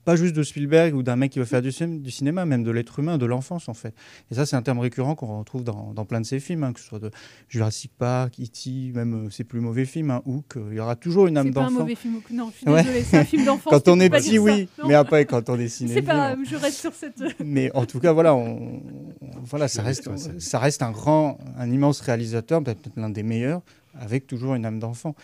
pas 0.04 0.16
juste 0.16 0.34
de 0.36 0.42
Spielberg 0.42 0.94
ou 0.94 1.02
d'un 1.02 1.16
mec 1.16 1.32
qui 1.32 1.38
veut 1.38 1.44
faire 1.44 1.62
du, 1.62 1.70
cin- 1.70 2.00
du 2.00 2.10
cinéma, 2.10 2.44
même 2.44 2.62
de 2.62 2.70
l'être 2.70 2.98
humain, 2.98 3.18
de 3.18 3.26
l'enfance 3.26 3.68
en 3.68 3.74
fait. 3.74 3.94
Et 4.30 4.34
ça, 4.34 4.46
c'est 4.46 4.56
un 4.56 4.62
terme 4.62 4.78
récurrent 4.78 5.14
qu'on 5.14 5.38
retrouve 5.38 5.64
dans, 5.64 5.92
dans 5.94 6.04
plein 6.04 6.20
de 6.20 6.26
ses 6.26 6.40
films, 6.40 6.64
hein, 6.64 6.72
que 6.72 6.80
ce 6.80 6.86
soit 6.86 6.98
de 6.98 7.10
Jurassic 7.48 7.90
Park, 7.96 8.34
E.T., 8.40 8.92
même 8.94 9.26
euh, 9.26 9.30
ses 9.30 9.44
plus 9.44 9.60
mauvais 9.60 9.84
films, 9.84 10.10
hein, 10.10 10.22
Hook, 10.26 10.56
euh, 10.56 10.68
il 10.70 10.76
y 10.76 10.80
aura 10.80 10.96
toujours 10.96 11.26
une 11.26 11.36
âme 11.38 11.46
c'est 11.48 11.52
pas 11.52 11.60
un 11.62 11.64
d'enfant. 11.64 11.78
mauvais 11.80 11.94
film. 11.94 12.14
Non, 12.30 12.50
je 12.52 12.56
suis 12.58 12.68
Ouais. 12.68 12.82
désolée, 12.82 13.02
c'est 13.02 13.18
un 13.18 13.24
film 13.24 13.44
d'enfance. 13.44 13.72
Quand 13.72 13.88
on 13.88 13.98
est 14.00 14.10
petit, 14.10 14.34
ça. 14.36 14.40
oui, 14.42 14.68
mais 14.86 14.94
après, 14.94 15.24
quand 15.24 15.48
on 15.48 15.54
est 15.58 15.68
C'est 15.68 15.86
cinéphile, 15.86 16.04
pas. 16.04 16.36
Je 16.44 16.56
reste 16.56 16.78
sur 16.78 16.92
cette. 16.94 17.20
mais 17.44 17.70
en 17.74 17.86
tout 17.86 18.00
cas, 18.00 18.12
voilà, 18.12 18.34
on, 18.34 18.82
on- 19.20 19.40
voilà, 19.44 19.68
ça 19.68 19.82
reste, 19.82 20.08
ça 20.38 20.58
reste 20.58 20.82
un 20.82 20.90
grand, 20.90 21.38
un 21.58 21.70
immense 21.70 22.00
réalisateur, 22.00 22.62
peut-être 22.62 22.90
l'un 22.96 23.10
des 23.10 23.22
meilleurs, 23.22 23.62
avec 23.98 24.26
toujours 24.26 24.54
une 24.54 24.64
âme 24.66 24.78
d'enfant. 24.78 25.14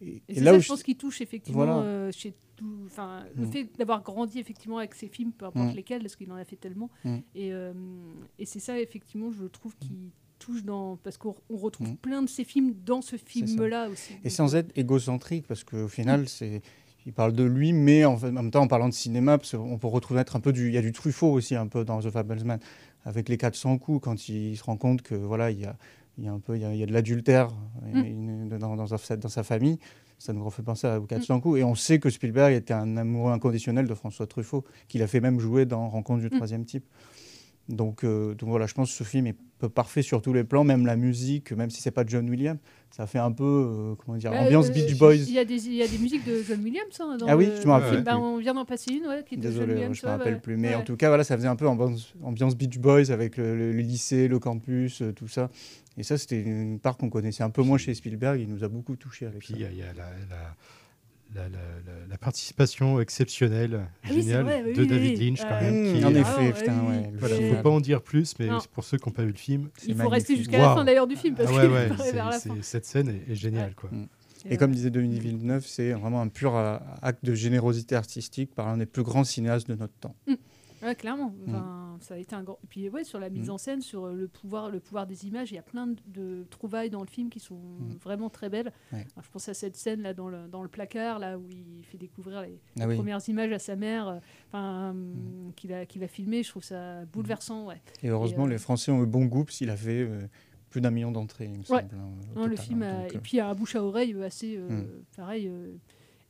Et, 0.00 0.06
Et 0.06 0.22
et 0.28 0.34
c'est 0.36 0.40
là 0.40 0.52
ça, 0.52 0.56
où 0.58 0.60
je 0.60 0.68
pense, 0.68 0.82
qu'il 0.82 0.96
touche 0.96 1.20
effectivement 1.20 1.64
Voilà. 1.64 1.78
euh, 1.82 2.12
chez 2.12 2.34
tout. 2.56 2.80
Enfin, 2.86 3.24
le 3.36 3.46
Mm. 3.46 3.52
fait 3.52 3.68
d'avoir 3.78 4.02
grandi 4.02 4.38
effectivement 4.38 4.78
avec 4.78 4.94
ses 4.94 5.08
films, 5.08 5.32
peu 5.32 5.46
importe 5.46 5.72
Mm. 5.72 5.76
lesquels, 5.76 6.00
parce 6.02 6.16
qu'il 6.16 6.30
en 6.32 6.36
a 6.36 6.44
fait 6.44 6.56
tellement. 6.56 6.90
Mm. 7.04 7.16
Et, 7.34 7.52
euh, 7.52 7.72
et 8.38 8.44
c'est 8.46 8.60
ça 8.60 8.78
effectivement, 8.80 9.30
je 9.30 9.44
trouve, 9.46 9.74
qui 9.76 10.10
touche 10.38 10.64
dans 10.64 10.96
parce 10.96 11.18
qu'on 11.18 11.34
on 11.50 11.56
retrouve 11.58 11.96
plein 11.96 12.22
de 12.22 12.28
ses 12.28 12.44
films 12.44 12.74
dans 12.84 13.02
ce 13.02 13.16
film-là 13.16 13.88
aussi. 13.90 14.14
Et 14.24 14.30
sans 14.30 14.54
euh, 14.54 14.58
être 14.58 14.76
égocentrique, 14.78 15.46
parce 15.46 15.64
qu'au 15.64 15.86
final, 15.88 16.28
c'est, 16.28 16.62
il 17.06 17.12
parle 17.12 17.32
de 17.34 17.44
lui, 17.44 17.72
mais 17.74 18.04
en, 18.06 18.16
fait- 18.16 18.28
en 18.28 18.32
même 18.32 18.50
temps, 18.50 18.62
en 18.62 18.68
parlant 18.68 18.88
de 18.88 18.94
cinéma, 18.94 19.36
parce 19.38 19.54
qu'on 19.56 19.78
peut 19.78 19.86
retrouver 19.86 20.20
un 20.20 20.40
peu 20.40 20.52
du, 20.52 20.68
il 20.68 20.74
y 20.74 20.78
a 20.78 20.82
du 20.82 20.92
Truffaut 20.92 21.30
aussi 21.32 21.54
un 21.56 21.66
peu 21.66 21.84
dans 21.84 22.00
The 22.00 22.10
Fablesman, 22.10 22.58
avec 23.04 23.28
les 23.28 23.36
400 23.38 23.78
coups, 23.78 24.02
quand 24.04 24.28
il, 24.28 24.56
se 24.56 24.62
rend 24.64 24.76
compte 24.76 25.02
que 25.02 25.14
voilà, 25.14 25.50
il 25.50 25.60
y 25.60 25.64
a, 25.64 25.76
il 26.20 26.26
y 26.26 26.28
a 26.28 26.32
un 26.32 26.38
peu, 26.38 26.54
il 26.54 26.60
y 26.62 26.64
a, 26.64 26.72
il 26.72 26.78
y 26.78 26.82
a 26.82 26.86
de 26.86 26.92
l'adultère 26.92 27.48
Mm. 27.92 28.58
dans, 28.58 28.76
dans 28.76 28.86
sa, 28.86 29.16
dans 29.16 29.28
sa 29.28 29.42
famille. 29.42 29.78
Ça 30.18 30.32
nous 30.34 30.44
refait 30.44 30.62
penser 30.62 30.86
aux 30.86 31.06
400 31.06 31.40
coups. 31.40 31.58
Et 31.60 31.64
on 31.64 31.74
sait 31.74 31.98
que 31.98 32.10
Spielberg 32.10 32.52
était 32.52 32.74
un 32.74 32.96
amoureux 32.98 33.32
inconditionnel 33.32 33.86
de 33.88 33.94
François 33.94 34.26
Truffaut, 34.26 34.64
qu'il 34.86 35.02
a 35.02 35.06
fait 35.06 35.20
même 35.20 35.40
jouer 35.40 35.64
dans 35.64 35.88
Rencontre 35.88 36.20
du 36.20 36.26
Mm. 36.26 36.36
troisième 36.36 36.64
type. 36.66 36.84
Donc, 37.68 38.02
euh, 38.02 38.34
donc 38.34 38.48
voilà, 38.48 38.66
je 38.66 38.74
pense 38.74 38.90
que 38.90 38.96
ce 38.96 39.04
film 39.04 39.28
est 39.28 39.36
peu 39.58 39.68
parfait 39.68 40.02
sur 40.02 40.20
tous 40.22 40.32
les 40.32 40.42
plans, 40.42 40.64
même 40.64 40.86
la 40.86 40.96
musique, 40.96 41.52
même 41.52 41.70
si 41.70 41.80
c'est 41.80 41.92
pas 41.92 42.02
John 42.04 42.28
Williams, 42.28 42.58
ça 42.90 43.06
fait 43.06 43.18
un 43.20 43.30
peu, 43.30 43.44
euh, 43.44 43.94
comment 43.94 44.18
dire, 44.18 44.32
bah, 44.32 44.40
ambiance 44.40 44.70
euh, 44.70 44.72
Beach 44.72 44.98
Boys. 44.98 45.14
Il 45.16 45.30
y, 45.34 45.38
a 45.38 45.44
des, 45.44 45.66
il 45.68 45.74
y 45.74 45.82
a 45.82 45.86
des 45.86 45.98
musiques 45.98 46.26
de 46.26 46.42
John 46.42 46.60
Williams 46.64 46.98
hein, 46.98 47.16
dans 47.18 47.26
Ah 47.28 47.36
oui, 47.36 47.48
je 47.62 47.66
m'en 47.68 47.76
le 47.78 47.84
rappelle. 47.84 48.02
Bah, 48.02 48.18
on 48.18 48.38
vient 48.38 48.54
d'en 48.54 48.64
passer 48.64 48.92
une, 48.94 49.06
ouais, 49.06 49.22
qui 49.24 49.34
est 49.34 49.38
de 49.38 49.42
John 49.44 49.52
Désolé, 49.52 49.74
Williams. 49.74 49.96
je 50.00 50.06
me 50.06 50.10
rappelle 50.10 50.34
ouais. 50.34 50.40
plus. 50.40 50.56
Mais 50.56 50.74
en 50.74 50.82
tout 50.82 50.96
cas, 50.96 51.08
voilà, 51.08 51.22
ça 51.22 51.36
faisait 51.36 51.46
un 51.48 51.54
peu 51.56 51.68
ambiance, 51.68 52.12
ambiance 52.24 52.56
Beach 52.56 52.78
Boys 52.78 53.10
avec 53.12 53.36
le, 53.36 53.56
le- 53.56 53.72
le 53.72 53.78
lycée, 53.82 54.26
le 54.26 54.38
campus, 54.40 55.02
euh, 55.02 55.12
tout 55.12 55.28
ça. 55.28 55.48
Et 56.00 56.02
ça, 56.02 56.16
c'était 56.16 56.40
une 56.40 56.80
part 56.80 56.96
qu'on 56.96 57.10
connaissait 57.10 57.42
un 57.42 57.50
peu 57.50 57.62
moins 57.62 57.76
chez 57.76 57.92
Spielberg. 57.94 58.40
Il 58.40 58.48
nous 58.48 58.64
a 58.64 58.68
beaucoup 58.68 58.96
touché 58.96 59.26
avec 59.26 59.40
Puis 59.40 59.48
ça. 59.52 59.54
il 59.70 59.76
y 59.76 59.82
a, 59.82 59.92
la, 59.92 60.04
la- 60.30 60.56
la, 61.34 61.42
la- 61.42 61.48
la- 61.48 62.06
la 62.08 62.18
participation 62.18 62.98
exceptionnelle, 63.00 63.82
Ah 64.02 64.08
oui, 64.10 64.22
géniale 64.22 64.42
vrai, 64.44 64.62
de 64.72 64.80
oui, 64.80 64.86
David 64.88 65.18
oui. 65.18 65.26
Lynch, 65.28 65.40
quand 65.42 65.48
Ah, 65.50 65.60
même. 65.62 65.94
qui 65.94 66.04
En 66.04 66.14
est- 66.14 66.18
effet, 66.20 66.52
Ah, 66.54 66.58
putain, 66.58 66.80
oui, 66.88 66.96
ouais, 66.96 67.12
Voilà, 67.18 67.36
faut 67.36 67.62
pas 67.62 67.70
en 67.70 67.80
dire 67.80 68.02
plus, 68.02 68.34
mais 68.38 68.46
Non. 68.46 68.58
pour 68.72 68.82
ceux 68.82 68.96
qui 68.98 69.08
n'ont 69.08 69.12
pas 69.12 69.22
vu 69.24 69.30
le 69.32 69.36
film, 69.36 69.68
Il 69.86 69.92
faut 69.92 69.98
magnifique. 69.98 70.12
rester 70.14 70.36
jusqu'à 70.38 70.58
la 70.58 70.64
Waouh. 70.68 70.76
fin 70.78 70.84
d'ailleurs 70.84 71.06
du 71.06 71.16
film 71.16 71.34
parce 71.36 71.50
ah 71.50 71.54
ouais, 71.54 71.68
ouais, 71.68 72.12
vers 72.12 72.30
la 72.30 72.38
fin. 72.40 72.54
cette 72.62 72.86
scène 72.86 73.08
est, 73.10 73.30
est 73.32 73.36
géniale. 73.36 73.74
Quoi. 73.76 73.90
Mm. 73.92 74.06
Et 74.48 74.54
Et 74.54 74.56
comme 74.56 74.72
disait 74.72 74.88
Denis 74.90 75.20
Villeneuve, 75.20 75.66
c'est 75.66 75.92
vraiment 75.92 76.22
un 76.22 76.28
pur 76.28 76.56
euh, 76.56 76.78
acte 77.02 77.22
de 77.24 77.34
générosité 77.34 77.94
artistique 77.94 78.54
par 78.54 78.66
l'un 78.66 78.78
des 78.78 78.86
plus 78.86 79.02
grands 79.02 79.22
cinéastes 79.24 79.68
de 79.68 79.74
notre 79.74 79.92
temps. 80.00 80.16
Ouais, 80.82 80.94
clairement. 80.94 81.34
Mm. 81.46 81.98
Ça 82.00 82.14
a 82.14 82.16
été 82.16 82.34
un 82.34 82.42
grand. 82.42 82.58
Et 82.64 82.66
puis 82.66 82.88
ouais, 82.88 83.04
sur 83.04 83.18
la 83.18 83.28
mise 83.28 83.48
Mm. 83.48 83.52
en 83.52 83.58
scène, 83.58 83.80
sur 83.82 84.04
euh, 84.06 84.14
le 84.14 84.26
pouvoir, 84.28 84.70
le 84.70 84.80
pouvoir 84.80 85.06
des 85.06 85.26
images, 85.26 85.50
il 85.52 85.56
y 85.56 85.58
a 85.58 85.62
plein 85.62 85.86
de, 85.86 85.96
de 86.06 86.44
trouvailles 86.48 86.88
dans 86.90 87.02
le 87.02 87.06
film 87.06 87.28
qui 87.28 87.38
sont 87.40 87.60
vraiment 88.02 88.30
très 88.30 88.48
belles. 88.48 88.72
Ouais. 88.92 89.00
Alors, 89.14 89.24
je 89.24 89.30
pense 89.30 89.48
à 89.48 89.54
cette 89.54 89.76
scène 89.76 90.00
là 90.02 90.14
dans 90.14 90.28
le, 90.28 90.48
dans 90.48 90.62
le 90.62 90.68
placard, 90.68 91.18
là 91.18 91.38
où 91.38 91.42
il 91.50 91.84
fait 91.84 91.98
découvrir 91.98 92.40
les, 92.42 92.58
Ah 92.78 92.80
les 92.80 92.86
oui. 92.86 92.96
premières 92.96 93.20
images 93.28 93.52
à 93.52 93.58
sa 93.58 93.76
mère, 93.76 94.08
euh, 94.08 94.18
enfin 94.48 94.90
hum, 94.90 95.52
qu'il 95.56 95.72
a 95.74 95.84
qu'il 95.84 96.02
a 96.04 96.08
filmé. 96.08 96.42
Je 96.42 96.48
trouve 96.48 96.64
ça 96.64 97.04
bouleversant. 97.06 97.66
Ouais. 97.66 97.80
Et 98.02 98.08
heureusement, 98.08 98.46
euh, 98.46 98.48
les 98.50 98.58
Français 98.58 98.90
ont 98.90 99.02
eu 99.02 99.06
bon 99.06 99.26
goût 99.26 99.44
qu'il 99.44 99.68
a 99.68 99.76
fait 99.76 100.00
euh, 100.08 100.26
plus 100.70 100.80
d'un 100.80 100.90
million 100.90 101.10
d'entrées, 101.12 101.46
il 101.46 101.58
me 101.58 101.64
Ouais. 101.74 101.84
hein, 102.36 102.46
le 102.46 102.56
film 102.56 102.82
hein, 102.82 103.00
a- 103.00 103.02
donc, 103.02 103.12
et 103.12 103.16
euh, 103.16 103.20
puis 103.20 103.32
il 103.34 103.36
y 103.36 103.40
a 103.40 103.48
un 103.50 103.54
bouche 103.54 103.74
à 103.76 103.82
oreille 103.84 104.14
euh, 104.14 104.24
assez 104.24 104.56
euh, 104.56 104.68
Mm. 104.68 104.86
pareil 105.16 105.48
euh, 105.48 105.74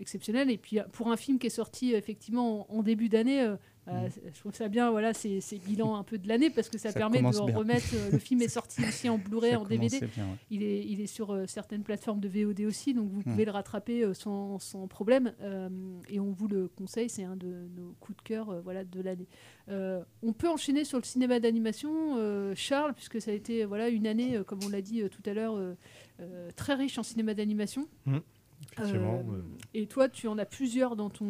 exceptionnel 0.00 0.50
et 0.50 0.56
puis 0.56 0.78
euh, 0.80 0.84
pour 0.92 1.10
un 1.12 1.16
film 1.16 1.38
qui 1.38 1.46
est 1.46 1.50
sorti 1.50 1.94
euh, 1.94 1.98
effectivement 1.98 2.70
en, 2.72 2.78
en 2.78 2.82
début 2.82 3.08
d'année 3.10 3.42
euh, 3.42 3.56
euh, 3.90 4.08
je 4.34 4.38
trouve 4.40 4.54
ça 4.54 4.68
bien 4.68 4.90
voilà 4.90 5.12
c'est 5.14 5.40
c'est 5.40 5.58
bilan 5.58 5.96
un 5.96 6.02
peu 6.04 6.18
de 6.18 6.28
l'année 6.28 6.50
parce 6.50 6.68
que 6.68 6.78
ça, 6.78 6.90
Ça 6.90 6.98
permet 6.98 7.18
de 7.22 7.28
bien. 7.30 7.56
remettre 7.56 7.86
euh, 7.94 8.10
le 8.12 8.18
film 8.28 8.42
est 8.42 8.48
sorti 8.48 8.82
aussi 8.84 9.08
en 9.08 9.18
Blu-ray 9.18 9.56
en 9.56 9.64
DVD 9.64 9.98
commençait 10.00 10.14
bien, 10.14 10.26
ouais. 10.30 10.36
il 10.50 10.62
est 10.62 10.84
il 10.86 11.00
est 11.00 11.06
sur 11.06 11.32
euh, 11.32 11.44
certaines 11.46 11.82
plateformes 11.82 12.20
de 12.20 12.28
VOD 12.28 12.60
aussi 12.62 12.94
donc 12.94 13.08
vous 13.10 13.20
Mm. 13.20 13.24
pouvez 13.24 13.44
le 13.44 13.50
rattraper 13.50 14.02
euh, 14.04 14.14
sans, 14.14 14.58
sans 14.58 14.86
problème 14.86 15.32
euh, 15.42 15.68
et 16.08 16.20
on 16.20 16.30
vous 16.32 16.48
le 16.48 16.68
conseille 16.68 17.08
c'est 17.08 17.24
un 17.24 17.36
de 17.36 17.68
nos 17.76 17.94
coups 18.00 18.16
de 18.18 18.22
cœur 18.22 18.50
euh, 18.50 18.60
voilà 18.62 18.84
de 18.84 19.00
l'année 19.00 19.26
euh, 19.68 20.02
on 20.22 20.32
peut 20.32 20.48
enchaîner 20.48 20.84
sur 20.84 20.98
le 20.98 21.04
cinéma 21.04 21.38
d'animation, 21.38 22.16
euh, 22.16 22.54
Charles, 22.56 22.92
puisque 22.94 23.20
ça 23.20 23.30
a 23.30 23.34
été 23.34 23.64
voilà 23.64 23.88
une 23.88 24.06
année, 24.08 24.36
euh, 24.36 24.42
comme 24.42 24.58
on 24.64 24.68
l'a 24.68 24.80
dit 24.82 25.00
euh, 25.00 25.08
tout 25.08 25.22
à 25.26 25.32
l'heure, 25.32 25.54
euh, 25.54 25.74
euh, 26.20 26.50
très 26.56 26.74
riche 26.74 26.98
en 26.98 27.04
cinéma 27.04 27.34
d'animation. 27.34 27.86
Mmh, 28.06 28.18
effectivement, 28.62 29.24
Euh, 29.28 29.32
ouais. 29.32 29.42
Et 29.74 29.86
toi, 29.86 30.08
tu 30.08 30.26
en 30.28 30.36
as 30.38 30.44
plusieurs 30.46 30.96
dans 30.96 31.10
ton. 31.10 31.26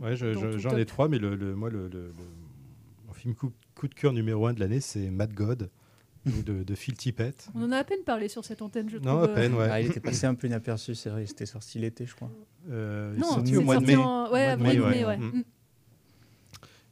Ouais, 0.00 0.16
je- 0.16 0.32
je- 0.34 0.58
j'en 0.58 0.76
ai 0.76 0.84
trois, 0.84 1.08
mais 1.08 1.18
le, 1.18 1.34
le- 1.34 1.54
moi, 1.54 1.70
le, 1.70 1.88
le- 1.88 2.08
le- 2.08 2.14
mon 3.06 3.12
film 3.14 3.34
coup, 3.34 3.52
coup 3.74 3.88
de 3.88 3.94
cœur 3.94 4.12
numéro 4.12 4.46
un 4.46 4.52
de 4.52 4.60
l'année, 4.60 4.80
c'est 4.80 5.10
Mad 5.10 5.32
God 5.32 5.70
de, 6.46 6.62
de 6.62 6.74
Phil 6.74 6.94
Tippett. 6.96 7.48
On 7.54 7.62
en 7.62 7.72
a 7.72 7.78
à 7.78 7.84
peine 7.84 8.02
parlé 8.04 8.28
sur 8.28 8.44
cette 8.44 8.62
antenne, 8.62 8.88
je 8.90 8.98
Non, 8.98 9.18
trouve. 9.18 9.22
à 9.24 9.28
peine, 9.28 9.54
ouais. 9.54 9.68
Ah, 9.70 9.80
il 9.80 9.86
était 9.88 10.00
passé 10.00 10.26
un 10.26 10.34
peu 10.34 10.46
inaperçu, 10.46 10.94
c'est 10.94 11.10
vrai, 11.10 11.24
il 11.24 11.30
était 11.30 11.46
sorti 11.46 11.78
l'été, 11.78 12.06
je 12.06 12.14
crois. 12.14 12.30
Euh, 12.70 13.12
il 13.16 13.20
Non, 13.20 13.26
est 13.28 13.34
sorti 13.34 13.56
au 13.56 13.62
mois 13.62 13.76
de 13.78 13.86
mai. 13.86 13.96
en- 13.96 14.30
ouais, 14.32 14.44
avril, 14.44 14.80
mai, 14.80 14.88
mai, 14.90 15.04
ouais. 15.04 15.16
Mm. 15.18 15.24
Mm. 15.38 15.44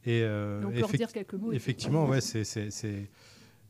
Et, 0.05 0.21
euh, 0.23 0.61
Et 0.61 0.65
on 0.65 0.69
peut 0.69 0.75
effect- 0.79 0.91
redire 0.91 1.11
quelques 1.13 1.33
mots, 1.35 1.51
Effectivement, 1.53 2.07
ouais, 2.07 2.19
c'est, 2.21 2.43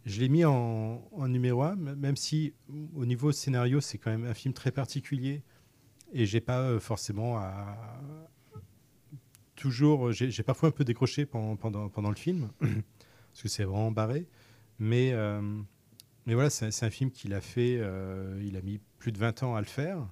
je 0.06 0.20
l'ai 0.20 0.30
mis 0.30 0.44
en, 0.46 1.02
en 1.12 1.28
numéro 1.28 1.62
un, 1.64 1.74
m- 1.74 1.96
même 1.98 2.16
si 2.16 2.54
au 2.96 3.06
niveau 3.06 3.32
scénario, 3.32 3.80
c'est 3.82 3.98
quand 3.98 4.10
même 4.12 4.26
un 4.26 4.34
film 4.34 4.54
très 4.54 4.72
particulier. 4.72 5.44
Et 6.14 6.26
j'ai 6.26 6.42
pas 6.42 6.62
euh, 6.62 6.80
forcément 6.80 7.38
à. 7.38 7.78
Toujours, 9.56 10.12
j'ai, 10.12 10.30
j'ai 10.30 10.44
parfois 10.44 10.70
un 10.70 10.72
peu 10.72 10.84
décroché 10.84 11.26
pendant, 11.26 11.56
pendant, 11.56 11.90
pendant 11.90 12.10
le 12.10 12.16
film, 12.16 12.50
parce 12.60 13.42
que 13.42 13.48
c'est 13.50 13.64
vraiment 13.64 13.92
barré. 13.92 14.28
Mais, 14.80 15.12
euh, 15.14 15.42
mais 16.26 16.34
voilà, 16.34 16.50
c'est, 16.50 16.84
un 16.84 16.90
film 16.90 17.12
qu'il 17.12 17.34
a 17.34 17.42
fait, 17.42 17.78
euh, 17.80 18.42
il 18.44 18.58
a 18.58 18.62
mis 18.62 18.80
plus 18.98 19.12
de 19.12 19.20
20 19.20 19.44
ans 19.44 19.56
à 19.56 19.62
le 19.62 19.68
faire. 19.68 20.08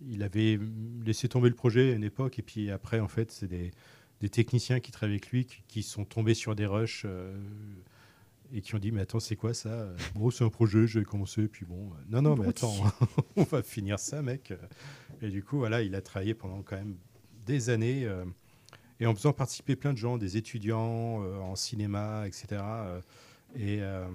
Il 0.00 0.22
avait 0.22 0.58
laissé 1.04 1.28
tomber 1.28 1.48
le 1.48 1.54
projet 1.54 1.92
à 1.92 1.94
une 1.96 2.04
époque, 2.04 2.38
et 2.38 2.42
puis 2.42 2.70
après, 2.70 3.00
en 3.00 3.08
fait, 3.08 3.32
c'est 3.32 3.48
des, 3.48 3.72
des 4.20 4.28
techniciens 4.28 4.80
qui 4.80 4.90
travaillent 4.90 5.16
avec 5.16 5.30
lui 5.30 5.44
qui, 5.46 5.62
qui 5.68 5.82
sont 5.82 6.04
tombés 6.04 6.34
sur 6.34 6.54
des 6.54 6.66
rushs 6.66 7.02
euh, 7.04 7.36
et 8.52 8.60
qui 8.60 8.74
ont 8.74 8.78
dit 8.78 8.92
mais 8.92 9.02
attends 9.02 9.20
c'est 9.20 9.36
quoi 9.36 9.54
ça? 9.54 9.88
Bon 10.14 10.30
c'est 10.30 10.44
un 10.44 10.48
projet 10.48 10.86
j'ai 10.86 11.02
commencé 11.02 11.48
puis 11.48 11.66
bon 11.66 11.90
euh, 11.90 12.04
non 12.08 12.22
non 12.22 12.36
mais 12.36 12.48
attends 12.48 12.74
on 13.36 13.42
va 13.42 13.62
finir 13.62 13.98
ça 13.98 14.22
mec 14.22 14.52
et 15.22 15.28
du 15.28 15.42
coup 15.42 15.58
voilà 15.58 15.82
il 15.82 15.94
a 15.94 16.00
travaillé 16.00 16.34
pendant 16.34 16.62
quand 16.62 16.76
même 16.76 16.96
des 17.46 17.70
années 17.70 18.04
euh, 18.04 18.24
et 19.00 19.06
en 19.06 19.14
faisant 19.14 19.32
participer 19.32 19.76
plein 19.76 19.92
de 19.92 19.98
gens 19.98 20.18
des 20.18 20.36
étudiants 20.36 21.22
euh, 21.22 21.38
en 21.38 21.56
cinéma 21.56 22.24
etc 22.26 22.62
euh, 23.56 24.10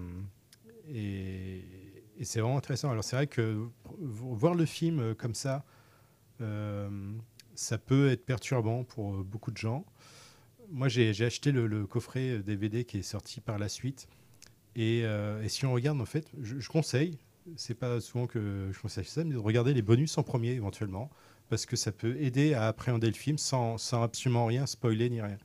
et 0.91 2.23
c'est 2.23 2.41
vraiment 2.41 2.57
intéressant 2.57 2.91
alors 2.91 3.03
c'est 3.03 3.15
vrai 3.15 3.27
que 3.27 3.67
voir 3.99 4.55
le 4.55 4.65
film 4.65 5.15
comme 5.15 5.35
ça 5.35 5.63
ça 7.55 7.77
peut 7.77 8.09
être 8.09 8.25
perturbant 8.25 8.85
pour 8.85 9.11
beaucoup 9.25 9.51
de 9.51 9.57
gens. 9.57 9.85
Moi, 10.71 10.87
j'ai 10.87 11.25
acheté 11.25 11.51
le, 11.51 11.85
coffret 11.85 12.39
DVD 12.39 12.85
qui 12.85 12.99
est 12.99 13.03
sorti 13.03 13.41
par 13.41 13.59
la 13.59 13.67
suite. 13.67 14.07
Et, 14.77 15.03
si 15.47 15.65
on 15.65 15.73
regarde, 15.73 15.99
en 15.99 16.05
fait, 16.05 16.31
je 16.41 16.67
conseille, 16.69 17.19
c'est 17.55 17.75
pas 17.75 17.99
souvent 18.01 18.27
que 18.27 18.69
je 18.71 18.79
conseille 18.79 19.05
ça, 19.05 19.23
mais 19.23 19.33
de 19.33 19.39
regarder 19.39 19.73
les 19.73 19.81
bonus 19.81 20.17
en 20.17 20.23
premier 20.23 20.51
éventuellement, 20.51 21.09
parce 21.49 21.65
que 21.65 21.75
ça 21.75 21.91
peut 21.91 22.15
aider 22.21 22.53
à 22.53 22.67
appréhender 22.67 23.07
le 23.07 23.13
film 23.13 23.37
sans, 23.37 23.77
sans 23.77 24.03
absolument 24.03 24.45
rien 24.45 24.65
spoiler 24.65 25.09
ni 25.09 25.21
rien. 25.21 25.37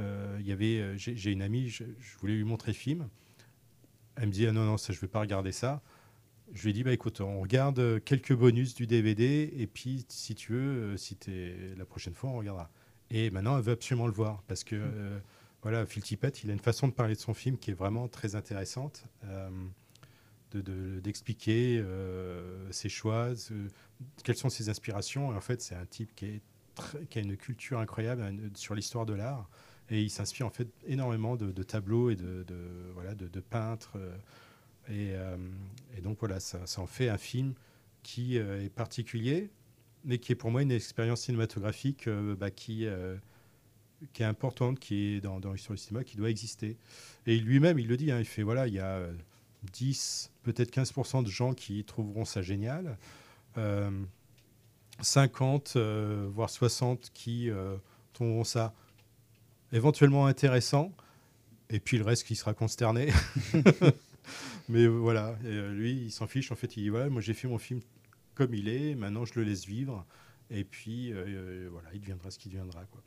Euh, 0.00 0.38
y 0.42 0.52
avait, 0.52 0.80
euh, 0.80 0.94
j'ai 0.96 1.30
une 1.30 1.42
amie, 1.42 1.68
je, 1.68 1.84
je 2.00 2.18
voulais 2.18 2.34
lui 2.34 2.44
montrer 2.44 2.72
le 2.72 2.76
film. 2.76 3.08
Elle 4.16 4.28
me 4.28 4.32
dit 4.32 4.46
ah 4.46 4.52
non 4.52 4.64
non 4.64 4.76
ça 4.76 4.92
je 4.92 5.00
vais 5.00 5.08
pas 5.08 5.20
regarder 5.20 5.52
ça. 5.52 5.82
Je 6.52 6.62
lui 6.64 6.70
ai 6.70 6.72
dit 6.72 6.84
bah 6.84 6.92
écoute 6.92 7.20
on 7.20 7.40
regarde 7.40 7.78
euh, 7.78 8.00
quelques 8.00 8.34
bonus 8.34 8.74
du 8.74 8.86
DVD 8.86 9.52
et 9.56 9.66
puis 9.66 10.04
si 10.08 10.34
tu 10.34 10.52
veux 10.52 10.92
euh, 10.94 10.96
si 10.96 11.16
t'es 11.16 11.56
la 11.76 11.84
prochaine 11.84 12.14
fois 12.14 12.30
on 12.30 12.38
regardera. 12.38 12.70
Et 13.10 13.30
maintenant 13.30 13.56
elle 13.56 13.64
veut 13.64 13.72
absolument 13.72 14.06
le 14.06 14.12
voir 14.12 14.42
parce 14.46 14.62
que 14.64 14.76
euh, 14.76 15.18
voilà 15.62 15.86
Phil 15.86 16.02
Tippett 16.02 16.44
il 16.44 16.50
a 16.50 16.52
une 16.52 16.60
façon 16.60 16.86
de 16.88 16.92
parler 16.92 17.14
de 17.14 17.20
son 17.20 17.34
film 17.34 17.58
qui 17.58 17.70
est 17.70 17.74
vraiment 17.74 18.08
très 18.08 18.34
intéressante. 18.36 19.04
euh, 19.24 19.50
de- 20.54 20.60
de- 20.60 21.00
d'expliquer 21.00 21.78
euh, 21.78 22.70
ses 22.70 22.88
choix, 22.88 23.30
quelles 24.22 24.36
sont 24.36 24.48
ses 24.48 24.68
inspirations. 24.68 25.28
En 25.28 25.40
fait, 25.40 25.60
c'est 25.60 25.74
un 25.74 25.86
type 25.86 26.14
qui, 26.14 26.40
a 26.76 27.20
une 27.20 27.36
culture 27.36 27.78
incroyable 27.78 28.32
sur 28.54 28.74
l'histoire 28.74 29.06
de 29.06 29.14
l'art. 29.14 29.48
Et 29.90 30.00
il 30.00 30.10
s'inspire 30.10 30.46
en 30.46 30.50
fait 30.50 30.68
énormément 30.86 31.36
de, 31.36 31.62
tableaux 31.62 32.10
et 32.10 32.16
de, 32.16 32.44
peintres. 33.50 33.96
euh, 33.96 34.16
et, 34.88 35.14
euh, 35.14 35.36
et 35.96 36.00
donc 36.00 36.18
voilà, 36.20 36.40
ça, 36.40 36.58
en 36.78 36.86
fait 36.86 37.08
un 37.08 37.18
film 37.18 37.54
qui 38.02 38.36
est 38.36 38.68
particulier, 38.74 39.50
mais 40.04 40.18
qui 40.18 40.32
est 40.32 40.34
pour 40.34 40.50
moi 40.50 40.62
une 40.62 40.72
expérience 40.72 41.22
cinématographique 41.22 42.08
bah, 42.38 42.50
qui, 42.50 42.84
est 42.84 44.24
importante, 44.24 44.78
qui 44.78 45.14
est 45.14 45.20
dans, 45.20 45.38
l'histoire 45.52 45.76
du 45.76 45.82
cinéma, 45.82 46.04
qui 46.04 46.18
doit 46.18 46.28
exister. 46.28 46.76
Et 47.26 47.38
lui-même, 47.38 47.78
il 47.78 47.88
le 47.88 47.96
dit, 47.96 48.10
hein, 48.10 48.18
il 48.18 48.26
fait, 48.26 48.42
voilà, 48.42 48.66
il 48.66 48.74
y 48.74 48.78
a 48.78 48.96
euh, 48.96 49.12
10, 49.72 50.30
peut-être 50.44 50.72
15% 50.74 51.24
de 51.24 51.28
gens 51.28 51.54
qui 51.54 51.84
trouveront 51.84 52.24
ça 52.24 52.42
génial, 52.42 52.98
euh, 53.58 53.90
50, 55.00 55.74
euh, 55.76 56.28
voire 56.30 56.50
60 56.50 57.10
qui 57.12 57.50
euh, 57.50 57.76
trouveront 58.12 58.44
ça 58.44 58.74
éventuellement 59.72 60.26
intéressant, 60.26 60.92
et 61.70 61.80
puis 61.80 61.98
le 61.98 62.04
reste 62.04 62.24
qui 62.24 62.36
sera 62.36 62.54
consterné. 62.54 63.12
Mais 64.68 64.84
euh, 64.84 64.88
voilà, 64.88 65.36
et, 65.44 65.48
euh, 65.48 65.72
lui, 65.72 65.92
il 65.92 66.12
s'en 66.12 66.26
fiche. 66.26 66.50
En 66.52 66.56
fait, 66.56 66.76
il 66.76 66.84
dit 66.84 66.88
voilà, 66.88 67.08
moi 67.10 67.20
j'ai 67.20 67.34
fait 67.34 67.48
mon 67.48 67.58
film 67.58 67.80
comme 68.34 68.54
il 68.54 68.68
est, 68.68 68.94
maintenant 68.94 69.24
je 69.24 69.34
le 69.36 69.44
laisse 69.44 69.66
vivre, 69.66 70.04
et 70.50 70.64
puis 70.64 71.12
euh, 71.12 71.24
euh, 71.26 71.68
voilà, 71.70 71.88
il 71.92 72.00
deviendra 72.00 72.30
ce 72.30 72.38
qu'il 72.38 72.52
deviendra. 72.52 72.84
Quoi. 72.86 73.02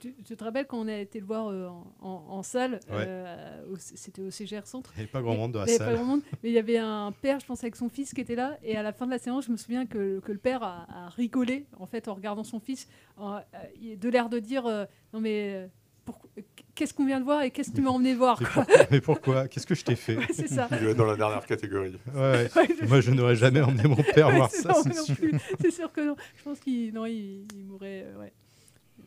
Tu, 0.00 0.14
tu 0.22 0.36
te 0.36 0.44
rappelles 0.44 0.66
quand 0.66 0.78
on 0.80 0.88
a 0.88 0.96
été 0.98 1.18
le 1.18 1.24
voir 1.24 1.48
euh, 1.48 1.66
en, 1.68 1.86
en- 2.00 2.24
en 2.28 2.42
salle 2.42 2.72
Ouais. 2.90 3.04
euh, 3.06 3.64
C'était 3.78 4.20
au 4.20 4.30
CGR 4.30 4.66
Centre. 4.66 4.92
Il 4.96 4.98
y 4.98 5.02
avait 5.02 5.10
pas 5.10 5.22
grand 5.22 5.34
monde 5.34 5.52
dans 5.52 5.60
la 5.60 5.64
il 5.66 5.68
y 5.68 5.70
avait 5.76 5.78
salle. 5.78 5.88
Pas 5.88 5.94
grand 5.94 6.04
monde, 6.04 6.20
mais 6.42 6.50
il 6.50 6.52
y 6.52 6.58
avait 6.58 6.76
un 6.78 7.10
père, 7.12 7.40
je 7.40 7.46
pense, 7.46 7.62
avec 7.64 7.74
son 7.74 7.88
fils 7.88 8.12
qui 8.12 8.20
était 8.20 8.34
là. 8.34 8.58
Et 8.62 8.76
à 8.76 8.82
la 8.82 8.92
fin 8.92 9.06
de 9.06 9.10
la 9.12 9.18
séance, 9.18 9.46
je 9.46 9.50
me 9.52 9.56
souviens 9.56 9.86
que, 9.86 10.20
que 10.20 10.30
le 10.32 10.38
père 10.38 10.62
a, 10.62 10.86
a 10.90 11.08
rigolé 11.08 11.64
en 11.78 11.86
fait 11.86 12.06
en 12.08 12.14
regardant 12.14 12.44
son 12.44 12.60
fils, 12.60 12.86
en- 13.16 13.36
euh, 13.36 13.96
de 13.96 14.08
l'air 14.10 14.28
de 14.28 14.38
dire 14.38 14.66
euh, 14.66 14.84
non 15.14 15.20
mais 15.20 15.54
euh, 15.54 16.42
qu'est-ce 16.74 16.92
qu'on 16.92 17.06
vient 17.06 17.20
de 17.20 17.24
voir 17.24 17.42
et 17.42 17.50
qu'est-ce 17.50 17.70
que 17.70 17.76
tu 17.76 17.82
m'as 17.82 17.90
emmené 17.90 18.14
voir 18.14 18.38
Mais 18.40 18.46
quoi. 18.46 18.64
pourquoi, 18.64 18.86
mais 18.90 19.00
pourquoi 19.00 19.48
Qu'est-ce 19.48 19.66
que 19.66 19.74
je 19.74 19.84
t'ai 19.84 19.96
fait? 19.96 20.16
Ouais, 20.18 20.26
c'est 20.32 20.48
ça. 20.48 20.68
Il 20.72 20.86
être 20.86 20.96
dans 20.96 21.06
la 21.06 21.16
dernière 21.16 21.44
catégorie. 21.46 21.96
Ouais, 22.14 22.48
ouais. 22.56 22.68
Moi, 22.88 23.00
je 23.00 23.10
n'aurais 23.10 23.36
jamais 23.36 23.60
emmené 23.62 23.84
mon 23.84 23.96
père 23.96 24.30
voir 24.30 24.50
ça. 24.50 24.68
non, 24.68 24.82
c'est 24.82 24.96
non 24.96 25.04
sûr. 25.04 25.16
plus. 25.16 25.32
C'est 25.60 25.70
sûr 25.70 25.90
que 25.92 26.02
non. 26.02 26.16
Je 26.36 26.42
pense 26.42 26.60
qu'il 26.60 26.92
non, 26.92 27.06
il, 27.06 27.46
il 27.56 27.64
mourrait. 27.64 28.04
euh, 28.06 28.18
ouais. 28.20 28.32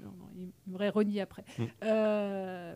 Non, 0.02 0.12
non, 0.18 0.30
il 0.36 0.72
m'aurait 0.72 0.90
renié 0.90 1.22
après. 1.22 1.44
Mm. 1.58 1.64
Euh, 1.84 2.76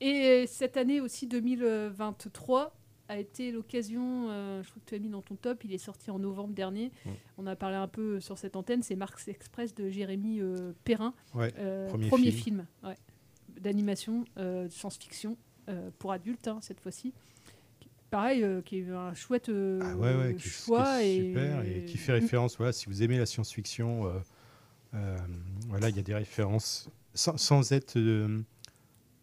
et 0.00 0.46
cette 0.46 0.76
année 0.76 1.00
aussi, 1.00 1.26
2023, 1.26 2.76
a 3.08 3.18
été 3.18 3.50
l'occasion, 3.50 4.30
euh, 4.30 4.62
je 4.62 4.70
crois 4.70 4.80
que 4.84 4.88
tu 4.88 4.94
as 4.94 4.98
mis 4.98 5.08
dans 5.08 5.22
ton 5.22 5.34
top, 5.34 5.64
il 5.64 5.72
est 5.72 5.78
sorti 5.78 6.10
en 6.10 6.18
novembre 6.18 6.54
dernier. 6.54 6.92
Mm. 7.04 7.10
On 7.38 7.46
a 7.46 7.56
parlé 7.56 7.76
un 7.76 7.88
peu 7.88 8.20
sur 8.20 8.38
cette 8.38 8.56
antenne, 8.56 8.82
c'est 8.82 8.96
Marx 8.96 9.26
Express 9.28 9.74
de 9.74 9.90
Jérémy 9.90 10.40
euh, 10.40 10.72
Perrin. 10.84 11.12
Ouais, 11.34 11.52
premier 12.08 12.30
film. 12.30 12.32
film, 12.32 12.66
ouais, 12.84 12.96
d'animation, 13.60 14.24
de 14.36 14.68
science-fiction, 14.68 15.36
pour 15.98 16.12
adultes 16.12 16.48
hein, 16.48 16.58
cette 16.60 16.80
fois-ci. 16.80 17.12
Pareil, 18.10 18.42
euh, 18.42 18.60
qui 18.60 18.78
est 18.78 18.90
un 18.90 19.14
chouette 19.14 19.48
euh, 19.48 19.78
Ah 19.82 19.96
ouais, 19.96 20.14
ouais, 20.16 20.34
qui, 20.34 20.48
choix. 20.48 20.98
qui 20.98 21.06
est 21.06 21.78
et, 21.78 21.84
qui 21.84 21.96
fait 21.96 22.12
référence. 22.12 22.56
Voilà, 22.56 22.72
si 22.72 22.86
vous 22.86 23.02
aimez 23.04 23.18
la 23.18 23.26
science-fiction, 23.26 24.06
Euh, 24.06 24.18
voilà, 24.92 25.88
il 25.88 25.96
y 25.96 26.00
a 26.00 26.02
des 26.02 26.14
références 26.14 26.88
sans, 27.14 27.36
sans 27.36 27.72
être. 27.72 27.96
euh, 27.96 28.40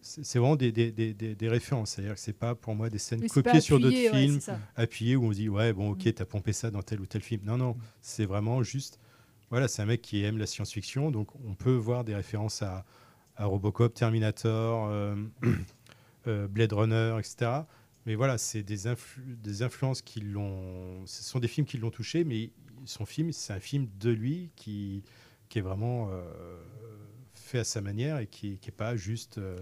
c'est 0.02 0.40
vraiment 0.40 0.56
des, 0.56 0.72
des, 0.72 0.92
des, 1.14 1.50
références. 1.50 1.92
C'est-à-dire 1.92 2.14
que 2.14 2.20
c'est 2.20 2.32
pas 2.32 2.56
pour 2.56 2.76
moi 2.76 2.90
des 2.90 2.98
scènes 2.98 3.28
copiées 3.28 3.60
sur 3.60 3.80
d'autres 3.80 3.96
ouais, 3.98 4.10
films, 4.10 4.40
appuyées 4.76 5.16
où 5.18 5.26
on 5.26 5.32
se 5.32 5.38
dit 5.38 5.50
ouais 5.50 5.74
bon 5.74 5.92
ok 5.92 6.14
t'as 6.14 6.26
pompé 6.26 6.54
ça 6.54 6.72
dans 6.72 6.82
tel 6.82 7.02
ou 7.02 7.06
tel 7.06 7.22
film. 7.22 7.42
Non 7.44 7.58
non, 7.58 7.76
c'est 8.02 8.26
vraiment 8.26 8.64
juste 8.64 9.00
voilà 9.50 9.68
c'est 9.68 9.82
un 9.82 9.86
mec 9.86 10.02
qui 10.02 10.24
aime 10.24 10.38
la 10.38 10.46
science-fiction 10.46 11.12
donc 11.12 11.30
on 11.46 11.56
peut 11.56 11.76
voir 11.76 12.04
des 12.06 12.16
références 12.16 12.62
à, 12.62 12.86
à 13.36 13.46
Robocop, 13.46 13.94
Terminator, 13.94 14.88
euh, 14.90 15.16
euh, 16.28 16.48
Blade 16.48 16.74
Runner, 16.74 17.16
etc. 17.20 17.52
Mais 18.06 18.16
voilà 18.16 18.38
c'est 18.38 18.64
des, 18.64 18.88
influ- 18.88 19.36
des 19.44 19.62
influences 19.64 20.02
qui 20.02 20.22
l'ont, 20.22 21.06
ce 21.06 21.24
sont 21.24 21.40
des 21.40 21.48
films 21.50 21.68
qui 21.68 21.78
l'ont 21.78 21.92
touché, 21.92 22.24
mais 22.24 22.52
son 22.86 23.06
film 23.06 23.34
c'est 23.34 23.52
un 23.54 23.60
film 23.60 23.88
de 24.00 24.12
lui 24.12 24.52
qui 24.56 25.04
qui 25.50 25.60
est 25.60 25.62
vraiment 25.62 26.10
euh, 26.12 26.58
fait 27.34 27.60
à 27.60 27.64
sa 27.64 27.82
manière 27.82 28.20
et 28.20 28.28
qui 28.28 28.60
n'est 28.66 28.72
pas 28.72 28.96
juste 28.96 29.38
euh, 29.38 29.60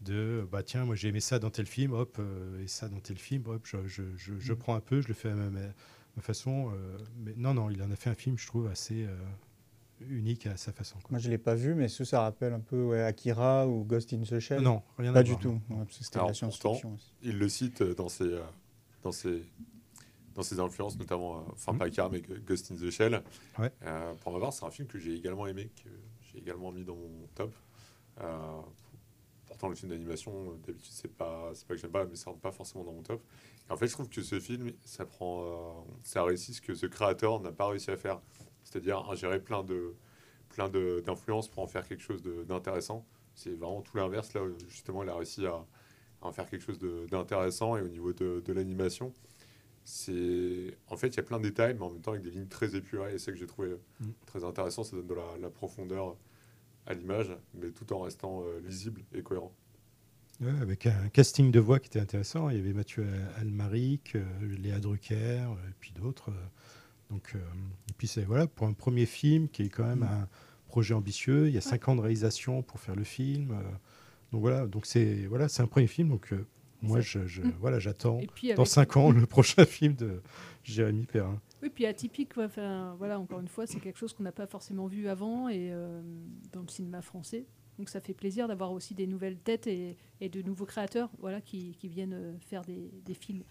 de 0.00 0.46
bah 0.50 0.62
tiens 0.62 0.84
moi 0.84 0.94
j'ai 0.96 1.08
aimé 1.08 1.20
ça 1.20 1.38
dans 1.38 1.50
tel 1.50 1.66
film 1.66 1.92
hop 1.92 2.16
euh, 2.18 2.62
et 2.62 2.66
ça 2.68 2.88
dans 2.88 3.00
tel 3.00 3.18
film 3.18 3.44
hop 3.46 3.62
je, 3.66 3.86
je, 3.86 4.02
je, 4.16 4.34
je 4.38 4.52
Mm. 4.52 4.56
prends 4.56 4.74
un 4.74 4.80
peu 4.80 5.00
je 5.00 5.08
le 5.08 5.14
fais 5.14 5.30
à 5.30 5.34
ma, 5.34 5.50
ma- 5.50 5.60
ma 6.16 6.22
façon 6.22 6.72
euh, 6.74 6.98
mais 7.24 7.34
non 7.36 7.54
non 7.54 7.70
il 7.70 7.82
en 7.82 7.90
a 7.90 7.96
fait 7.96 8.10
un 8.10 8.14
film 8.14 8.38
je 8.38 8.46
trouve 8.46 8.66
assez 8.68 9.04
euh, 9.04 9.14
unique 10.08 10.46
à 10.46 10.56
sa 10.56 10.72
façon 10.72 10.96
quoi. 10.98 11.12
Moi, 11.12 11.18
je 11.20 11.30
l'ai 11.30 11.38
pas 11.38 11.54
vu, 11.54 11.74
mais 11.74 11.86
que 11.86 12.04
ça 12.04 12.22
rappelle 12.22 12.52
un 12.52 12.60
peu 12.60 12.82
ouais, 12.82 13.02
Akira 13.02 13.68
ou 13.68 13.84
Ghost 13.84 14.12
in 14.12 14.22
the 14.22 14.40
Shell? 14.40 14.60
Non, 14.60 14.82
rien 14.98 15.12
Pas 15.12 15.20
à 15.20 15.22
du 15.22 15.30
voir, 15.30 15.40
tout. 15.40 15.60
Ouais, 15.70 15.84
c'était 15.90 16.18
la 16.18 16.34
science-fiction. 16.34 16.96
il 17.22 17.38
le 17.38 17.48
cite 17.48 17.82
dans 17.82 18.08
ses, 18.08 18.24
euh, 18.24 18.40
dans 19.04 19.12
ses, 19.12 19.44
dans 20.34 20.42
ses 20.42 20.60
influences, 20.60 20.98
notamment, 20.98 21.44
enfin 21.52 21.74
pas 21.74 21.86
Akira, 21.86 22.08
mais 22.08 22.20
Ghost 22.20 22.70
in 22.72 22.76
the 22.76 22.90
Shell. 22.90 23.22
Ouais. 23.58 23.70
Euh, 23.82 24.14
pour 24.14 24.32
ma 24.32 24.40
part, 24.40 24.52
c'est 24.52 24.64
un 24.64 24.70
film 24.70 24.88
que 24.88 24.98
j'ai 24.98 25.14
également 25.14 25.46
aimé, 25.46 25.70
que 25.82 25.90
j'ai 26.22 26.38
également 26.38 26.72
mis 26.72 26.84
dans 26.84 26.96
mon 26.96 27.26
top. 27.34 27.54
Euh, 28.20 28.60
pourtant, 29.46 29.68
le 29.68 29.74
film 29.74 29.90
d'animation, 29.90 30.32
euh, 30.32 30.56
d'habitude, 30.66 30.92
c'est 30.92 31.12
pas, 31.12 31.50
c'est 31.54 31.66
pas 31.66 31.74
que 31.74 31.80
j'aime 31.80 31.90
pas, 31.90 32.04
mais 32.06 32.16
ça 32.16 32.30
rentre 32.30 32.40
pas 32.40 32.52
forcément 32.52 32.84
dans 32.84 32.92
mon 32.92 33.02
top. 33.02 33.22
Et 33.68 33.72
en 33.72 33.76
fait, 33.76 33.86
je 33.86 33.92
trouve 33.92 34.08
que 34.08 34.22
ce 34.22 34.40
film, 34.40 34.72
ça 34.84 35.04
prend, 35.06 35.86
ça 36.02 36.24
réussit 36.24 36.54
ce 36.54 36.60
que 36.60 36.74
ce 36.74 36.86
créateur 36.86 37.40
n'a 37.40 37.52
pas 37.52 37.68
réussi 37.68 37.90
à 37.90 37.96
faire, 37.96 38.20
c'est-à-dire 38.64 38.98
ingérer 39.10 39.40
plein 39.40 39.62
de, 39.62 39.94
plein 40.48 40.68
d'influences 40.68 41.48
pour 41.48 41.62
en 41.62 41.66
faire 41.66 41.86
quelque 41.86 42.02
chose 42.02 42.22
d'intéressant. 42.22 43.06
C'est 43.34 43.54
vraiment 43.54 43.80
tout 43.80 43.96
l'inverse. 43.96 44.34
Là, 44.34 44.42
justement, 44.68 45.02
il 45.02 45.08
a 45.08 45.16
réussi 45.16 45.46
à, 45.46 45.54
à 45.54 46.26
en 46.26 46.32
faire 46.32 46.48
quelque 46.48 46.64
chose 46.64 46.78
d'intéressant. 47.10 47.76
Et 47.76 47.82
au 47.82 47.88
niveau 47.88 48.12
de, 48.12 48.42
de 48.44 48.52
l'animation, 48.52 49.12
c'est. 49.84 50.76
En 50.88 50.96
fait, 50.96 51.08
il 51.08 51.16
y 51.16 51.20
a 51.20 51.22
plein 51.24 51.38
de 51.38 51.44
détails, 51.44 51.74
mais 51.74 51.82
en 51.84 51.90
même 51.90 52.00
temps, 52.02 52.12
avec 52.12 52.22
des 52.24 52.30
lignes 52.30 52.46
très 52.48 52.76
épurées. 52.76 53.14
Et 53.14 53.18
c'est 53.18 53.26
ça 53.26 53.32
que 53.32 53.38
j'ai 53.38 53.46
trouvé 53.46 53.70
Mm. 54.00 54.06
très 54.26 54.44
intéressant. 54.44 54.84
Ça 54.84 54.96
donne 54.96 55.06
de 55.06 55.14
la, 55.14 55.24
la 55.40 55.50
profondeur 55.50 56.16
à 56.86 56.94
l'image, 56.94 57.30
mais 57.54 57.70
tout 57.70 57.92
en 57.92 58.00
restant 58.00 58.42
euh, 58.42 58.60
lisible 58.60 59.02
et 59.14 59.22
cohérent. 59.22 59.52
Ouais, 60.40 60.50
avec 60.60 60.86
un 60.86 61.08
casting 61.10 61.50
de 61.52 61.60
voix 61.60 61.78
qui 61.78 61.86
était 61.88 62.00
intéressant 62.00 62.48
il 62.48 62.56
y 62.56 62.60
avait 62.60 62.72
Mathieu 62.72 63.06
Almaric 63.36 64.16
euh, 64.16 64.24
Léa 64.58 64.80
Drucker 64.80 65.14
euh, 65.44 65.68
et 65.68 65.74
puis 65.78 65.92
d'autres 65.92 66.30
euh, 66.30 66.46
donc 67.10 67.32
euh, 67.36 67.38
et 67.90 67.92
puis 67.96 68.08
c'est 68.08 68.24
voilà 68.24 68.46
pour 68.48 68.66
un 68.66 68.72
premier 68.72 69.06
film 69.06 69.48
qui 69.48 69.62
est 69.62 69.68
quand 69.68 69.84
même 69.86 70.02
un 70.02 70.26
projet 70.66 70.94
ambitieux 70.94 71.46
il 71.48 71.54
y 71.54 71.58
a 71.58 71.60
cinq 71.60 71.86
ans 71.88 71.94
de 71.94 72.00
réalisation 72.00 72.62
pour 72.62 72.80
faire 72.80 72.96
le 72.96 73.04
film 73.04 73.52
euh, 73.52 73.62
donc 74.32 74.40
voilà 74.40 74.66
donc 74.66 74.86
c'est 74.86 75.26
voilà 75.26 75.48
c'est 75.48 75.62
un 75.62 75.66
premier 75.68 75.86
film 75.86 76.08
donc 76.08 76.32
euh, 76.32 76.44
moi 76.82 77.00
je, 77.00 77.26
je- 77.26 77.42
voilà 77.60 77.78
j'attends 77.78 78.18
dans 78.18 78.52
avec- 78.52 78.66
cinq 78.66 78.96
ans 78.96 79.10
le 79.10 79.26
prochain 79.26 79.64
film 79.66 79.94
de 79.94 80.20
Jérémy 80.64 81.06
Perrin 81.06 81.40
Oui, 81.62 81.70
puis 81.70 81.86
atypique, 81.86 82.34
quoi. 82.34 82.44
Enfin, 82.44 82.94
voilà, 82.98 83.18
encore 83.18 83.40
une 83.40 83.48
fois, 83.48 83.66
c'est 83.66 83.80
quelque 83.80 83.98
chose 83.98 84.12
qu'on 84.12 84.22
n'a 84.22 84.32
pas 84.32 84.46
forcément 84.46 84.86
vu 84.86 85.08
avant 85.08 85.48
et 85.48 85.70
euh, 85.72 86.00
dans 86.52 86.60
le 86.62 86.68
cinéma 86.68 87.02
français. 87.02 87.46
Donc 87.78 87.88
ça 87.88 88.00
fait 88.00 88.14
plaisir 88.14 88.46
d'avoir 88.48 88.70
aussi 88.72 88.94
des 88.94 89.06
nouvelles 89.06 89.38
têtes 89.38 89.66
et, 89.66 89.96
et 90.20 90.28
de 90.28 90.42
nouveaux 90.42 90.66
créateurs 90.66 91.10
voilà, 91.18 91.40
qui, 91.40 91.74
qui 91.80 91.88
viennent 91.88 92.12
euh, 92.12 92.32
faire 92.38 92.62
des, 92.64 92.90
des 93.04 93.14
films. 93.14 93.42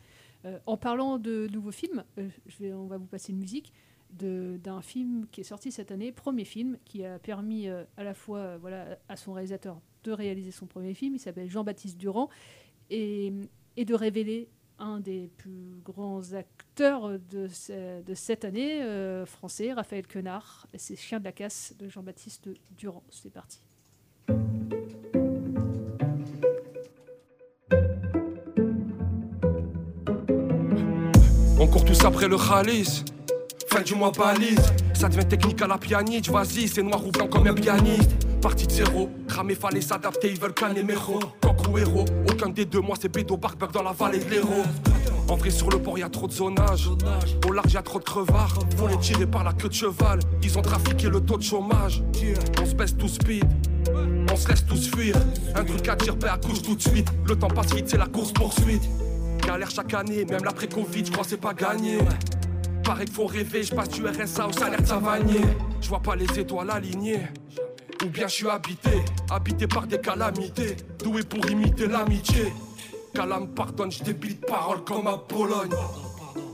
Euh, 0.46 0.58
en 0.66 0.78
parlant 0.78 1.18
de 1.20 1.48
nouveaux 1.52 1.72
films, 1.72 2.04
euh, 2.18 2.28
je 2.48 2.58
vais, 2.60 2.74
on 2.74 2.86
va 2.88 2.98
vous 2.98 3.06
passer 3.08 3.32
une 3.32 3.40
musique 3.40 3.74
d'un 4.14 4.82
film 4.82 5.26
qui 5.32 5.40
est 5.42 5.46
sorti 5.46 5.72
cette 5.72 5.90
année, 5.92 6.12
premier 6.12 6.44
film, 6.44 6.78
qui 6.86 7.06
a 7.06 7.18
permis 7.18 7.68
euh, 7.70 7.84
à 7.98 8.04
la 8.04 8.14
fois 8.14 8.58
voilà, 8.58 8.98
à 9.08 9.16
son 9.16 9.32
réalisateur 9.34 9.80
de 10.04 10.12
réaliser 10.12 10.52
son 10.52 10.66
premier 10.66 10.94
film, 10.94 11.16
il 11.16 11.20
s'appelle 11.20 11.50
Jean-Baptiste 11.50 11.98
Durand, 11.98 12.28
et, 12.92 13.34
de 13.84 13.94
révéler 13.96 14.48
un 14.78 15.00
des 15.00 15.30
plus 15.38 15.82
grands 15.84 16.34
acteurs 16.34 17.18
de, 17.32 17.48
ce- 17.48 18.02
de 18.04 18.14
cette 18.14 18.46
année, 18.46 18.84
euh, 18.84 19.26
français, 19.26 19.74
Raphaël 19.74 20.06
Quenard. 20.08 20.68
Et 20.74 20.78
C'est 20.78 20.96
Chien 20.96 21.20
de 21.20 21.24
la 21.26 21.32
casse 21.32 21.74
de 21.80 21.88
Jean-Baptiste 21.90 22.50
Durand. 22.78 23.04
C'est 23.10 23.32
parti. 23.34 23.60
On 31.60 31.68
court 31.68 31.86
tous 31.86 32.04
après 32.06 32.28
le 32.28 32.38
Khalis. 32.38 33.04
Fin 33.68 33.82
du 33.82 33.96
mois 33.96 34.12
balise. 34.12 34.60
Ça 34.94 35.08
devient 35.10 35.28
technique 35.28 35.62
à 35.62 35.68
la 35.68 35.78
pianiste. 35.78 36.30
Vas-y, 36.30 36.68
c'est 36.68 36.84
noir 36.84 37.06
ou 37.06 37.12
blanc 37.12 37.28
comme 37.28 37.48
un 37.48 37.54
pianiste. 37.54 38.12
Partie 38.42 38.68
de 38.68 38.72
zéro. 38.72 39.10
Cramé, 39.32 39.56
fallait 39.56 39.80
s'adapter. 39.80 40.30
Ils 40.30 40.40
veulent 40.40 40.54
canner 40.54 40.84
méro. 40.84 41.20
Coq 41.40 41.68
ou 41.70 41.78
héros. 41.78 42.04
Aucun 42.30 42.50
des 42.50 42.66
deux, 42.66 42.82
moi 42.82 42.98
c'est 43.00 43.08
Bédo 43.08 43.38
Barberg 43.38 43.72
dans 43.72 43.82
la 43.82 43.94
vallée 43.94 44.20
de 44.20 44.30
l'héros. 44.30 44.64
En 45.30 45.36
vrai, 45.38 45.50
sur 45.50 45.70
le 45.70 45.82
port, 45.82 45.98
y 45.98 46.04
a 46.04 46.10
trop 46.10 46.28
de 46.28 46.34
zonage. 46.34 46.90
Au 47.48 47.54
large, 47.54 47.72
y 47.72 47.78
a 47.78 47.82
trop 47.82 48.00
de 48.00 48.04
crevards. 48.04 48.60
Faut 48.76 48.90
les 48.90 48.98
tirer 48.98 49.26
par 49.26 49.46
la 49.46 49.54
queue 49.54 49.70
de 49.70 49.74
cheval. 49.74 50.20
Ils 50.44 50.58
ont 50.58 50.62
trafiqué 50.62 51.08
le 51.08 51.22
taux 51.22 51.38
de 51.38 51.44
chômage. 51.44 52.04
On 52.62 52.66
se 52.66 52.76
baisse 52.76 52.98
tout 52.98 53.08
speed. 53.08 53.46
On 54.30 54.36
se 54.36 54.50
laisse 54.50 54.66
tous 54.66 54.90
fuir. 54.90 55.16
Un 55.56 55.64
truc 55.64 55.88
à 55.88 55.96
dire, 55.96 56.18
ben 56.18 56.28
accouche 56.28 56.62
tout 56.62 56.76
de 56.76 56.82
suite. 56.82 57.08
Le 57.26 57.36
temps 57.38 57.48
passe 57.48 57.74
vite, 57.74 57.88
c'est 57.88 57.98
la 57.98 58.08
course 58.08 58.34
poursuite. 58.34 58.84
Galère 59.48 59.72
chaque 59.72 59.94
année, 59.94 60.26
même 60.26 60.44
l'après-Covid, 60.44 61.06
je 61.06 61.12
crois 61.12 61.24
c'est 61.26 61.40
pas 61.40 61.54
gagné. 61.54 62.00
Pareil 62.84 63.06
qu'il 63.06 63.16
faut 63.16 63.28
rêver, 63.28 63.64
je 63.64 63.74
passe 63.74 63.90
du 63.90 64.06
RSA 64.06 64.48
au 64.48 64.52
salaire 64.52 64.82
de 64.82 64.88
Savanier. 64.88 65.42
Je 65.80 65.88
vois 65.88 66.02
pas 66.02 66.16
les 66.16 66.38
étoiles 66.38 66.70
alignées. 66.70 67.22
Ou 68.04 68.10
bien 68.10 68.28
je 68.28 68.34
suis 68.34 68.50
habité, 68.50 68.90
habité 69.30 69.68
par 69.68 69.86
des 69.86 70.00
calamités. 70.00 70.76
Doué 71.04 71.24
pour 71.24 71.48
imiter 71.50 71.88
l'amitié. 71.88 72.52
Calam 73.14 73.48
pardonne, 73.50 73.92
je 73.92 74.04
débile 74.04 74.40
de 74.40 74.46
paroles 74.46 74.84
comme 74.84 75.08
à 75.08 75.18
Pologne. 75.18 75.70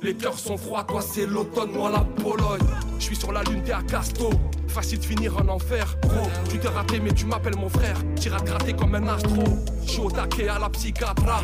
Les 0.02 0.14
cœurs 0.16 0.38
sont 0.38 0.58
froids, 0.58 0.84
toi 0.84 1.02
c'est 1.02 1.26
l'automne, 1.26 1.72
moi 1.72 1.90
la 1.90 2.02
Pologne. 2.22 2.68
Je 3.00 3.04
suis 3.04 3.16
sur 3.16 3.32
la 3.32 3.44
lune, 3.44 3.64
t'es 3.64 3.72
à 3.72 3.82
Casto. 3.82 4.30
Facile 4.68 5.00
de 5.00 5.06
finir 5.06 5.38
en 5.38 5.48
enfer, 5.48 5.96
gros. 6.02 6.30
Tu 6.50 6.60
t'es 6.60 6.68
raté, 6.68 7.00
mais 7.00 7.14
tu 7.14 7.26
m'appelles 7.26 7.58
mon 7.58 7.70
frère. 7.70 7.98
T'iras 8.16 8.42
te 8.42 8.72
comme 8.72 8.96
un 8.96 9.08
astro. 9.08 9.44
Je 9.86 9.90
suis 9.90 10.02
au 10.02 10.12
taquet 10.12 10.50
à 10.50 10.60
la 10.60 10.70
psychiatre. 10.70 11.44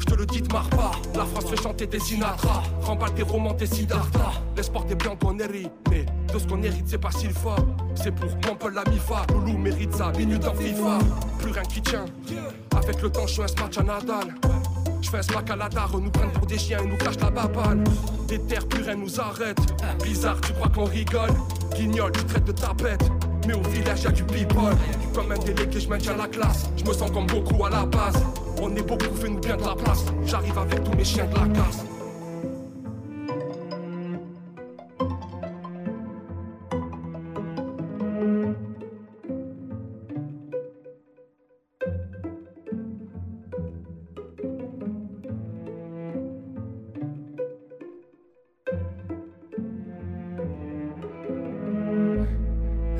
Je 0.00 0.04
te 0.06 0.14
le 0.14 0.24
dis, 0.24 0.42
te 0.42 0.52
marre 0.52 0.70
pas. 0.70 0.92
La 1.14 1.24
France 1.26 1.50
fait 1.50 1.62
chanter 1.62 1.86
des 1.86 2.00
Sinatra. 2.00 2.62
Remballe 2.80 3.14
tes 3.14 3.22
romans, 3.22 3.52
tes 3.54 3.66
Siddhartha. 3.66 4.32
L'espoir 4.56 4.84
des 4.84 4.94
Bianco 4.94 5.32
Neri. 5.32 5.68
Mais 5.90 6.06
de 6.32 6.38
ce 6.38 6.46
qu'on 6.46 6.62
hérite, 6.62 6.86
c'est 6.88 6.98
pas 6.98 7.10
s'il 7.10 7.32
faut. 7.32 7.50
C'est 7.94 8.10
pour 8.10 8.30
mon 8.48 8.56
peu 8.56 8.70
la 8.70 8.82
MIFA. 8.90 9.26
Loulou 9.32 9.58
mérite 9.58 9.94
ça, 9.94 10.10
minute 10.16 10.46
en 10.46 10.54
FIFA. 10.54 10.98
Plus 11.38 11.52
rien 11.52 11.62
qui 11.62 11.82
tient. 11.82 12.06
Avec 12.74 13.02
le 13.02 13.10
temps, 13.10 13.26
je 13.26 13.34
suis 13.34 13.42
un 13.42 13.48
smash 13.48 13.78
à 13.78 13.82
Nadal. 13.82 14.34
Je 15.02 15.10
fais 15.10 15.18
un 15.18 15.22
smack 15.22 15.50
à 15.50 15.56
la 15.56 15.68
dare, 15.68 15.98
nous 15.98 16.10
prennent 16.10 16.32
pour 16.32 16.46
des 16.46 16.58
chiens 16.58 16.78
et 16.78 16.86
nous 16.86 16.96
clashent 16.96 17.20
la 17.20 17.30
babale. 17.30 17.84
Des 18.26 18.38
terres 18.38 18.66
plus 18.66 18.82
rien 18.82 18.96
nous 18.96 19.20
arrête. 19.20 19.58
Bizarre, 20.02 20.40
tu 20.40 20.52
crois 20.52 20.68
qu'on 20.68 20.84
rigole? 20.84 21.30
Guignol, 21.74 22.12
tu 22.12 22.24
traites 22.24 22.44
de 22.44 22.52
tapette. 22.52 23.10
Mais 23.46 23.54
au 23.54 23.62
village, 23.62 24.02
y'a 24.02 24.10
du 24.10 24.24
people. 24.24 24.74
Comme 25.14 25.32
un 25.32 25.38
délégué, 25.38 25.80
je 25.80 25.88
maintiens 25.88 26.16
la 26.16 26.26
classe. 26.26 26.70
Je 26.76 26.84
me 26.84 26.92
sens 26.92 27.10
comme 27.10 27.26
beaucoup 27.26 27.64
à 27.64 27.70
la 27.70 27.86
base. 27.86 28.22
On 28.62 28.76
est 28.76 28.82
beaucoup, 28.82 29.14
fais-nous 29.14 29.40
bien 29.40 29.56
de 29.56 29.64
la 29.64 29.74
place. 29.74 30.04
J'arrive 30.26 30.58
avec 30.58 30.84
tous 30.84 30.92
mes 30.92 31.04
chiens 31.04 31.26
de 31.26 31.34
la 31.34 31.48
casse. 31.48 31.84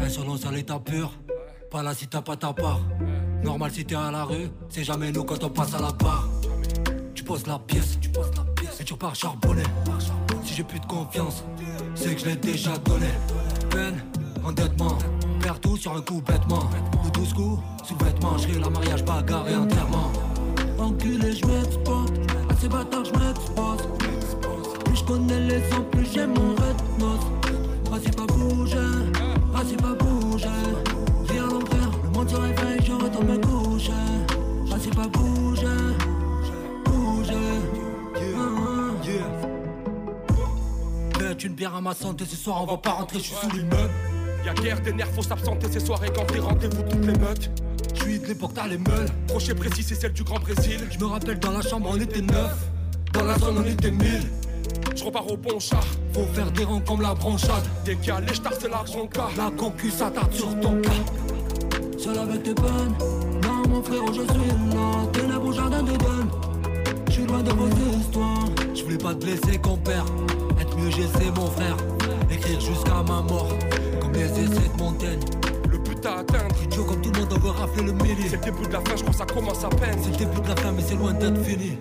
Insolence 0.01 0.47
à 0.47 0.51
l'état 0.51 0.81
pur, 0.81 1.13
pas 1.71 1.83
là 1.83 1.95
si 1.95 2.09
t'as 2.09 2.23
pas 2.23 2.37
ta 2.37 2.53
part. 2.53 2.81
Normal 3.43 3.71
si 3.73 3.85
t'es 3.85 3.95
à 3.95 4.11
la 4.11 4.25
rue, 4.25 4.51
c'est 4.69 4.85
jamais 4.85 5.11
nous 5.11 5.25
quand 5.25 5.43
on 5.43 5.49
passe 5.49 5.75
à 5.75 5.81
la 5.81 5.93
barre. 5.93 6.29
Tu 7.15 7.25
poses 7.25 7.47
la 7.47 7.59
pièce, 7.59 7.99
tu 8.01 8.09
poses 8.11 8.31
la 8.37 8.45
pièce 8.55 8.81
et 8.81 8.85
tu 8.85 8.93
repars 8.93 9.15
charbonner. 9.15 9.63
Si 10.45 10.55
j'ai 10.55 10.65
plus 10.65 10.81
de 10.81 10.87
confiance, 10.87 11.45
c'est 11.95 12.15
que 12.15 12.21
je 12.21 12.27
l'ai 12.27 12.37
déjà 12.37 12.77
donné. 12.79 13.09
Peine, 13.71 14.03
endettement, 14.45 14.99
perds 15.41 15.61
tout 15.61 15.77
sur 15.77 15.97
un 15.97 16.01
coup 16.03 16.21
bêtement. 16.21 16.69
Ou 17.05 17.11
12 17.11 17.33
coups, 17.33 17.63
sous-vêtements, 17.85 18.37
je 18.39 18.59
la 18.59 18.69
mariage, 18.69 19.05
bagarre 19.05 19.49
et 19.49 19.57
enterrement. 19.57 20.13
Enculé, 20.79 21.33
je 21.33 21.47
m'exporte, 21.47 22.13
à 22.49 22.55
ces 22.61 22.69
bâtards, 22.69 23.05
je 23.05 23.13
m'expose. 23.13 23.89
Plus 24.85 24.97
je 24.97 25.05
connais 25.05 25.41
les 25.41 25.61
sons, 25.71 25.85
plus 25.91 26.07
j'ai 26.13 26.27
mon 26.27 26.51
red 26.51 26.77
nose. 26.99 27.27
Ah, 27.93 27.97
c'est 28.03 28.17
pas 28.17 28.27
bouger, 28.27 28.77
ah, 29.55 29.63
c'est 29.67 29.81
pas 29.81 29.95
bouger. 29.95 30.10
on 33.21 33.25
me 33.25 33.37
touche. 33.39 33.91
Bah, 34.71 34.77
pas 34.95 35.09
bouger, 35.09 35.67
une 41.45 41.55
bière 41.55 41.75
à 41.75 41.81
ma 41.81 41.95
santé, 41.95 42.25
ce 42.29 42.37
soir 42.37 42.63
on 42.63 42.67
va 42.67 42.77
pas 42.77 42.91
rentrer, 42.91 43.19
je 43.19 43.25
suis 43.25 43.35
sous 43.35 43.57
l'immeuble. 43.57 43.91
Y'a 44.45 44.53
guerre 44.53 44.81
des 44.81 44.93
nerfs, 44.93 45.11
faut 45.15 45.23
s'absenter 45.23 45.69
ces 45.71 45.81
soirées 45.81 46.11
quand 46.15 46.25
t'es 46.27 46.39
rendez-vous 46.39 46.83
toutes 46.83 47.07
les 47.07 47.19
meutes. 47.19 47.51
J'suis 47.95 48.19
de 48.19 48.27
l'époque, 48.27 48.53
t'as 48.55 48.67
les 48.67 48.77
meules. 48.77 49.09
Projet 49.27 49.55
précis, 49.55 49.83
c'est 49.83 49.95
celle 49.95 50.13
du 50.13 50.23
Grand 50.23 50.39
Brésil. 50.39 50.81
Je 50.91 50.99
me 50.99 51.07
rappelle 51.07 51.39
dans 51.39 51.53
la 51.53 51.63
chambre, 51.63 51.91
on 51.91 52.01
était 52.01 52.21
neuf. 52.21 52.69
Dans 53.15 53.25
la 53.25 53.39
zone, 53.39 53.57
on 53.59 53.65
était 53.65 53.91
mille. 53.91 54.29
Je 54.95 55.05
repars 55.05 55.31
au 55.31 55.37
bon 55.37 55.59
chat 55.59 55.81
Faut 56.13 56.27
faire 56.35 56.51
des 56.51 56.65
rangs 56.65 56.81
comme 56.81 57.01
la 57.01 57.15
branchade. 57.15 57.65
Décalé, 57.85 58.27
je 58.35 58.69
l'argent 58.69 59.07
car. 59.07 59.31
La 59.37 59.51
concu, 59.51 59.91
ça 59.91 60.13
sur 60.31 60.61
ton 60.61 60.81
cas. 60.83 60.91
Seul 62.03 62.17
avec 62.19 62.43
tes 62.43 62.55
peines. 62.55 62.97
Non, 63.43 63.69
mon 63.69 63.83
frère, 63.83 64.07
je 64.07 64.23
suis 64.23 64.51
là. 64.73 65.07
Ténèbres 65.13 65.49
au 65.49 65.53
jardin 65.53 65.83
de 65.83 65.93
donne. 65.99 66.31
Je 67.09 67.13
suis 67.13 67.27
loin 67.27 67.43
de 67.43 67.51
vos 67.51 67.69
histoires. 67.69 68.47
Je 68.75 68.85
voulais 68.85 68.97
pas 68.97 69.15
te 69.15 69.23
blesser, 69.23 69.59
compère. 69.59 70.07
Être 70.59 70.79
mieux, 70.79 70.89
j'essaie, 70.89 71.31
mon 71.37 71.51
frère. 71.51 71.77
Écrire 72.31 72.59
jusqu'à 72.59 73.03
ma 73.07 73.21
mort. 73.21 73.49
Comme 74.01 74.15
les 74.15 74.31
essais 74.31 74.71
de 74.75 74.83
montagne. 74.83 75.21
Le 75.71 75.77
but 75.77 76.07
à 76.07 76.21
atteindre. 76.21 76.55
Idiot 76.65 76.85
comme 76.85 77.03
tout 77.03 77.13
le 77.13 77.21
monde, 77.21 77.35
on 77.37 77.39
veut 77.39 77.51
rafler 77.51 77.83
le 77.83 77.93
midi. 77.93 78.23
C'est 78.31 78.37
le 78.37 78.51
début 78.51 78.67
de 78.67 78.73
la 78.73 78.81
fin, 78.81 78.97
je 78.97 79.03
crois 79.03 79.13
que 79.13 79.19
ça 79.19 79.27
commence 79.27 79.63
à 79.63 79.69
peine. 79.69 79.99
C'est 80.03 80.11
le 80.11 80.17
début 80.17 80.41
de 80.41 80.49
la 80.49 80.57
fin, 80.57 80.73
mais 80.73 80.83
c'est 80.83 80.97
loin 80.97 81.13
d'être 81.13 81.45
fini. 81.45 81.77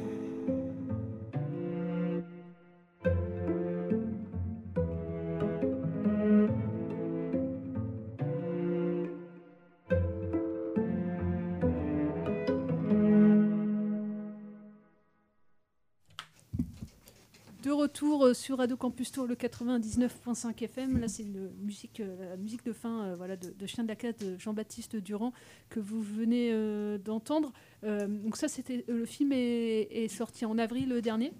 Retour 17.79 18.25
euh, 18.25 18.33
sur 18.33 18.57
Radio 18.57 18.75
Campus 18.75 19.11
Tour, 19.11 19.25
le 19.25 19.35
99.5 19.35 20.63
FM. 20.63 20.99
Là, 20.99 21.07
c'est 21.07 21.25
euh, 21.25 22.29
la 22.29 22.37
musique 22.37 22.65
de 22.65 22.73
fin 22.73 23.03
euh, 23.03 23.35
de, 23.37 23.65
Chien 23.65 23.85
de 23.85 23.89
la 23.89 23.95
de 24.11 24.37
Jean-Baptiste 24.37 24.97
Durand 24.97 25.31
que 25.69 25.79
vous 25.79 26.01
venez 26.01 26.53
d'entendre. 26.99 27.53
Donc 27.83 28.35
ça, 28.35 28.47
c'était 28.47 28.83
le 28.87 29.05
film 29.05 29.31
est, 29.31 30.07
sorti 30.09 30.45
en 30.45 30.57
avril 30.57 30.99
dernier. 31.01 31.31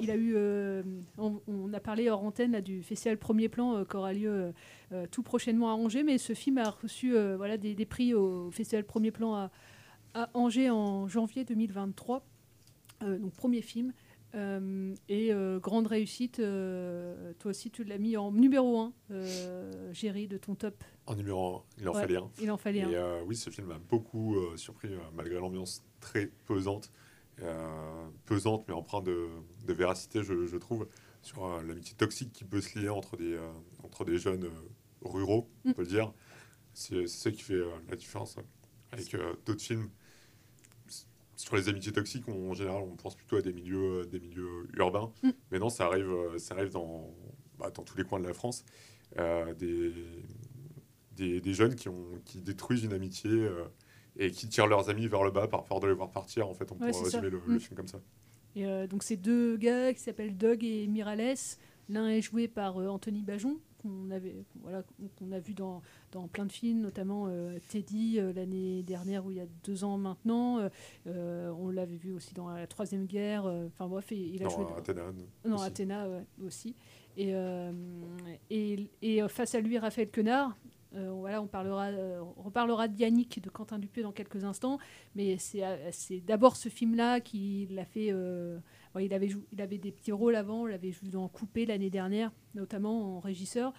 Il 0.00 0.10
a 0.10 0.16
eu, 0.16 0.36
on, 1.16 1.72
a 1.72 1.80
parlé 1.80 2.10
hors 2.10 2.22
antenne 2.22 2.60
du 2.60 2.82
festival 2.82 3.18
Premier 3.18 3.48
Plan 3.48 3.84
qui 3.84 3.96
aura 3.96 4.12
lieu 4.12 4.52
tout 5.10 5.22
prochainement 5.22 5.70
à 5.70 5.74
Angers, 5.74 6.02
mais 6.02 6.18
ce 6.18 6.34
film 6.34 6.58
a 6.58 6.70
reçu 6.70 7.14
des, 7.58 7.86
prix 7.86 8.14
au 8.14 8.50
festival 8.50 8.84
Premier 8.84 9.10
Plan 9.10 9.34
à, 9.34 9.50
à 10.14 10.30
Angers 10.34 10.70
en 10.70 11.08
janvier 11.08 11.44
2023. 11.44 12.22
Euh, 13.04 13.18
donc 13.18 13.32
premier 13.34 13.62
film. 13.62 13.92
Euh, 14.34 14.94
et 15.08 15.32
euh, 15.32 15.58
grande 15.58 15.86
réussite, 15.86 16.38
euh, 16.38 17.32
toi 17.38 17.50
aussi 17.50 17.70
tu 17.70 17.82
l'as 17.84 17.96
mis 17.98 18.16
en 18.18 18.30
numéro 18.30 18.78
1, 18.78 18.92
euh, 19.10 19.92
Géry, 19.94 20.28
de 20.28 20.36
ton 20.36 20.54
top. 20.54 20.84
En 21.06 21.14
numéro 21.16 21.56
1, 21.56 21.62
il 21.78 21.88
en 21.88 21.94
Ouais, 21.94 22.00
fallait 22.02 22.16
un. 22.16 22.30
il 22.40 22.50
en 22.50 22.56
fallait 22.58 22.80
Et 22.80 22.96
un. 22.96 23.22
oui, 23.22 23.36
ce 23.36 23.48
film 23.48 23.68
m'a 23.68 23.78
beaucoup 23.78 24.36
surpris, 24.56 24.90
malgré 25.14 25.36
l'ambiance 25.40 25.82
très 26.00 26.26
pesante. 26.46 26.92
pesante, 28.26 28.64
mais 28.68 28.74
empreinte 28.74 29.04
de, 29.04 29.28
de 29.66 29.72
véracité, 29.72 30.22
je, 30.22 30.46
je 30.46 30.56
trouve, 30.58 30.88
sur 31.22 31.62
l'amitié 31.62 31.96
toxique 31.96 32.32
qui 32.32 32.44
peut 32.44 32.60
se 32.60 32.78
lier 32.78 32.88
entre 32.90 33.16
des, 33.16 33.38
entre 33.82 34.04
des 34.04 34.18
jeunes 34.18 34.50
ruraux, 35.02 35.48
on 35.64 35.70
Mm. 35.70 35.74
peut 35.74 35.82
le 35.82 35.88
dire. 35.88 36.12
C'est 36.74 37.06
ça 37.08 37.30
qui 37.30 37.42
fait 37.42 37.60
la 37.88 37.96
différence 37.96 38.36
avec 38.92 39.16
d'autres 39.46 39.62
films. 39.62 39.88
Sur 41.38 41.56
les 41.56 41.70
amitiés 41.70 41.92
toxiques, 41.92 42.28
on- 42.28 42.50
en 42.50 42.54
général, 42.54 42.82
on 42.82 42.96
pense 42.96 43.16
plutôt 43.16 43.36
à 43.38 43.42
des 43.42 43.54
milieux, 43.54 44.02
euh, 44.02 44.06
des 44.06 44.20
milieux 44.20 44.68
urbains. 44.76 45.12
Mm. 45.22 45.30
Mais 45.52 45.58
non, 45.60 45.70
ça 45.70 45.86
arrive, 45.86 46.10
euh, 46.10 46.38
ça 46.38 46.54
arrive 46.54 46.70
dans, 46.72 47.14
bah, 47.58 47.70
dans 47.70 47.84
tous 47.84 47.96
les 47.98 48.04
coins 48.04 48.20
de 48.20 48.26
la 48.28 48.34
France. 48.34 48.64
Euh, 49.18 49.54
des, 49.54 49.92
des, 51.12 51.40
des 51.40 51.54
jeunes 51.54 51.74
qui, 51.74 51.88
ont, 51.88 52.20
qui 52.24 52.40
détruisent 52.42 52.84
une 52.84 52.92
amitié 52.92 53.30
euh, 53.30 53.64
et 54.16 54.30
qui 54.30 54.48
tirent 54.48 54.66
leurs 54.66 54.90
amis 54.90 55.06
vers 55.08 55.24
le 55.24 55.30
bas 55.30 55.48
par 55.48 55.64
peur 55.64 55.80
de 55.80 55.86
les 55.88 55.94
voir 55.94 56.10
partir. 56.12 56.48
En 56.48 56.54
fait, 56.54 56.70
on 56.72 56.78
Ouais, 56.80 56.90
pourrait 56.90 57.04
résumer 57.04 57.30
le, 57.30 57.40
le 57.46 57.56
Mm. 57.56 57.60
film 57.60 57.76
comme 57.76 57.88
ça. 57.88 58.00
Et 58.56 58.66
euh, 58.66 58.86
donc 58.86 59.02
ces 59.02 59.16
deux 59.16 59.56
gars 59.56 59.92
qui 59.94 60.00
s'appellent 60.00 60.36
Doug 60.36 60.64
et 60.64 60.86
Mirales, 60.86 61.36
l'un 61.88 62.08
est 62.08 62.22
joué 62.22 62.48
par 62.48 62.76
Anthony 62.76 63.22
Bajon, 63.22 63.58
qu'on 63.78 64.10
avait, 64.10 64.34
voilà, 64.62 64.82
qu'on 65.18 65.32
a 65.32 65.38
vu 65.38 65.54
dans, 65.54 65.80
dans 66.12 66.28
plein 66.28 66.46
de 66.46 66.52
films, 66.52 66.80
notamment 66.80 67.26
euh, 67.28 67.58
Teddy 67.68 68.18
euh, 68.18 68.32
l'année 68.32 68.82
dernière 68.82 69.24
ou 69.26 69.30
il 69.30 69.36
y 69.38 69.40
a 69.40 69.46
deux 69.64 69.84
ans 69.84 69.96
maintenant. 69.98 70.68
Euh, 71.06 71.50
on 71.58 71.70
l'avait 71.70 71.96
vu 71.96 72.12
aussi 72.12 72.34
dans 72.34 72.48
la 72.48 72.66
Troisième 72.66 73.06
Guerre. 73.06 73.44
Enfin 73.46 73.86
bref, 73.88 74.06
il, 74.10 74.34
il 74.34 74.44
a 74.44 74.48
joué 74.48 74.64
dans- 74.64 74.76
Athéna 74.76 75.02
Non, 75.44 75.56
aussi. 75.56 75.64
Athéna 75.64 76.06
aussi. 76.44 76.74
Et, 77.16 77.34
et, 78.50 78.88
et, 79.02 79.28
face 79.28 79.54
à 79.54 79.60
lui, 79.60 79.78
Raphaël 79.78 80.10
Quenard. 80.10 80.56
Euh, 80.94 81.38
on 81.38 81.46
parlera, 81.46 81.88
euh, 81.88 82.88
de 82.88 83.00
Yannick 83.00 83.42
de 83.42 83.50
Quentin 83.50 83.78
Dupé 83.78 84.02
dans 84.02 84.12
quelques 84.12 84.44
instants, 84.44 84.78
mais 85.14 85.36
c'est 85.38 85.62
euh, 85.62 85.90
c'est 85.92 86.20
d'abord 86.20 86.56
ce 86.56 86.68
film-là 86.68 87.20
qui 87.20 87.68
l'a 87.70 87.84
fait. 87.84 88.12
il, 88.98 89.14
avait 89.14 89.30
il 89.52 89.60
avait 89.60 89.78
des 89.78 89.92
petits 89.92 90.12
rôles 90.12 90.34
avant, 90.34 90.62
on 90.62 90.66
l'avait 90.66 90.90
vu 90.90 91.08
dans 91.08 91.28
Coupé 91.28 91.66
l'année 91.66 91.90
dernière, 91.90 92.32
notamment 92.54 93.16
en 93.16 93.20
régisseur. 93.20 93.72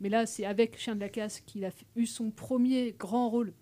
Mais 0.00 0.08
là, 0.08 0.26
c'est 0.26 0.44
avec 0.44 0.78
Chien 0.78 0.94
de 0.94 1.00
la 1.00 1.08
Casse 1.08 1.40
qu'il 1.40 1.64
a 1.64 1.70
eu 1.96 2.06
son 2.06 2.30
premier 2.30 2.92
grand 2.92 3.28
rôle 3.30 3.52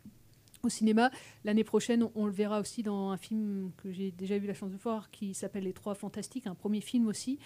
au 0.65 0.69
cinéma. 0.69 1.11
L'année 1.45 1.65
prochaine, 1.65 2.07
on, 2.15 2.27
le 2.27 2.33
verra 2.33 2.61
aussi 2.61 2.83
dans 2.83 3.11
un 3.11 3.17
film 3.17 3.73
que 3.79 3.91
j'ai 3.91 4.13
déjà 4.13 4.37
eu 4.37 4.47
la 4.47 4.55
chance 4.55 4.71
de 4.71 4.77
voir 4.77 5.11
qui 5.11 5.35
s'appelle 5.35 5.65
Les 5.65 5.73
Trois 5.73 5.95
Fantastiques, 5.95 6.47
un 6.47 6.55
premier 6.55 6.81
film 6.81 7.09
aussi. 7.09 7.39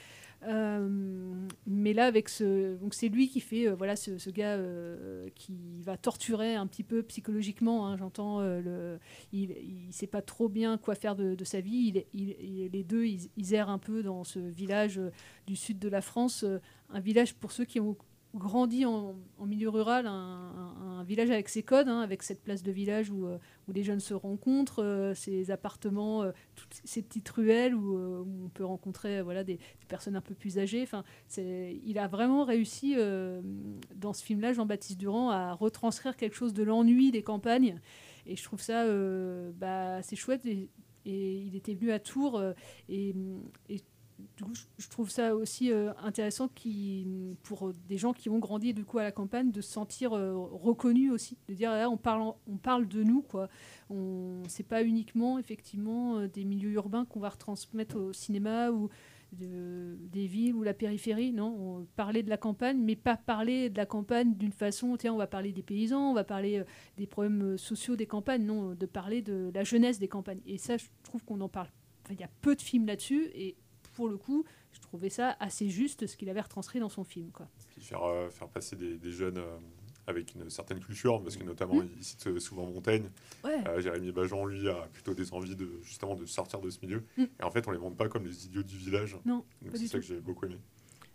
Euh, 0.43 1.47
mais 1.67 1.95
là, 1.95 2.05
avec 2.05 2.29
ce, 2.29 2.77
donc 2.77 2.93
c'est 2.93 3.09
lui 3.09 3.29
qui 3.29 3.41
fait, 3.41 3.69
euh, 3.69 3.75
voilà, 3.75 3.97
ce, 3.97 4.31
gars 4.31 4.57
euh, 4.57 5.29
qui 5.35 5.81
va 5.83 5.97
torturer 5.97 6.57
un 6.57 6.67
petit 6.67 6.83
peu 6.83 7.03
psychologiquement. 7.05 7.87
hein, 7.87 7.97
J'entends, 7.97 8.41
le, 8.41 8.99
il, 9.33 9.51
il 9.53 9.93
sait 9.93 10.07
pas 10.07 10.21
trop 10.21 10.51
bien 10.51 10.77
quoi 10.77 10.95
faire 10.95 11.17
de, 11.17 11.43
sa 11.45 11.61
vie. 11.61 12.05
Il, 12.12 12.37
il- 12.41 12.71
les 12.71 12.85
deux, 12.85 13.07
ils, 13.07 13.55
errent 13.55 13.71
un 13.71 13.79
peu 13.79 14.03
dans 14.03 14.25
ce 14.25 14.39
village 14.39 15.01
du 15.47 15.57
sud 15.57 15.79
de 15.79 15.89
la 15.89 16.03
France, 16.03 16.45
un 16.91 17.01
village 17.01 17.35
pour 17.35 17.53
ceux 17.53 17.64
qui 17.64 17.81
ont 17.81 17.97
grandi 18.35 18.85
en, 18.85 19.16
milieu 19.45 19.68
rural, 19.68 20.07
un, 20.07 21.03
village 21.05 21.31
avec 21.31 21.49
ses 21.49 21.62
codes, 21.62 21.89
hein, 21.89 22.01
avec 22.01 22.22
cette 22.24 22.43
place 22.43 22.64
de 22.64 22.72
village 22.72 23.11
où, 23.11 23.27
euh, 23.27 23.39
où 23.68 23.72
les 23.72 23.85
jeunes 23.85 24.01
se 24.01 24.14
rencontrent, 24.14 24.83
euh, 24.83 25.14
ces 25.14 25.51
appartements, 25.51 26.22
euh, 26.22 26.33
toutes 26.55 26.81
ces 26.85 27.03
petites 27.03 27.29
ruelles 27.29 27.74
où, 27.74 27.97
euh, 27.97 28.24
on 28.45 28.49
peut 28.49 28.64
rencontrer 28.64 29.22
voilà, 29.22 29.45
des, 29.45 29.59
personnes 29.89 30.16
un 30.16 30.20
peu 30.20 30.35
plus 30.35 30.59
âgées. 30.59 30.83
Enfin, 30.83 31.05
il 31.37 31.99
a 31.99 32.09
vraiment 32.09 32.45
réussi 32.45 32.97
dans 33.95 34.12
ce 34.12 34.24
film-là, 34.24 34.53
Jean-Baptiste 34.53 34.99
Durand, 34.99 35.31
à 35.31 35.53
retranscrire 35.53 36.16
quelque 36.16 36.35
chose 36.35 36.53
de 36.53 36.64
l'ennui 36.64 37.12
des 37.12 37.22
campagnes. 37.22 37.81
Et 38.27 38.35
je 38.35 38.43
trouve 38.43 38.61
ça 38.61 38.85
bah, 39.53 40.03
c'est 40.03 40.16
chouette. 40.16 40.45
Et, 40.45 40.68
il 41.05 41.55
était 41.55 41.74
venu 41.74 41.93
à 41.93 42.01
Tours 42.01 42.43
et 42.89 43.14
du 44.37 44.45
coup, 44.45 44.53
je- 44.79 44.89
trouve 44.89 45.11
ça 45.11 45.35
aussi 45.37 45.71
euh, 45.73 45.93
intéressant 46.03 46.49
pour 47.43 47.73
des 47.89 47.99
gens 47.99 48.12
qui 48.12 48.29
ont 48.29 48.39
grandi 48.39 48.73
du 48.75 48.85
coup 48.85 48.99
à 48.99 49.03
la 49.03 49.12
campagne, 49.12 49.51
de 49.51 49.61
se 49.61 49.71
sentir 49.73 50.12
euh, 50.14 50.35
reconnus 50.35 51.11
aussi, 51.12 51.37
de 51.49 51.55
dire 51.55 51.71
là, 51.71 51.89
on 51.91 51.97
parle, 51.97 52.33
on 52.47 52.57
parle 52.57 52.89
de 52.89 53.03
nous 53.03 53.23
quoi. 53.23 53.49
On, 53.91 54.43
c'est 54.49 54.67
pas 54.67 54.83
uniquement 54.83 55.39
effectivement 55.39 56.19
euh, 56.19 56.29
des 56.29 56.45
milieux 56.45 56.71
urbains 56.73 57.05
qu'on 57.05 57.21
va 57.21 57.29
retransmettre 57.29 57.97
au 57.97 58.12
cinéma 58.12 58.71
ou 58.71 58.89
de- 59.33 59.97
des 60.12 60.27
villes 60.27 60.55
ou 60.55 60.62
la 60.62 60.73
périphérie, 60.73 61.33
non. 61.33 61.55
On 61.81 61.87
parlait 61.97 62.23
de 62.23 62.31
la 62.31 62.37
campagne, 62.37 62.79
mais 62.79 62.97
pas 62.97 63.17
parler 63.17 63.69
de 63.71 63.77
la 63.77 63.85
campagne 63.87 64.35
d'une 64.35 64.53
façon, 64.53 64.97
tiens, 64.97 65.12
on 65.12 65.19
va 65.19 65.27
parler 65.27 65.53
des 65.53 65.62
paysans, 65.62 66.11
on 66.11 66.14
va 66.14 66.25
parler 66.25 66.62
des 66.97 67.07
problèmes 67.07 67.59
sociaux 67.59 67.97
des 67.97 68.07
campagnes, 68.07 68.45
non, 68.47 68.75
de 68.75 68.87
parler 68.87 69.23
de 69.23 69.51
la 69.53 69.64
jeunesse 69.64 69.99
des 69.99 70.09
campagnes. 70.09 70.41
Et 70.47 70.59
ça, 70.59 70.77
je 70.77 70.87
trouve 71.03 71.25
qu'on 71.25 71.41
en 71.41 71.49
parle. 71.49 71.69
Il 72.11 72.21
y 72.21 72.23
a 72.25 72.31
peu 72.41 72.55
de 72.55 72.62
films 72.62 72.87
là-dessus, 72.87 73.29
et 73.35 73.57
pour 73.97 74.09
le 74.09 74.16
coup, 74.16 74.44
je 74.72 74.80
trouvais 74.80 75.09
ça 75.11 75.36
assez 75.40 75.68
juste 75.70 76.07
ce 76.07 76.16
qu'il 76.16 76.28
avait 76.28 76.40
retranscrit 76.42 76.78
dans 76.80 76.88
son 76.88 77.03
film, 77.03 77.30
quoi. 77.32 77.49
Puis 77.70 77.80
faire, 77.82 78.03
euh, 78.05 78.28
faire 78.30 78.49
passer 78.49 78.76
des, 78.76 78.97
des 78.99 79.11
jeunes 79.11 79.38
euh, 79.38 79.57
avec 80.07 80.34
une 80.34 80.49
certaine 80.51 80.78
culture, 80.80 81.20
parce 81.22 81.36
que 81.36 81.42
notamment, 81.42 81.76
Mm. 81.82 81.88
il 81.97 82.05
cite 82.05 82.38
souvent 82.38 82.66
Montaigne. 82.66 83.09
Ouais. 83.42 83.66
Euh, 83.66 83.80
Jérémy 83.80 84.12
Bajon, 84.12 84.44
lui, 84.47 84.68
a 84.68 84.86
plutôt 84.92 85.14
des 85.14 85.32
envies 85.32 85.57
de, 85.57 85.68
justement 85.82 86.14
de 86.14 86.26
sortir 86.26 86.61
de 86.61 86.70
ce 86.70 86.78
milieu. 86.84 87.03
Mm. 87.16 87.24
Et 87.40 87.42
en 87.42 87.51
fait, 87.51 87.66
on 87.66 87.72
les 87.72 87.78
montre 87.78 87.97
pas 87.97 88.09
comme 88.09 88.24
les 88.26 88.47
idiots 88.47 88.62
du 88.62 88.76
village. 88.76 89.16
Non, 89.24 89.44
Donc 89.62 89.76
c'est 89.76 89.86
ça 89.88 89.92
tout. 89.99 90.03
que 90.03 90.07
j'ai 90.07 90.20
beaucoup 90.20 90.44
aimé. 90.47 90.59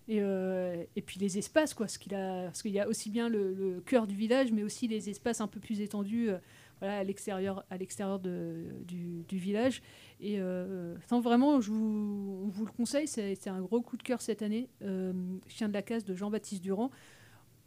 Et, 0.07 0.19
euh, 0.19 0.83
et 0.95 1.01
puis 1.01 1.19
les 1.19 1.37
espaces, 1.37 1.73
quoi, 1.73 1.85
parce 1.85 1.97
qu'il 1.97 2.71
y 2.71 2.79
a 2.79 2.87
aussi 2.87 3.09
bien 3.09 3.29
le, 3.29 3.81
cœur 3.85 4.07
du 4.07 4.15
village, 4.15 4.51
mais 4.51 4.63
aussi 4.63 4.87
les 4.87 5.09
espaces 5.09 5.41
un 5.41 5.47
peu 5.47 5.59
plus 5.59 5.81
étendus, 5.81 6.29
euh, 6.29 6.37
à 6.81 7.03
l'extérieur, 7.03 7.63
à 7.69 7.77
l'extérieur 7.77 8.19
du, 8.19 9.23
village. 9.31 9.81
Et 10.19 10.37
euh, 10.39 10.95
vraiment, 11.11 11.61
je 11.61 11.71
vous, 11.71 12.43
on 12.45 12.47
vous 12.49 12.65
le 12.65 12.71
conseille, 12.71 13.07
c'est 13.07 13.47
un 13.47 13.61
gros 13.61 13.81
coup 13.81 13.97
de 13.97 14.03
cœur 14.03 14.21
cette 14.21 14.41
année. 14.41 14.69
Chien 15.47 15.69
de 15.69 15.73
la 15.73 15.81
casse 15.81 16.03
de 16.03 16.15
Jean-Baptiste 16.15 16.63
Durand. 16.63 16.89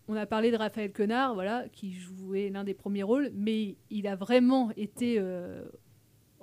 On 0.06 0.16
a 0.16 0.26
parlé 0.26 0.50
de 0.50 0.56
Raphaël 0.56 0.92
Quenard, 0.92 1.32
voilà, 1.34 1.66
qui 1.72 1.92
jouait 1.92 2.50
l'un 2.50 2.64
des 2.64 2.74
premiers 2.74 3.04
rôles, 3.04 3.30
mais 3.34 3.76
il 3.88 4.06
a 4.06 4.16
vraiment 4.16 4.70
été 4.76 5.18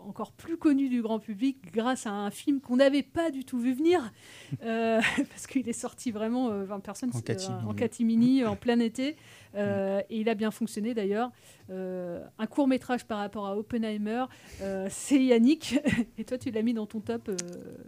encore 0.08 0.32
plus 0.32 0.58
connu 0.58 0.89
du 0.89 1.02
grand 1.02 1.20
public 1.20 1.58
grâce 1.74 2.06
à 2.08 2.12
un 2.12 2.32
film 2.32 2.60
qu'on 2.62 2.78
n'avait 2.78 3.04
pas 3.04 3.32
du 3.32 3.45
tout 3.45 3.60
vu 3.60 3.74
venir, 3.74 4.12
euh, 4.64 5.02
parce 5.30 5.47
qu'il 5.47 5.68
est 5.70 5.74
sorti 5.74 6.12
vraiment 6.12 6.49
euh, 6.52 6.64
20 6.64 6.80
personnes 6.80 7.12
En 7.14 7.18
euh, 7.18 7.22
catimini. 7.22 7.62
en 7.68 7.74
catimini, 7.74 8.45
en 8.45 8.56
plein 8.56 8.80
été, 8.80 9.16
euh, 9.56 10.02
et 10.10 10.20
il 10.22 10.30
a 10.30 10.36
bien 10.36 10.52
fonctionné 10.52 10.93
d'ailleurs. 10.93 11.32
Euh, 11.70 12.24
un 12.38 12.47
court 12.47 12.68
métrage 12.68 13.06
par 13.06 13.20
rapport 13.20 13.47
à 13.47 13.56
Oppenheimer, 13.58 14.26
euh, 14.62 14.88
c'est 14.89 15.24
Yannick, 15.24 15.80
et 16.18 16.24
toi 16.26 16.38
tu 16.38 16.52
l'as 16.52 16.62
mis 16.62 16.74
dans 16.74 16.86
ton 16.86 16.99
top. 16.99 17.30
euh, 17.30 17.36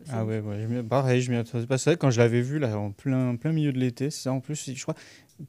Ah 0.09 0.23
ouais, 0.25 0.39
ouais, 0.39 0.83
pareil, 0.83 1.21
je 1.21 1.31
m'y 1.31 1.37
attendais 1.37 1.65
pas. 1.67 1.77
C'est 1.77 1.89
vrai, 1.91 1.97
quand 1.97 2.09
je 2.11 2.19
l'avais 2.19 2.41
vu 2.41 2.59
là, 2.59 2.77
en 2.77 2.91
plein, 2.91 3.35
plein 3.35 3.51
milieu 3.51 3.73
de 3.73 3.79
l'été, 3.79 4.09
c'est 4.09 4.23
ça 4.23 4.33
en 4.33 4.39
plus, 4.39 4.71
je 4.73 4.81
crois, 4.81 4.95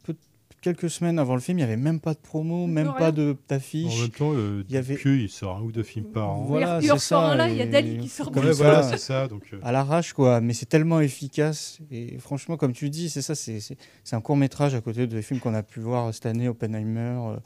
peu- 0.02 0.16
quelques 0.64 0.90
semaines 0.90 1.18
avant 1.18 1.34
le 1.34 1.40
film, 1.40 1.58
il 1.58 1.60
n'y 1.60 1.64
avait 1.66 1.76
même 1.76 2.00
pas 2.00 2.14
de 2.14 2.18
promo, 2.18 2.66
même 2.66 2.88
rien. 2.88 2.96
pas 2.98 3.12
de- 3.12 3.32
En 3.32 3.36
d'affiche. 3.48 4.00
même 4.00 4.10
temps, 4.10 4.32
euh, 4.34 4.64
Il 4.68 4.74
y 4.74 4.78
avait- 4.78 4.94
Dupieux, 4.94 5.18
il 5.20 5.28
sort 5.28 5.58
un 5.58 5.62
ou 5.62 5.70
deux 5.70 5.82
films 5.82 6.06
par 6.06 6.30
an. 6.30 6.44
Voilà, 6.44 6.80
c'est 6.80 6.86
sort 6.98 7.22
un 7.24 7.30
ça. 7.30 7.36
là, 7.36 7.48
il 7.48 7.56
y 7.56 7.62
a 7.62 7.66
Dali 7.66 7.98
qui 7.98 8.08
sort 8.08 8.32
ça, 8.34 8.40
voilà, 8.52 8.82
c'est 8.82 8.96
ça. 8.98 9.28
Donc, 9.28 9.42
euh, 9.52 9.58
à 9.62 9.70
l'arrache 9.72 10.12
quoi 10.14 10.40
mais 10.40 10.52
c'est 10.54 10.66
tellement 10.66 11.00
efficace 11.00 11.78
et 11.90 12.18
franchement 12.18 12.56
comme 12.56 12.72
tu 12.72 12.90
dis 12.90 13.08
c'est 13.10 13.22
ça 13.22 13.34
c'est 13.34 13.60
un 14.12 14.20
court 14.20 14.36
métrage 14.36 14.74
à 14.74 14.80
côté 14.80 15.06
des 15.06 15.22
films 15.22 15.38
qu'on 15.40 15.54
a 15.54 15.62
pu 15.62 15.80
voir 15.80 16.12
cette 16.14 16.26
année 16.26 16.48
Oppenheimer 16.48 17.18
euh, 17.28 17.36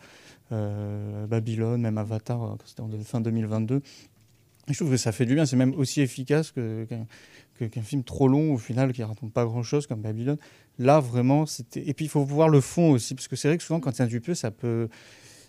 euh, 0.53 1.27
Babylone 1.27 1.81
même 1.81 1.99
Avatar 1.99 2.43
euh, 2.43 2.49
quand 2.59 2.66
c'était 2.66 2.81
en 2.81 2.91
fin 3.05 3.21
2022 3.21 3.77
Et 3.77 4.73
je 4.73 4.75
trouve 4.79 4.91
que 4.91 4.97
ça 4.97 5.12
fait 5.12 5.27
du 5.27 5.35
bien 5.35 5.45
c'est 5.47 5.57
même 5.57 5.75
aussi 5.75 6.01
efficace 6.01 6.51
que- 6.51 6.87
qu'un 7.65 7.83
film 7.83 8.05
trop 8.05 8.29
long 8.29 8.55
au 8.55 8.59
final 8.59 8.93
qui 8.93 9.03
raconte 9.03 9.33
pas 9.33 9.45
grand 9.45 9.63
chose 9.63 9.87
comme 9.87 10.01
Babylone 10.01 10.39
là 10.79 11.01
vraiment 11.01 11.47
c'était 11.47 11.87
et 11.89 11.95
puis 11.95 12.07
il 12.07 12.09
faut 12.09 12.25
voir 12.25 12.49
le 12.49 12.61
fond 12.61 12.91
aussi 12.93 13.15
parce 13.15 13.29
que 13.29 13.37
c'est 13.37 13.49
vrai 13.49 13.59
que 13.59 13.65
souvent 13.65 13.81
quand 13.81 13.95
c'est 13.95 14.03
un 14.03 14.07
Dupieux 14.07 14.35
ça 14.35 14.51
peut 14.51 14.89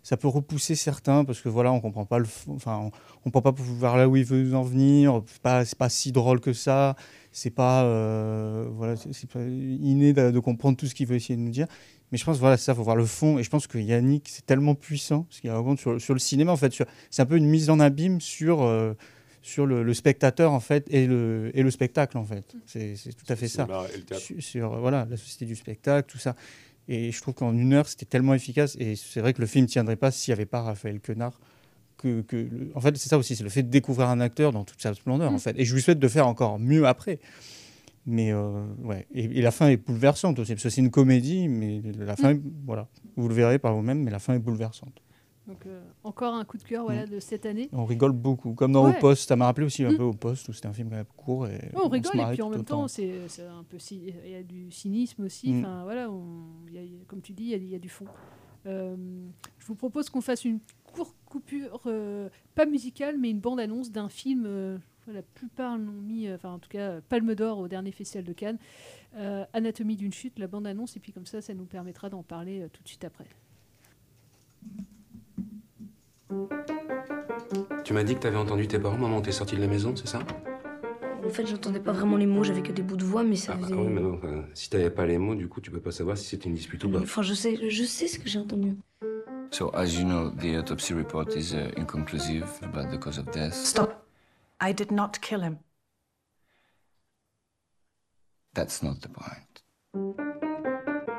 ça 0.03 0.18
peut 0.18 0.28
repousser 0.28 0.76
certains 0.76 1.26
parce 1.26 1.41
que 1.41 1.49
voilà 1.49 1.72
on 1.72 1.80
comprend 1.82 2.05
pas 2.05 2.20
le 2.20 2.26
fond- 2.26 2.53
enfin 2.55 2.78
on, 2.78 2.91
on 3.26 3.32
peut 3.32 3.41
pas 3.41 3.51
voir 3.51 3.97
là 3.97 4.07
où 4.07 4.16
il 4.16 4.24
veut 4.24 4.55
en 4.55 4.64
venir 4.64 5.22
pas 5.41 5.66
c'est 5.66 5.78
pas 5.78 5.89
si 5.89 6.12
drôle 6.12 6.39
que 6.39 6.53
ça 6.53 6.95
c'est 7.32 7.49
pas 7.49 7.84
euh, 7.84 8.68
voilà 8.72 8.95
c'est 8.95 9.30
pas 9.30 9.41
inné 9.41 10.14
de, 10.14 10.39
comprendre 10.39 10.78
tout 10.78 10.88
ce 10.88 10.95
qu'il 10.95 11.07
veut 11.07 11.16
essayer 11.16 11.36
de 11.36 11.41
nous 11.41 11.51
dire 11.51 11.68
mais 12.12 12.18
je 12.18 12.26
pense 12.26 12.39
voilà 12.39 12.57
ça 12.57 12.74
faut 12.74 12.84
voir 12.84 12.95
le 12.95 13.05
fond 13.05 13.38
et 13.38 13.43
je 13.43 13.49
pense 13.49 13.68
que 13.68 13.78
Yannick 13.78 14.30
c'est 14.30 14.45
tellement 14.45 14.76
puissant 14.76 15.28
ce 15.30 15.41
qu'il 15.41 15.51
raconte 15.51 15.80
sur, 15.80 16.14
le 16.14 16.20
cinéma 16.20 16.51
en 16.51 16.57
fait 16.57 16.74
c'est 17.10 17.22
un 17.22 17.26
peu 17.26 17.38
une 17.38 17.47
mise 17.47 17.70
en 17.70 17.80
abîme 17.80 18.22
sur 18.22 18.64
euh, 18.64 18.93
sur 19.41 19.65
le, 19.65 19.83
le 19.83 19.93
spectateur 19.93 20.51
en 20.51 20.59
fait 20.59 20.85
et 20.89 21.07
le 21.07 21.51
et 21.53 21.63
le 21.63 21.71
spectacle 21.71 22.17
en 22.17 22.25
fait. 22.25 22.55
C'est 22.65 22.95
c'est 22.95 23.13
tout 23.13 23.25
à 23.29 23.35
fait 23.35 23.47
ça. 23.47 23.67
sur, 24.17 24.41
sur, 24.41 24.79
voilà 24.79 25.07
la 25.09 25.17
société 25.17 25.45
du 25.45 25.55
spectacle 25.55 26.09
tout 26.11 26.17
ça. 26.17 26.35
Et 26.87 27.11
je 27.11 27.21
trouve 27.21 27.33
qu'en 27.35 27.53
une 27.53 27.73
heure 27.73 27.87
c'était 27.87 28.05
tellement 28.05 28.33
efficace. 28.33 28.75
Et 28.79 28.95
c'est 28.95 29.21
vrai 29.21 29.33
que 29.33 29.41
le 29.41 29.47
film 29.47 29.65
tiendrait 29.67 29.95
pas 29.95 30.11
s'il 30.11 30.31
n'y 30.31 30.37
avait 30.37 30.45
pas 30.45 30.61
Raphaël 30.61 30.99
Quenard 30.99 31.39
que, 31.97 32.21
que 32.21 32.35
le- 32.37 32.71
en 32.75 32.81
fait 32.81 32.95
c'est 32.97 33.09
ça 33.09 33.17
aussi 33.17 33.35
c'est 33.35 33.43
le 33.43 33.49
fait 33.49 33.63
de 33.63 33.69
découvrir 33.69 34.07
un 34.09 34.19
acteur 34.21 34.51
dans 34.51 34.63
toute 34.63 34.81
sa 34.81 34.93
splendeur 34.93 35.31
Mm. 35.31 35.35
en 35.35 35.39
fait. 35.39 35.55
Et 35.57 35.65
je 35.65 35.73
lui 35.75 35.81
souhaite 35.81 35.99
de 35.99 36.07
faire 36.07 36.27
encore 36.27 36.59
mieux 36.59 36.85
après. 36.87 37.19
Mais 38.05 38.31
euh, 38.33 38.65
ouais. 38.83 39.05
Et, 39.13 39.25
et 39.25 39.41
la 39.41 39.51
fin 39.51 39.67
est 39.69 39.77
bouleversante 39.77 40.39
aussi 40.39 40.53
parce 40.53 40.63
que 40.63 40.69
c'est 40.69 40.81
une 40.81 40.89
comédie 40.91 41.47
mais 41.47 41.81
la 41.97 42.15
fin 42.15 42.31
est- 42.31 42.41
voilà. 42.65 42.87
Vous 43.15 43.27
le 43.27 43.35
verrez 43.35 43.59
par 43.59 43.73
vous-même 43.75 44.01
mais 44.03 44.11
la 44.11 44.19
fin 44.19 44.33
est 44.33 44.39
bouleversante 44.39 45.01
Donc 45.50 45.66
euh, 45.66 45.82
encore 46.04 46.36
un 46.36 46.45
coup 46.45 46.58
de 46.60 46.64
cœur 46.64 46.84
voilà, 46.86 47.06
de 47.08 47.20
cette 47.20 47.45
année. 47.45 47.70
on 47.74 47.84
rigole 47.84 48.12
beaucoup 48.12 48.54
comme 48.54 48.72
dans 48.72 48.86
Ouais. 48.88 48.95
Au 48.95 49.00
Poste 49.02 49.28
ça 49.28 49.36
m'a 49.36 49.45
rappelé 49.45 49.66
aussi 49.66 49.84
un 49.84 49.91
Mm. 49.91 49.97
peu 49.97 50.04
Au 50.04 50.14
Poste 50.14 50.47
où 50.47 50.54
c'était 50.54 50.68
un 50.68 50.74
film 50.74 50.89
quand 50.89 50.95
même 50.95 51.06
court 51.18 51.47
et 51.47 51.54
Ouais, 51.74 51.82
on 51.84 51.89
rigole 51.89 52.20
et 52.20 52.26
puis 52.34 52.41
en 52.43 52.50
même 52.50 52.64
temps 52.64 52.88
c'est 52.88 53.12
un 53.39 53.64
peu 53.64 53.78
il 53.91 54.30
y 54.32 54.36
a 54.36 54.43
du 54.43 54.72
cynisme 54.72 55.24
aussi 55.24 55.52
Mm. 55.52 55.60
enfin 55.60 55.84
voilà 55.84 56.10
on- 56.12 56.68
y 56.72 56.78
a- 56.78 56.82
comme 57.08 57.22
tu 57.22 57.34
dis 57.34 57.45
il 57.45 57.50
y 57.50 57.54
a, 57.56 57.58
il 57.58 57.70
y 57.70 57.76
a 57.76 57.80
du 57.80 57.89
fond 57.89 58.06
Euh, 58.68 58.95
je 59.58 59.66
vous 59.66 59.76
propose 59.76 60.10
qu'on 60.10 60.22
fasse 60.22 60.43
une 60.45 60.60
courte 60.93 61.16
coupure 61.26 61.82
euh, 61.88 62.30
pas 62.56 62.66
musicale 62.66 63.18
mais 63.18 63.30
une 63.32 63.39
bande 63.39 63.60
annonce 63.60 63.89
d'un 63.91 64.10
film 64.10 64.47
la 65.08 65.22
plupart 65.24 65.78
l'ont 65.80 65.93
mis 65.93 66.32
enfin 66.32 66.52
en 66.54 66.60
tout 66.60 66.70
cas 66.70 67.02
Palme 67.02 67.34
d'Or 67.36 67.58
au 67.58 67.68
dernier 67.68 67.91
festival 67.91 68.26
de 68.26 68.34
Cannes 68.34 68.60
Anatomie 69.54 69.95
d'une 69.95 70.14
chute 70.14 70.38
la 70.38 70.47
bande 70.47 70.68
annonce 70.68 70.95
et 70.95 71.00
puis 71.00 71.12
comme 71.12 71.26
ça 71.26 71.41
ça 71.41 71.54
nous 71.56 71.66
permettra 71.66 72.10
d'en 72.10 72.22
parler 72.22 72.68
tout 72.74 72.84
de 72.84 72.88
suite 72.88 73.04
après 73.06 73.26
Tu 77.84 77.93
m'as 77.93 78.03
dit 78.03 78.15
que 78.15 78.19
t'avais 78.19 78.38
entendu 78.38 78.67
tes 78.67 78.80
parents, 78.80 78.97
maman, 78.97 79.21
t'es 79.21 79.32
sorti 79.32 79.55
de 79.55 79.61
la 79.61 79.67
maison, 79.67 79.95
c'est 79.95 80.07
ça? 80.07 80.19
En 81.25 81.30
fait, 81.30 81.45
j'entendais 81.45 81.80
pas 81.80 81.91
vraiment 81.91 82.17
les 82.17 82.25
mots, 82.25 82.43
j'avais 82.43 82.61
que 82.61 82.71
des 82.71 82.82
bouts 82.82 82.97
de 82.97 83.03
voix, 83.03 83.23
mais 83.23 83.36
ça 83.36 83.53
Ah, 83.55 83.61
faisait. 83.63 83.73
oui, 83.75 83.88
mais 83.88 84.01
non, 84.01 84.13
enfin, 84.15 84.45
si 84.53 84.69
t'avais 84.69 84.89
pas 84.89 85.05
les 85.05 85.17
mots, 85.17 85.36
du 85.36 85.47
coup, 85.47 85.61
tu 85.61 85.71
peux 85.71 85.80
pas 85.82 85.91
savoir 85.91 86.17
si 86.17 86.25
c'était 86.25 86.49
une 86.49 86.55
dispute 86.55 86.84
ou 86.84 86.89
pas. 86.91 86.99
Enfin, 86.99 87.21
je 87.21 87.34
sais, 87.34 87.69
je 87.69 87.84
sais 87.84 88.07
ce 88.07 88.19
que 88.19 88.27
j'ai 88.30 88.39
entendu. 88.39 88.75
So, 89.51 89.71
as 89.75 89.95
you 89.95 90.05
know, 90.05 90.30
the 90.30 90.57
autopsy 90.59 90.93
report 90.93 91.36
is 91.36 91.53
uh, 91.55 91.71
inconclusive 91.77 92.45
about 92.61 92.91
the 92.91 92.99
cause 92.99 93.17
of 93.17 93.25
death. 93.32 93.53
Stop. 93.53 94.05
I 94.61 94.73
did 94.73 94.91
not 94.91 95.13
kill 95.21 95.41
him. 95.41 95.57
That's 98.53 98.84
not 98.84 98.95
the 99.01 99.09
point. 99.09 99.63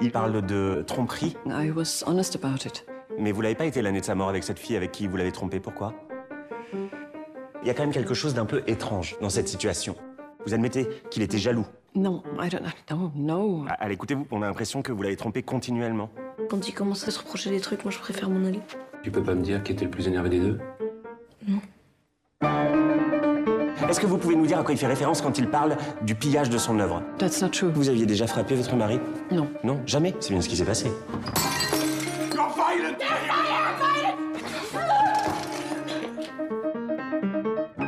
Il 0.00 0.12
parle 0.12 0.42
de 0.46 0.82
tromperie? 0.86 1.36
I 1.46 1.70
was 1.72 2.04
honest 2.06 2.36
about 2.36 2.64
it. 2.64 2.84
Mais 3.18 3.32
vous 3.32 3.40
l'avez 3.42 3.54
pas 3.54 3.66
été 3.66 3.82
l'année 3.82 4.00
de 4.00 4.04
sa 4.04 4.14
mort 4.14 4.28
avec 4.28 4.44
cette 4.44 4.58
fille 4.58 4.76
avec 4.76 4.92
qui 4.92 5.06
vous 5.06 5.16
l'avez 5.16 5.32
trompé. 5.32 5.60
Pourquoi? 5.60 5.94
Il 7.62 7.66
y 7.66 7.70
a 7.70 7.74
quand 7.74 7.82
même 7.82 7.92
quelque 7.92 8.14
chose 8.14 8.34
d'un 8.34 8.46
peu 8.46 8.62
étrange 8.66 9.16
dans 9.20 9.28
cette 9.30 9.48
situation. 9.48 9.94
Vous 10.46 10.54
admettez 10.54 10.88
qu'il 11.10 11.22
était 11.22 11.38
jaloux? 11.38 11.66
No, 11.94 12.22
I 12.40 12.48
don't 12.48 12.62
know. 12.88 13.10
No. 13.14 13.64
Ah, 13.68 13.76
Allez, 13.80 13.94
écoutez-vous, 13.94 14.26
on 14.30 14.42
a 14.42 14.46
l'impression 14.46 14.80
que 14.80 14.92
vous 14.92 15.02
l'avez 15.02 15.16
trompé 15.16 15.42
continuellement. 15.42 16.08
Quand 16.48 16.66
il 16.68 16.72
commence 16.72 17.06
à 17.06 17.10
se 17.10 17.18
reprocher 17.18 17.50
des 17.50 17.60
trucs, 17.60 17.84
moi 17.84 17.90
je 17.90 17.98
préfère 17.98 18.30
m'en 18.30 18.46
aller. 18.46 18.60
Tu 19.02 19.10
peux 19.10 19.22
pas 19.22 19.34
me 19.34 19.42
dire 19.42 19.62
qui 19.62 19.72
était 19.72 19.84
le 19.84 19.90
plus 19.90 20.06
énervé 20.08 20.30
des 20.30 20.40
deux? 20.40 20.58
Est-ce 23.88 23.98
que 24.00 24.06
vous 24.06 24.18
pouvez 24.18 24.36
nous 24.36 24.46
dire 24.46 24.58
à 24.58 24.62
quoi 24.62 24.72
il 24.72 24.78
fait 24.78 24.86
référence 24.86 25.20
quand 25.20 25.36
il 25.36 25.48
parle 25.48 25.76
du 26.02 26.14
pillage 26.14 26.48
de 26.48 26.58
son 26.58 26.78
œuvre? 26.78 27.02
That's 27.18 27.42
not 27.42 27.48
true. 27.48 27.70
Vous 27.74 27.88
aviez 27.88 28.06
déjà 28.06 28.26
frappé 28.26 28.54
votre 28.54 28.76
mari? 28.76 29.00
Non. 29.32 29.48
Non, 29.64 29.80
jamais. 29.84 30.14
C'est 30.20 30.32
bien 30.32 30.40
ce 30.40 30.48
qui 30.48 30.56
s'est 30.56 30.64
passé. 30.64 30.90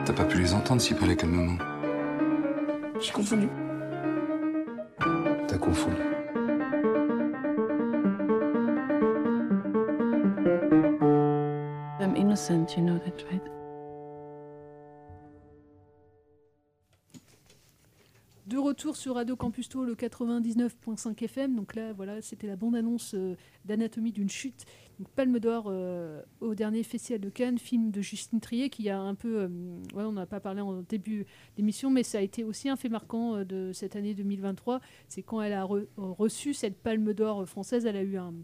T'as 0.04 0.12
pas 0.12 0.24
pu 0.24 0.38
les 0.38 0.52
entendre 0.54 0.80
s'ils 0.80 0.96
parlaient 0.96 1.14
calmement. 1.16 1.56
J'ai 3.00 3.12
confondu. 3.12 3.48
T'as 5.46 5.58
confondu. 5.58 5.96
I'm 12.00 12.16
innocent, 12.16 12.76
you 12.76 12.82
know 12.82 12.98
that, 12.98 13.24
right? 13.30 13.61
De 18.52 18.58
retour 18.58 18.96
sur 18.96 19.14
Radio 19.14 19.34
Campus 19.34 19.66
Tour, 19.70 19.84
le 19.84 19.94
99.5 19.94 21.24
FM. 21.24 21.56
Donc 21.56 21.74
là, 21.74 21.94
voilà, 21.94 22.20
c'était 22.20 22.46
la 22.46 22.54
bande-annonce 22.56 23.14
euh, 23.14 23.34
d'Anatomie 23.64 24.12
d'une 24.12 24.28
chute. 24.28 24.66
Palme 25.16 25.38
d'Or 25.38 25.68
euh, 25.68 26.20
au 26.40 26.54
dernier 26.54 26.82
Festival 26.82 27.18
de 27.22 27.30
Cannes, 27.30 27.56
film 27.56 27.90
de 27.90 28.02
Justine 28.02 28.40
Trier, 28.40 28.68
qui 28.68 28.90
a 28.90 29.00
un 29.00 29.14
peu. 29.14 29.38
euh, 29.44 29.48
ouais, 29.94 30.04
on 30.04 30.12
n'a 30.12 30.26
pas 30.26 30.38
parlé 30.38 30.60
en 30.60 30.82
début 30.82 31.24
d'émission, 31.56 31.88
mais 31.88 32.02
ça 32.02 32.18
a 32.18 32.20
été 32.20 32.44
aussi 32.44 32.68
un 32.68 32.76
fait 32.76 32.90
marquant 32.90 33.42
de 33.42 33.70
cette 33.72 33.96
année 33.96 34.12
2023. 34.12 34.80
C'est 35.08 35.22
quand 35.22 35.40
elle 35.40 35.54
a 35.54 35.64
re- 35.64 35.86
reçu 35.96 36.52
cette 36.52 36.76
Palme 36.76 37.14
d'Or 37.14 37.48
française, 37.48 37.86
elle 37.86 37.96
a 37.96 38.02
eu 38.02 38.18
un 38.18 38.34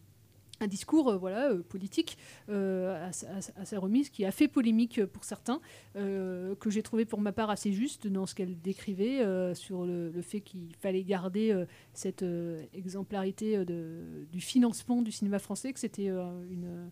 un 0.61 0.67
discours 0.67 1.09
euh, 1.11 1.17
voilà, 1.17 1.51
euh, 1.51 1.63
politique 1.63 2.19
euh, 2.49 3.09
à, 3.09 3.13
sa- 3.13 3.79
remise 3.79 4.09
qui 4.11 4.25
a 4.25 4.31
fait 4.31 4.49
polémique 4.49 5.05
pour 5.07 5.25
certains, 5.25 5.61
que 5.95 6.71
j'ai 6.71 6.83
trouvé 6.83 7.05
pour 7.05 7.21
ma 7.21 7.33
part 7.33 7.51
assez 7.51 7.73
juste 7.73 8.07
dans 8.09 8.27
ce 8.27 8.35
qu'elle 8.35 8.59
décrivait 8.61 9.55
sur 9.55 9.85
le, 9.85 10.11
fait 10.23 10.41
qu'il 10.41 10.75
fallait 10.81 11.05
garder 11.05 11.65
cette 11.93 12.25
exemplarité 12.73 13.65
du 13.65 14.41
financement 14.41 15.03
du 15.03 15.13
cinéma 15.13 15.39
français, 15.39 15.73
que 15.73 15.79
c'était 15.79 16.07
une, 16.07 16.91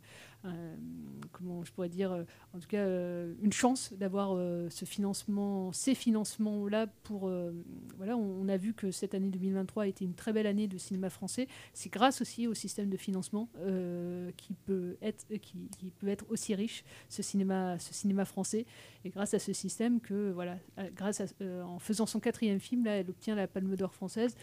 comment 1.36 1.64
je 1.64 1.72
pourrais 1.72 1.88
dire, 1.88 2.12
euh, 2.12 2.24
en 2.55 2.59
tout 2.59 2.68
cas 2.68 2.78
euh, 2.78 3.34
une 3.42 3.53
chance 3.53 3.92
d'avoir 3.92 4.32
euh, 4.34 4.68
ce 4.70 4.84
financement, 4.84 5.72
ces 5.72 5.94
financements-là 5.94 6.86
pour, 7.03 7.28
euh, 7.28 7.53
voilà, 7.97 8.16
on, 8.16 8.49
a 8.49 8.57
vu 8.57 8.72
que 8.74 8.90
cette 8.90 9.14
année 9.14 9.28
2023 9.28 9.84
a 9.84 9.86
été 9.86 10.05
une 10.05 10.14
très 10.14 10.32
belle 10.32 10.47
année 10.47 10.68
de 10.68 10.78
cinéma 10.78 11.11
français. 11.11 11.49
C'est 11.74 11.92
grâce 11.92 12.20
aussi 12.20 12.47
au 12.47 12.55
système 12.55 12.88
de 12.88 12.97
financement 12.97 13.49
euh, 13.59 14.30
qui 14.36 14.55
peut 14.55 14.97
être, 15.03 15.26
qui, 15.42 15.90
peut 15.99 16.09
être 16.09 16.24
aussi 16.30 16.55
riche 16.55 16.84
ce 17.09 17.22
cinéma, 17.22 17.78
ce 17.78 17.92
cinéma 17.92 18.24
français. 18.24 18.66
Et 19.05 19.11
grâce 19.11 19.34
à 19.34 19.38
ce 19.38 19.53
système 19.53 20.01
que 20.01 20.30
voilà, 20.30 20.59
euh, 20.78 20.88
grâce 20.94 21.20
à, 21.20 21.26
euh, 21.42 21.62
en 21.62 21.78
faisant 21.78 22.07
son 22.07 22.20
quatrième 22.20 22.61
film 22.61 22.84
là, 22.84 22.92
elle 22.92 23.11
obtient 23.11 23.34
la 23.34 23.47
Palme 23.47 23.74
d'Or 23.76 23.94
française 23.94 24.36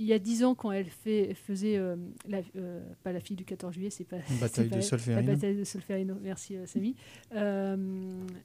il 0.00 0.06
y 0.06 0.12
a 0.14 0.18
dix 0.18 0.42
ans, 0.44 0.54
quand 0.54 0.72
elle, 0.72 0.86
fait, 0.90 1.28
elle 1.30 1.34
faisait, 1.36 1.76
euh, 1.76 1.94
la- 2.26 2.40
euh, 2.56 2.80
pas 3.02 3.12
la 3.12 3.20
fille 3.20 3.36
du 3.36 3.44
14 3.44 3.74
juillet, 3.74 3.90
c'est 3.90 4.04
pas 4.04 4.16
Bataille 4.40 4.68
de 4.70 4.80
Solferino. 4.80 5.20
La 5.26 5.34
bataille 5.34 5.56
de 5.56 5.64
Solferino, 5.64 6.16
merci 6.22 6.56
euh, 6.56 6.64
Samy. 6.66 6.94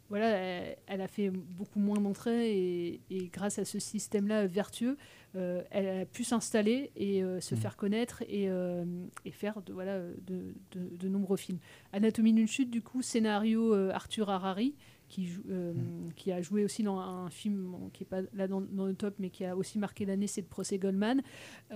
Voilà, 0.10 0.28
elle, 0.30 0.78
elle 0.88 1.01
a 1.01 1.08
fait 1.08 1.30
beaucoup 1.30 1.80
moins 1.80 1.99
d'entrées 1.99 2.51
et, 2.58 3.01
et 3.10 3.28
grâce 3.32 3.60
à 3.60 3.66
ce 3.66 3.80
système-là 3.80 4.47
vertueux, 4.47 4.97
elle 5.34 5.88
a 5.88 6.06
pu 6.06 6.24
s'installer 6.24 6.91
et 6.95 7.22
se 7.41 7.56
Mm. 7.56 7.58
faire 7.58 7.76
connaître 7.76 8.24
et, 8.30 8.47
et 9.26 9.32
faire 9.32 9.62
de, 9.62 9.74
voilà, 9.74 9.99
de, 9.99 10.53
de- 10.72 10.95
de 10.97 11.08
nombreux 11.10 11.38
films. 11.38 11.60
Anatomie 11.93 12.34
d'une 12.34 12.47
chute, 12.47 12.70
du 12.72 12.82
coup, 12.82 13.01
scénario 13.01 13.74
Arthur 13.91 14.30
Harari, 14.30 14.76
qui, 15.08 15.28
joue, 15.28 15.43
euh, 15.49 15.74
qui 16.16 16.32
a 16.32 16.41
joué 16.41 16.64
aussi 16.66 16.84
dans 16.84 16.99
un 16.99 17.30
film 17.30 17.68
bon, 17.72 17.89
qui 17.93 18.03
n'est 18.03 18.08
pas 18.08 18.22
là 18.34 18.47
dans, 18.47 18.62
dans 18.62 18.86
le 18.88 18.95
top, 18.95 19.16
mais 19.20 19.30
qui 19.30 19.45
a 19.45 19.56
aussi 19.56 19.78
marqué 19.80 20.06
l'année, 20.06 20.28
c'est 20.28 20.41
le 20.41 20.47
procès 20.47 20.78
Goldman. 20.78 21.22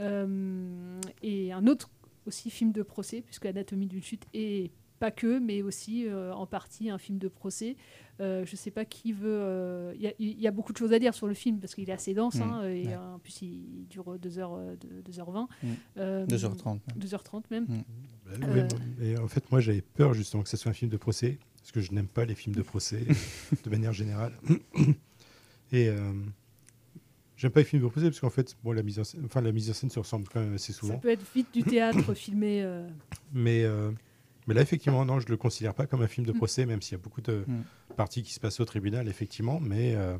Euh, 0.03 0.99
et 1.21 1.51
un 1.51 1.67
autre 1.67 1.89
aussi 2.25 2.49
film 2.49 2.71
de 2.71 2.83
procès, 2.83 3.21
puisque 3.21 3.45
Anatomie 3.45 3.87
d'une 3.87 4.01
chute 4.03 4.25
est 4.33 4.71
pas 4.99 5.11
que, 5.11 5.39
mais 5.39 5.61
aussi 5.61 6.05
euh, 6.07 6.33
en 6.33 6.45
partie 6.45 6.89
un 6.89 6.97
film 6.97 7.19
de 7.19 7.29
procès. 7.29 7.77
Euh, 8.19 8.45
je 8.45 8.55
sais 8.57 8.69
pas 8.71 8.83
qui 8.83 9.13
veut. 9.13 9.29
euh, 9.31 9.93
Il 9.95 10.01
y, 10.01 10.07
a- 10.07 10.13
il 10.19 10.41
y 10.41 10.45
a 10.47 10.51
beaucoup 10.51 10.73
de 10.73 10.77
choses 10.77 10.91
à 10.91 10.99
dire 10.99 11.13
sur 11.13 11.25
le 11.25 11.33
film 11.33 11.59
parce 11.59 11.73
qu'il 11.73 11.89
est 11.89 11.93
assez 11.93 12.13
dense. 12.13 12.35
Mm, 12.35 12.41
hein, 12.41 12.67
et 12.69 12.87
ouais. 12.87 12.95
en 12.97 13.17
plus, 13.19 13.41
il 13.43 13.87
dure 13.89 14.17
2h, 14.17 14.75
2h20. 15.09 15.47
Mm. 15.63 15.67
Euh, 15.97 16.25
2h30 16.25 16.65
même. 16.65 16.79
2h30 16.99 17.43
même. 17.49 17.63
Mm. 17.63 17.83
Bah, 18.25 18.47
Euh, 18.49 18.67
et 19.01 19.17
en 19.17 19.27
fait, 19.29 19.49
moi, 19.51 19.61
j'avais 19.61 19.81
peur 19.81 20.13
justement 20.13 20.43
que 20.43 20.49
ce 20.49 20.57
soit 20.57 20.69
un 20.71 20.73
film 20.73 20.91
de 20.91 20.97
procès, 20.97 21.39
parce 21.61 21.71
que 21.71 21.81
je 21.81 21.91
n'aime 21.91 22.07
pas 22.07 22.25
les 22.25 22.35
films 22.35 22.55
de 22.55 22.61
procès 22.61 22.99
de 23.63 23.69
manière 23.69 23.93
générale. 23.93 24.33
Et 25.71 25.87
euh, 25.89 26.13
j'aime 27.37 27.51
pas 27.51 27.59
les 27.61 27.65
films 27.65 27.83
de 27.83 27.87
procès 27.87 28.07
parce 28.07 28.19
qu'en 28.19 28.29
fait, 28.29 28.55
bon, 28.63 28.71
la 28.71 28.83
mise 28.83 28.99
en 28.99 29.03
scène, 29.03 29.23
enfin, 29.25 29.41
la 29.41 29.51
mise 29.51 29.69
en 29.69 29.73
scène 29.73 29.89
se 29.89 29.99
ressemble 29.99 30.27
quand 30.27 30.39
même 30.39 30.55
assez 30.55 30.73
ça 30.73 30.79
souvent. 30.79 30.97
peut 30.97 31.09
être 31.09 31.25
vite 31.33 31.53
du 31.53 31.63
théâtre 31.63 32.13
filmé. 32.15 32.63
euh, 32.63 32.87
Mais, 33.33 33.63
euh, 33.63 33.91
mais 34.47 34.53
là, 34.55 34.61
effectivement, 34.61 35.05
non, 35.05 35.19
je 35.19 35.27
le 35.27 35.37
considère 35.37 35.73
pas 35.75 35.85
comme 35.85 36.01
un 36.01 36.07
film 36.07 36.25
de 36.25 36.31
Mm. 36.33 36.37
procès, 36.37 36.65
même 36.65 36.81
s'il 36.81 36.93
y 36.93 36.95
a 36.95 37.03
beaucoup 37.03 37.21
de 37.21 37.43
Mm. 37.47 37.61
parties 37.95 38.23
qui 38.23 38.33
se 38.33 38.39
passent 38.39 38.59
au 38.59 38.65
tribunal, 38.65 39.07
effectivement. 39.07 39.59
Mais 39.59 39.95
euh, 39.95 40.17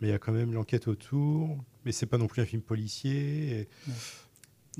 mais 0.00 0.08
il 0.08 0.10
y 0.10 0.14
a 0.14 0.18
quand 0.18 0.32
même 0.32 0.52
l'enquête 0.54 0.88
autour. 0.88 1.62
Mais 1.84 1.92
c'est 1.92 2.06
pas 2.06 2.16
non 2.18 2.26
plus 2.26 2.40
un 2.42 2.46
film 2.46 2.62
policier. 2.62 3.60
et- 3.60 3.68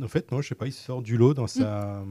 En 0.01 0.09
fait, 0.09 0.31
non, 0.31 0.41
je 0.41 0.49
sais 0.49 0.55
pas, 0.55 0.67
il 0.67 0.73
sort 0.73 1.03
du 1.03 1.17
lot 1.17 1.35
dans 1.35 1.47
sa, 1.47 2.03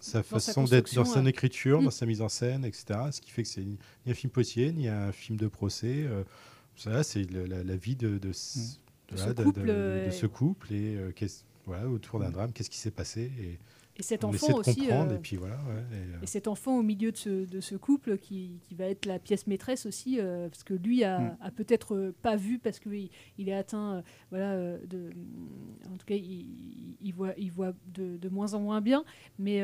sa 0.00 0.22
sa 0.22 0.22
façon 0.22 0.64
d'être, 0.64 0.94
dans 0.94 1.04
son 1.04 1.26
écriture, 1.26 1.80
Mm. 1.80 1.84
dans 1.84 1.90
sa 1.90 2.06
mise 2.06 2.22
en 2.22 2.28
scène, 2.28 2.64
etc. 2.64 2.84
Ce 3.10 3.20
qui 3.20 3.30
fait 3.30 3.42
que 3.42 3.48
c'est 3.48 3.62
ni 3.64 3.78
ni 4.06 4.12
un 4.12 4.14
film 4.14 4.30
policier, 4.30 4.72
ni 4.72 4.88
un 4.88 5.10
film 5.12 5.36
de 5.38 5.48
procès. 5.48 6.04
euh, 6.06 6.22
ça, 6.76 7.02
c'est 7.02 7.28
la, 7.30 7.62
la 7.64 7.76
vie 7.76 7.96
de, 7.96 8.18
de, 8.18 8.32
ce- 8.32 8.76
De 9.10 9.16
couple, 9.44 9.60
de- 9.60 10.06
de 10.06 10.10
ce 10.10 10.26
couple 10.26 10.72
et 10.72 10.96
euh, 10.96 11.10
voilà, 11.66 11.88
autour 11.88 12.20
d'un 12.20 12.30
drame, 12.30 12.52
qu'est-ce 12.52 12.70
qui 12.70 12.78
s'est 12.78 12.90
passé 12.90 13.30
et, 13.40 13.58
Et 13.96 14.02
cet 14.02 14.24
enfant 14.24 14.48
de 14.48 14.52
aussi, 14.54 14.90
euh, 14.90 15.14
et 15.14 15.18
puis 15.18 15.36
voilà. 15.36 15.54
ouais, 15.68 15.82
et, 15.92 16.14
euh, 16.16 16.18
Et 16.22 16.26
cet 16.26 16.48
enfant 16.48 16.76
au 16.78 16.82
milieu 16.82 17.12
de 17.12 17.16
ce, 17.16 17.44
de 17.46 17.60
ce 17.60 17.76
couple 17.76 18.18
qui, 18.18 18.58
qui 18.64 18.74
va 18.74 18.86
être 18.86 19.06
la 19.06 19.20
pièce 19.20 19.46
maîtresse 19.46 19.86
aussi, 19.86 20.18
euh, 20.18 20.48
parce 20.48 20.64
que 20.64 20.74
lui 20.74 21.04
a, 21.04 21.20
Mm. 21.20 21.36
a 21.40 21.50
peut-être 21.52 21.94
euh, 21.94 22.14
pas 22.22 22.34
vu 22.34 22.58
parce 22.58 22.80
qu'il 22.80 23.08
il 23.38 23.48
est 23.48 23.54
atteint, 23.54 24.02
voilà, 24.30 24.78
de, 24.78 25.10
en 25.92 25.96
tout 25.96 26.06
cas, 26.06 26.16
il, 26.16 26.96
il 27.00 27.12
voit, 27.14 27.34
il 27.38 27.52
voit 27.52 27.72
de, 27.86 28.16
de 28.16 28.28
moins 28.28 28.54
en 28.54 28.60
moins 28.60 28.80
bien, 28.80 29.04
mais, 29.38 29.62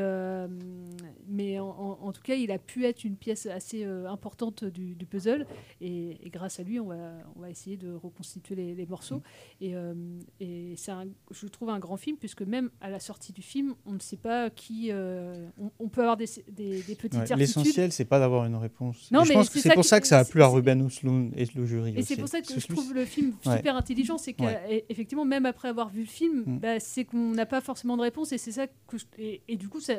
mais 1.27 1.59
en, 1.59 1.69
en- 1.69 1.99
en 2.03 2.13
tout 2.13 2.23
cas, 2.23 2.35
il 2.35 2.51
a 2.51 2.59
pu 2.59 2.85
être 2.85 3.05
une 3.05 3.17
pièce 3.17 3.47
assez 3.47 3.85
importante 3.85 4.65
du, 4.65 4.95
du 4.95 5.07
puzzle, 5.07 5.47
et, 5.81 6.25
et 6.27 6.31
grâce 6.31 6.61
à 6.61 6.63
lui, 6.63 6.79
on 6.81 6.87
va, 6.87 7.15
on 7.37 7.41
va 7.41 7.51
essayer 7.51 7.77
de 7.77 7.91
reconstituer 7.93 8.55
les, 8.55 8.75
les 8.75 8.87
morceaux. 8.87 9.23
Et, 9.61 9.75
euh, 9.75 9.95
et 10.41 10.75
c'est, 10.77 10.93
je 11.31 11.47
trouve, 11.47 11.71
un 11.71 11.79
grand 11.79 11.97
film, 11.97 12.17
puisque 12.17 12.43
même 12.43 12.71
à 12.81 12.91
la 12.91 13.01
sortie 13.01 13.33
du 13.33 13.43
film, 13.43 13.75
on 13.87 13.93
ne 13.93 13.99
sait 13.99 14.17
pas 14.23 14.51
qui. 14.51 14.89
euh, 14.91 15.49
on, 15.61 15.71
on 15.79 15.89
peut 15.89 16.01
avoir 16.03 16.17
des, 16.17 16.27
des, 16.51 16.83
des 16.83 16.95
petites 16.95 17.15
Ouais, 17.21 17.27
certitudes. 17.27 17.39
L'essentiel, 17.39 17.93
c'est 17.93 18.05
pas 18.05 18.19
d'avoir 18.19 18.45
une 18.47 18.57
réponse. 18.57 19.11
Non, 19.11 19.25
je 19.25 19.33
pense 19.33 19.49
que 19.51 19.59
c'est 19.59 19.75
pour 19.75 19.85
ça 19.85 20.01
que 20.01 20.07
ça 20.07 20.19
a 20.19 20.25
plu 20.25 20.43
à 20.43 20.47
Ruben 20.47 20.83
Osloon 20.83 21.31
et 21.37 21.47
le 21.55 21.67
jury 21.67 21.95
Et 21.97 22.03
c'est 22.03 22.17
pour 22.17 22.29
ça 22.29 22.41
que 22.41 22.47
je 22.59 22.67
trouve 22.67 22.93
le 22.95 23.05
film 23.05 23.33
Ouais. 23.47 23.57
super 23.57 23.77
intelligent, 23.77 24.19
c'est 24.19 24.33
qu'effectivement, 24.35 25.25
même 25.25 25.47
après 25.47 25.69
avoir 25.69 25.89
vu 25.89 26.01
le 26.01 26.07
film, 26.07 26.45
Mm. 26.47 26.59
bah, 26.59 26.81
c'est 26.81 27.05
qu'on 27.05 27.31
n'a 27.33 27.47
pas 27.47 27.61
forcément 27.61 27.97
de 27.97 28.03
réponse, 28.03 28.33
et 28.33 28.39
c'est 28.39 28.53
ça 28.53 28.67
que 28.67 28.99
je- 28.99 29.05
et, 29.19 29.43
et 29.49 29.57
du 29.57 29.69
coup, 29.69 29.81
ça, 29.81 29.95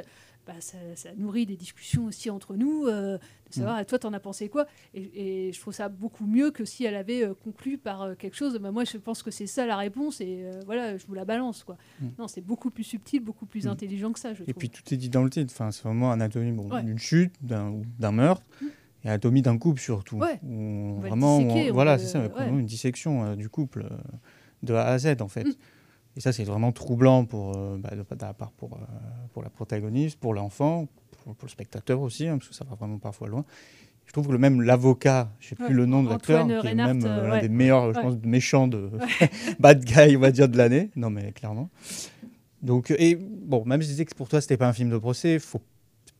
bah, 0.47 0.53
ça, 0.59 0.77
ça 0.95 1.09
nourrit 1.17 1.45
des 1.45 1.55
discussions 1.55 2.05
aussi 2.05 2.29
entre 2.29 2.55
nous, 2.55 2.85
euh, 2.87 3.17
de 3.49 3.53
savoir, 3.53 3.75
Mm. 3.75 3.79
ah, 3.81 3.85
toi, 3.85 3.99
t'en 3.99 4.13
as 4.13 4.19
pensé 4.19 4.49
quoi? 4.49 4.65
Et, 4.93 5.47
et 5.47 5.53
je 5.53 5.59
trouve 5.59 5.73
ça 5.73 5.87
beaucoup 5.89 6.25
mieux 6.25 6.51
que 6.51 6.65
si 6.65 6.83
elle 6.85 6.95
avait 6.95 7.23
euh, 7.23 7.33
conclu 7.33 7.77
par 7.77 8.01
euh, 8.01 8.15
quelque 8.15 8.35
chose. 8.35 8.57
Bah, 8.59 8.71
moi, 8.71 8.83
je 8.85 8.97
pense 8.97 9.21
que 9.23 9.29
c'est 9.31 9.47
ça 9.47 9.65
la 9.65 9.77
réponse, 9.77 10.19
et 10.21 10.43
euh, 10.45 10.61
voilà, 10.65 10.97
je 10.97 11.05
vous 11.05 11.13
la 11.13 11.25
balance, 11.25 11.63
quoi. 11.63 11.77
Mm. 12.01 12.07
Non, 12.19 12.27
c'est 12.27 12.41
beaucoup 12.41 12.71
plus 12.71 12.83
subtil, 12.83 13.19
beaucoup 13.21 13.45
plus 13.45 13.65
Mm. 13.65 13.69
intelligent 13.69 14.11
que 14.11 14.19
ça, 14.19 14.33
je 14.33 14.41
Et 14.43 14.45
trouve. 14.47 14.55
puis 14.55 14.69
tout 14.69 14.93
est 14.93 14.97
dit 14.97 15.09
dans 15.09 15.23
le 15.23 15.29
titre. 15.29 15.51
Enfin, 15.53 15.71
c'est 15.71 15.83
vraiment 15.83 16.11
anatomie 16.11 16.51
bon, 16.51 16.69
Ouais. 16.69 16.83
d'une 16.83 16.97
chute, 16.99 17.33
d'un 17.41 17.69
ou 17.69 17.83
d'un 17.99 18.11
meurtre, 18.11 18.43
et 19.03 19.09
anatomie 19.09 19.41
d'un 19.41 19.57
couple 19.57 19.79
surtout. 19.81 20.17
Ouais. 20.17 20.39
On 20.43 20.95
vraiment, 21.01 21.37
on 21.37 21.71
voilà, 21.73 21.97
c'est 21.97 22.07
ça, 22.07 22.19
ouais. 22.21 22.27
vraiment 22.29 22.59
une 22.59 22.65
dissection 22.65 23.23
euh, 23.25 23.35
du 23.35 23.49
couple 23.49 23.85
de 24.63 24.73
A 24.73 24.85
à 24.87 24.97
Z 24.99 25.21
en 25.21 25.27
fait. 25.27 25.45
Et 26.17 26.19
ça, 26.19 26.33
c'est 26.33 26.43
vraiment 26.43 26.71
troublant 26.71 27.25
pour, 27.25 27.55
euh, 27.55 27.77
bah, 27.77 27.91
de, 27.91 27.97
de 27.97 28.21
la 28.21 28.33
part 28.33 28.51
pour, 28.51 28.73
euh, 28.73 28.77
pour 29.33 29.43
la 29.43 29.49
protagoniste, 29.49 30.19
pour 30.19 30.33
l'enfant, 30.33 30.87
pour, 31.23 31.35
pour 31.35 31.45
le 31.45 31.51
spectateur 31.51 32.01
aussi, 32.01 32.27
hein, 32.27 32.37
parce 32.37 32.49
que 32.49 32.55
ça 32.55 32.65
va 32.65 32.75
vraiment 32.75 32.97
parfois 32.97 33.27
loin. 33.27 33.45
Je 34.05 34.11
trouve 34.11 34.27
que 34.27 34.35
même 34.35 34.61
l'avocat, 34.61 35.31
je 35.39 35.49
sais 35.49 35.55
plus 35.55 35.73
le 35.73 35.85
nom 35.85 36.03
de 36.03 36.09
l'acteur, 36.09 36.45
qui 36.45 36.67
est 36.67 36.75
même 36.75 37.01
euh, 37.05 37.27
l'un 37.27 37.33
ouais. 37.35 37.41
des 37.41 37.49
meilleurs, 37.49 37.93
je 37.93 37.99
pense, 38.01 38.15
méchants 38.23 38.67
de 38.67 38.89
bad 39.59 39.85
guy, 39.85 40.17
on 40.17 40.19
va 40.19 40.31
dire, 40.31 40.49
de 40.49 40.57
l'année. 40.57 40.91
Non, 40.97 41.09
mais 41.09 41.31
clairement. 41.31 41.69
Donc, 42.61 42.91
et 42.91 43.15
bon, 43.15 43.63
même 43.65 43.81
si 43.81 43.87
je 43.87 43.93
disais 43.93 44.05
que 44.05 44.13
pour 44.13 44.27
toi, 44.27 44.41
c'était 44.41 44.57
pas 44.57 44.67
un 44.67 44.73
film 44.73 44.89
de 44.89 44.97
procès, 44.97 45.39
faut 45.39 45.61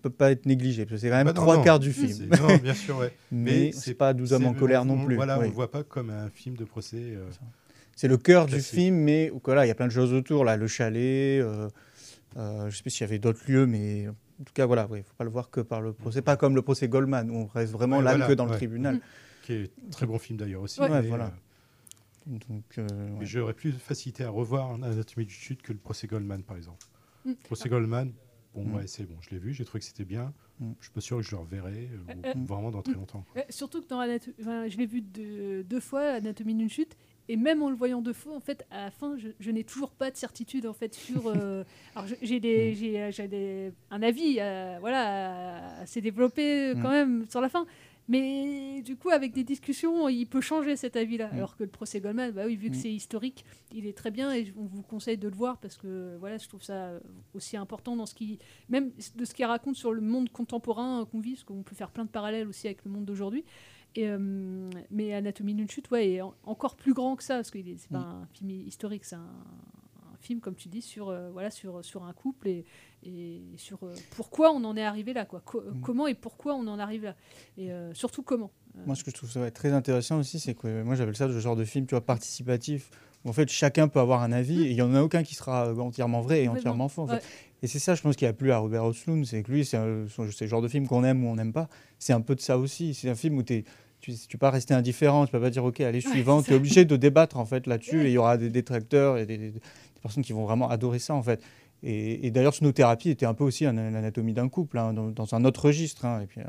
peut 0.02 0.10
pas 0.10 0.32
être 0.32 0.46
négligé, 0.48 0.86
parce 0.86 0.94
que 0.94 0.98
c'est 1.02 1.10
quand 1.10 1.18
même 1.18 1.28
Bah 1.28 1.34
non, 1.34 1.42
trois 1.42 1.58
non. 1.58 1.64
quarts 1.64 1.80
du 1.80 1.94
film. 1.94 2.30
Non, 2.30 2.58
bien 2.58 2.74
sûr, 2.74 2.98
ouais. 2.98 3.14
Mais, 3.32 3.72
c'est 3.72 3.94
pas 3.94 4.14
12 4.14 4.34
hommes 4.34 4.48
en 4.48 4.54
colère 4.54 4.82
on- 4.82 4.86
non 4.86 5.06
plus. 5.06 5.16
Voilà, 5.16 5.38
oui. 5.38 5.46
on 5.46 5.50
le 5.50 5.54
voit 5.54 5.70
pas 5.70 5.84
comme 5.84 6.10
un 6.10 6.30
film 6.30 6.56
de 6.56 6.64
procès. 6.64 7.14
C'est 8.02 8.08
le 8.08 8.18
cœur 8.18 8.48
du 8.48 8.60
film, 8.60 8.96
mais 8.96 9.32
voilà, 9.46 9.64
il 9.64 9.68
y 9.68 9.72
a 9.72 9.76
plein 9.76 9.86
de 9.86 9.92
choses 9.92 10.12
autour, 10.12 10.44
là, 10.44 10.58
le 10.58 10.66
chalet, 10.66 11.40
euh, 11.40 11.70
euh, 12.36 12.68
je 12.72 12.76
sais 12.76 12.82
pas 12.82 12.90
s'il 12.90 13.02
y 13.02 13.04
avait 13.04 13.20
d'autres 13.20 13.42
lieux, 13.48 13.68
mais 13.68 14.08
en 14.08 14.44
tout 14.44 14.54
cas, 14.56 14.66
voilà, 14.66 14.88
il 14.96 15.04
faut 15.04 15.14
pas 15.16 15.24
le 15.24 15.30
voir 15.30 15.52
que 15.52 15.62
par 15.62 15.82
le 15.82 15.94
procès, 15.94 16.24
pas 16.24 16.36
comme 16.36 16.56
le 16.56 16.64
procès 16.64 16.88
Goldman, 16.88 17.30
où 17.30 17.36
on 17.36 17.46
reste 17.46 17.72
vraiment 17.74 17.98
Ouais, 17.98 18.04
là 18.04 18.12
voilà, 18.14 18.28
que 18.28 18.34
dans 18.34 18.46
le 18.48 18.56
tribunal. 18.56 19.00
Qui 19.44 19.54
est 19.54 19.72
un 19.86 19.90
très 19.92 20.08
bon 20.08 20.18
film 20.18 20.40
d'ailleurs 20.40 20.64
aussi. 20.64 20.82
Ouais, 20.82 20.90
mais, 20.90 21.02
voilà. 21.10 21.26
euh, 22.28 22.38
Donc, 22.50 22.64
euh. 22.80 22.88
J'aurais 23.22 23.54
plus 23.54 23.72
de 23.72 23.78
facilité 23.78 24.24
à 24.24 24.32
revoir 24.32 24.72
Anatomie 24.74 25.28
du 25.28 25.34
chute 25.36 25.62
que 25.62 25.72
le 25.72 25.78
procès 25.78 26.08
Goldman, 26.08 26.42
par 26.42 26.58
exemple. 26.58 26.84
Mm. 27.26 27.30
Le 27.30 27.36
procès 27.44 27.70
Goldman, 27.70 28.14
bon, 28.56 28.64
Mm. 28.66 28.76
ouais, 28.78 28.88
c'est 28.88 29.04
bon, 29.04 29.18
je 29.22 29.30
l'ai 29.30 29.38
vu, 29.40 29.54
j'ai 29.54 29.64
trouvé 29.64 29.80
que 29.82 29.86
c'était 29.86 30.06
bien. 30.06 30.34
Mm. 30.60 30.72
Je 30.80 30.86
suis 30.86 30.92
pas 30.94 31.02
sûr 31.02 31.18
que 31.18 31.24
je 31.24 31.32
le 31.36 31.38
reverrai 31.38 31.88
euh, 32.10 32.14
Euh, 32.26 32.34
vraiment 32.48 32.72
dans 32.72 32.82
très 32.82 32.94
longtemps. 32.96 33.24
Euh, 33.38 33.42
surtout 33.50 33.80
que 33.84 33.88
dans 33.88 34.00
Anato- 34.02 34.34
enfin, 34.42 34.68
je 34.68 34.78
l'ai 34.78 34.88
vu 34.88 35.02
deux, 35.02 35.64
deux 35.64 35.80
fois, 35.80 36.02
Anatomie 36.14 36.56
d'une 36.56 36.68
chute, 36.70 36.98
et 37.30 37.38
même 37.38 37.62
en 37.64 37.70
le 37.70 37.76
voyant 37.76 38.02
deux 38.02 38.14
fois, 38.14 38.36
en 38.36 38.40
fait, 38.40 38.66
à 38.72 38.86
la 38.86 38.92
fin, 38.92 39.16
je, 39.18 39.30
je 39.40 39.52
n'ai 39.52 39.64
toujours 39.64 39.92
pas 39.92 40.12
de 40.12 40.18
certitude 40.18 40.66
en 40.66 40.74
fait 40.74 40.94
sur. 40.94 41.28
euh, 41.28 41.64
alors 41.96 42.08
j'ai 42.22 42.40
des, 42.40 42.74
j'ai, 42.74 43.02
euh, 43.02 43.28
des- 43.28 43.72
un 43.90 44.02
avis, 44.02 44.38
euh, 44.40 44.78
voilà, 44.82 45.78
assez 45.80 46.02
développé 46.02 46.74
quand 46.82 46.90
même 46.90 47.26
sur 47.30 47.42
la 47.42 47.50
fin. 47.50 47.66
Mais 48.08 48.82
du 48.82 48.98
coup, 48.98 49.10
avec 49.10 49.32
des 49.32 49.44
discussions, 49.46 50.10
il 50.10 50.26
peut 50.26 50.42
changer 50.42 50.76
cet 50.76 50.96
avis-là. 50.98 51.30
Alors 51.38 51.56
que 51.56 51.64
le 51.64 51.70
procès 51.70 52.02
Goldman, 52.02 52.32
bah 52.32 52.44
oui, 52.46 52.56
vu 52.58 52.70
que 52.70 52.76
c'est 52.76 52.92
historique, 52.92 53.46
il 53.74 53.86
est 53.86 53.96
très 53.96 54.12
bien 54.12 54.34
et 54.34 54.52
on 54.58 54.66
vous 54.66 54.82
conseille 54.82 55.18
de 55.18 55.30
le 55.30 55.36
voir 55.36 55.60
parce 55.60 55.78
que 55.78 56.18
voilà, 56.20 56.38
je 56.38 56.48
trouve 56.50 56.64
ça 56.64 56.92
aussi 57.34 57.56
important 57.56 57.96
dans 57.96 58.06
ce 58.06 58.14
qui, 58.16 58.40
même 58.68 58.92
de 59.16 59.24
ce 59.24 59.34
qu'il 59.34 59.46
raconte 59.46 59.76
sur 59.76 59.94
le 59.94 60.02
monde 60.02 60.30
contemporain 60.30 61.06
qu'on 61.10 61.20
vit, 61.22 61.34
parce 61.36 61.44
qu'on 61.46 61.64
peut 61.64 61.76
faire 61.76 61.92
plein 61.92 62.04
de 62.04 62.10
parallèles 62.10 62.48
aussi 62.50 62.68
avec 62.68 62.84
le 62.84 62.92
monde 62.92 63.06
d'aujourd'hui. 63.06 63.46
Et, 63.96 64.08
euh, 64.08 64.70
mais 64.90 65.14
Anatomie 65.14 65.54
d'une 65.54 65.70
chute, 65.70 65.90
ouais, 65.92 66.12
est 66.12 66.22
en- 66.22 66.34
encore 66.44 66.76
plus 66.76 66.94
grand 66.94 67.16
que 67.16 67.24
ça, 67.24 67.36
parce 67.36 67.52
que 67.52 67.60
c'est 67.78 67.90
pas 67.90 68.00
Mm. 68.00 68.22
un 68.24 68.28
film 68.34 68.50
historique, 68.52 69.04
c'est 69.06 69.16
un, 69.16 69.20
un 70.14 70.18
film, 70.20 70.40
comme 70.40 70.56
tu 70.56 70.70
dis, 70.70 70.82
sur, 70.82 71.10
euh, 71.10 71.30
voilà, 71.32 71.52
sur, 71.52 71.84
sur 71.84 72.04
un 72.06 72.14
couple 72.14 72.48
et, 72.48 72.66
et 73.04 73.42
sur 73.58 73.84
euh, 73.84 73.94
pourquoi 74.16 74.52
on 74.52 74.64
en 74.64 74.78
est 74.78 74.84
arrivé 74.84 75.12
là, 75.14 75.26
quoi. 75.26 75.42
Co- 75.42 75.62
Mm. 75.62 75.82
Comment 75.82 76.08
et 76.08 76.14
pourquoi 76.16 76.56
on 76.56 76.66
en 76.68 76.80
arrive 76.80 77.04
là. 77.04 77.16
Et 77.58 77.72
euh, 77.74 77.94
surtout 77.94 78.24
comment. 78.24 78.52
Moi, 78.86 78.96
ce 78.96 79.04
que 79.04 79.12
je 79.12 79.16
trouve 79.18 79.30
ça 79.30 79.42
ouais, 79.42 79.52
très 79.52 79.74
intéressant 79.74 80.20
aussi, 80.20 80.40
c'est 80.40 80.54
que 80.56 80.82
moi, 80.84 80.96
j'appelle 80.96 81.16
ça 81.18 81.28
le 81.28 81.38
genre 81.40 81.58
de 81.58 81.66
film, 81.66 81.86
tu 81.86 81.94
vois, 81.94 82.06
participatif, 82.06 82.90
en 83.26 83.34
fait, 83.34 83.50
chacun 83.50 83.88
peut 83.88 84.00
avoir 84.00 84.22
un 84.24 84.32
avis, 84.32 84.64
et 84.64 84.70
il 84.70 84.76
n'y 84.76 84.82
en 84.82 84.94
a 84.96 85.02
aucun 85.02 85.24
qui 85.24 85.36
sera 85.36 85.68
euh, 85.68 85.78
entièrement 85.78 86.22
vrai 86.22 86.44
et 86.44 86.48
entièrement 86.48 86.88
faux. 86.90 87.04
en 87.04 87.08
fait. 87.08 87.14
Ouais. 87.16 87.22
Et 87.64 87.68
c'est 87.68 87.80
ça, 87.80 87.94
je 87.94 88.02
pense, 88.02 88.16
qui 88.16 88.26
a 88.26 88.34
plu 88.34 88.52
à 88.52 88.58
Robert 88.58 88.84
Osloon, 88.86 89.24
c'est 89.24 89.44
que 89.44 89.52
lui, 89.52 89.64
c'est 89.66 89.78
le 89.78 90.08
genre 90.48 90.62
de 90.64 90.68
film 90.68 90.88
qu'on 90.88 91.04
aime 91.04 91.24
ou 91.24 91.28
on 91.28 91.36
n'aime 91.36 91.54
pas. 91.54 91.70
C'est 92.00 92.14
un 92.14 92.22
peu 92.22 92.34
de 92.34 92.42
ça 92.42 92.58
aussi. 92.58 92.96
C'est 92.96 93.10
un 93.10 93.16
film 93.16 93.38
où 93.38 93.44
t'es- 93.44 93.66
tu 94.00 94.10
ne 94.10 94.16
peux 94.32 94.40
pas 94.40 94.50
rester 94.50 94.74
indifférent, 94.74 95.28
tu 95.28 95.32
peux 95.32 95.40
pas 95.40 95.52
dire, 95.52 95.64
OK, 95.64 95.80
allez, 95.82 96.04
Ouais, 96.04 96.12
suivant. 96.12 96.40
c'est 96.40 96.48
tu 96.48 96.54
es 96.54 96.56
obligé 96.56 96.86
de 96.86 96.96
débattre, 96.96 97.38
en 97.38 97.46
fait, 97.46 97.68
là-dessus, 97.68 97.98
Ouais. 98.00 98.06
et 98.06 98.08
il 98.08 98.14
y 98.14 98.18
aura 98.18 98.38
des 98.38 98.50
détracteurs 98.50 99.20
et 99.20 99.28
des, 99.28 99.38
des- 99.38 99.52
des 99.52 99.62
personnes 100.02 100.24
qui 100.24 100.34
vont 100.34 100.44
vraiment 100.46 100.70
adorer 100.72 100.98
ça, 100.98 101.14
en 101.14 101.22
fait. 101.22 101.40
Et, 101.84 102.26
et 102.26 102.32
d'ailleurs, 102.32 102.56
Snow-Thérapie 102.56 103.10
était 103.12 103.28
un 103.28 103.36
peu 103.36 103.44
aussi 103.44 103.64
l'anatomie 103.66 104.34
d'un 104.34 104.50
couple, 104.50 104.80
hein, 104.80 104.94
dans, 104.94 105.10
dans 105.12 105.36
un 105.36 105.46
autre 105.46 105.66
registre, 105.66 106.06
hein, 106.06 106.22
et 106.22 106.26
puis 106.28 106.42
euh, 106.42 106.46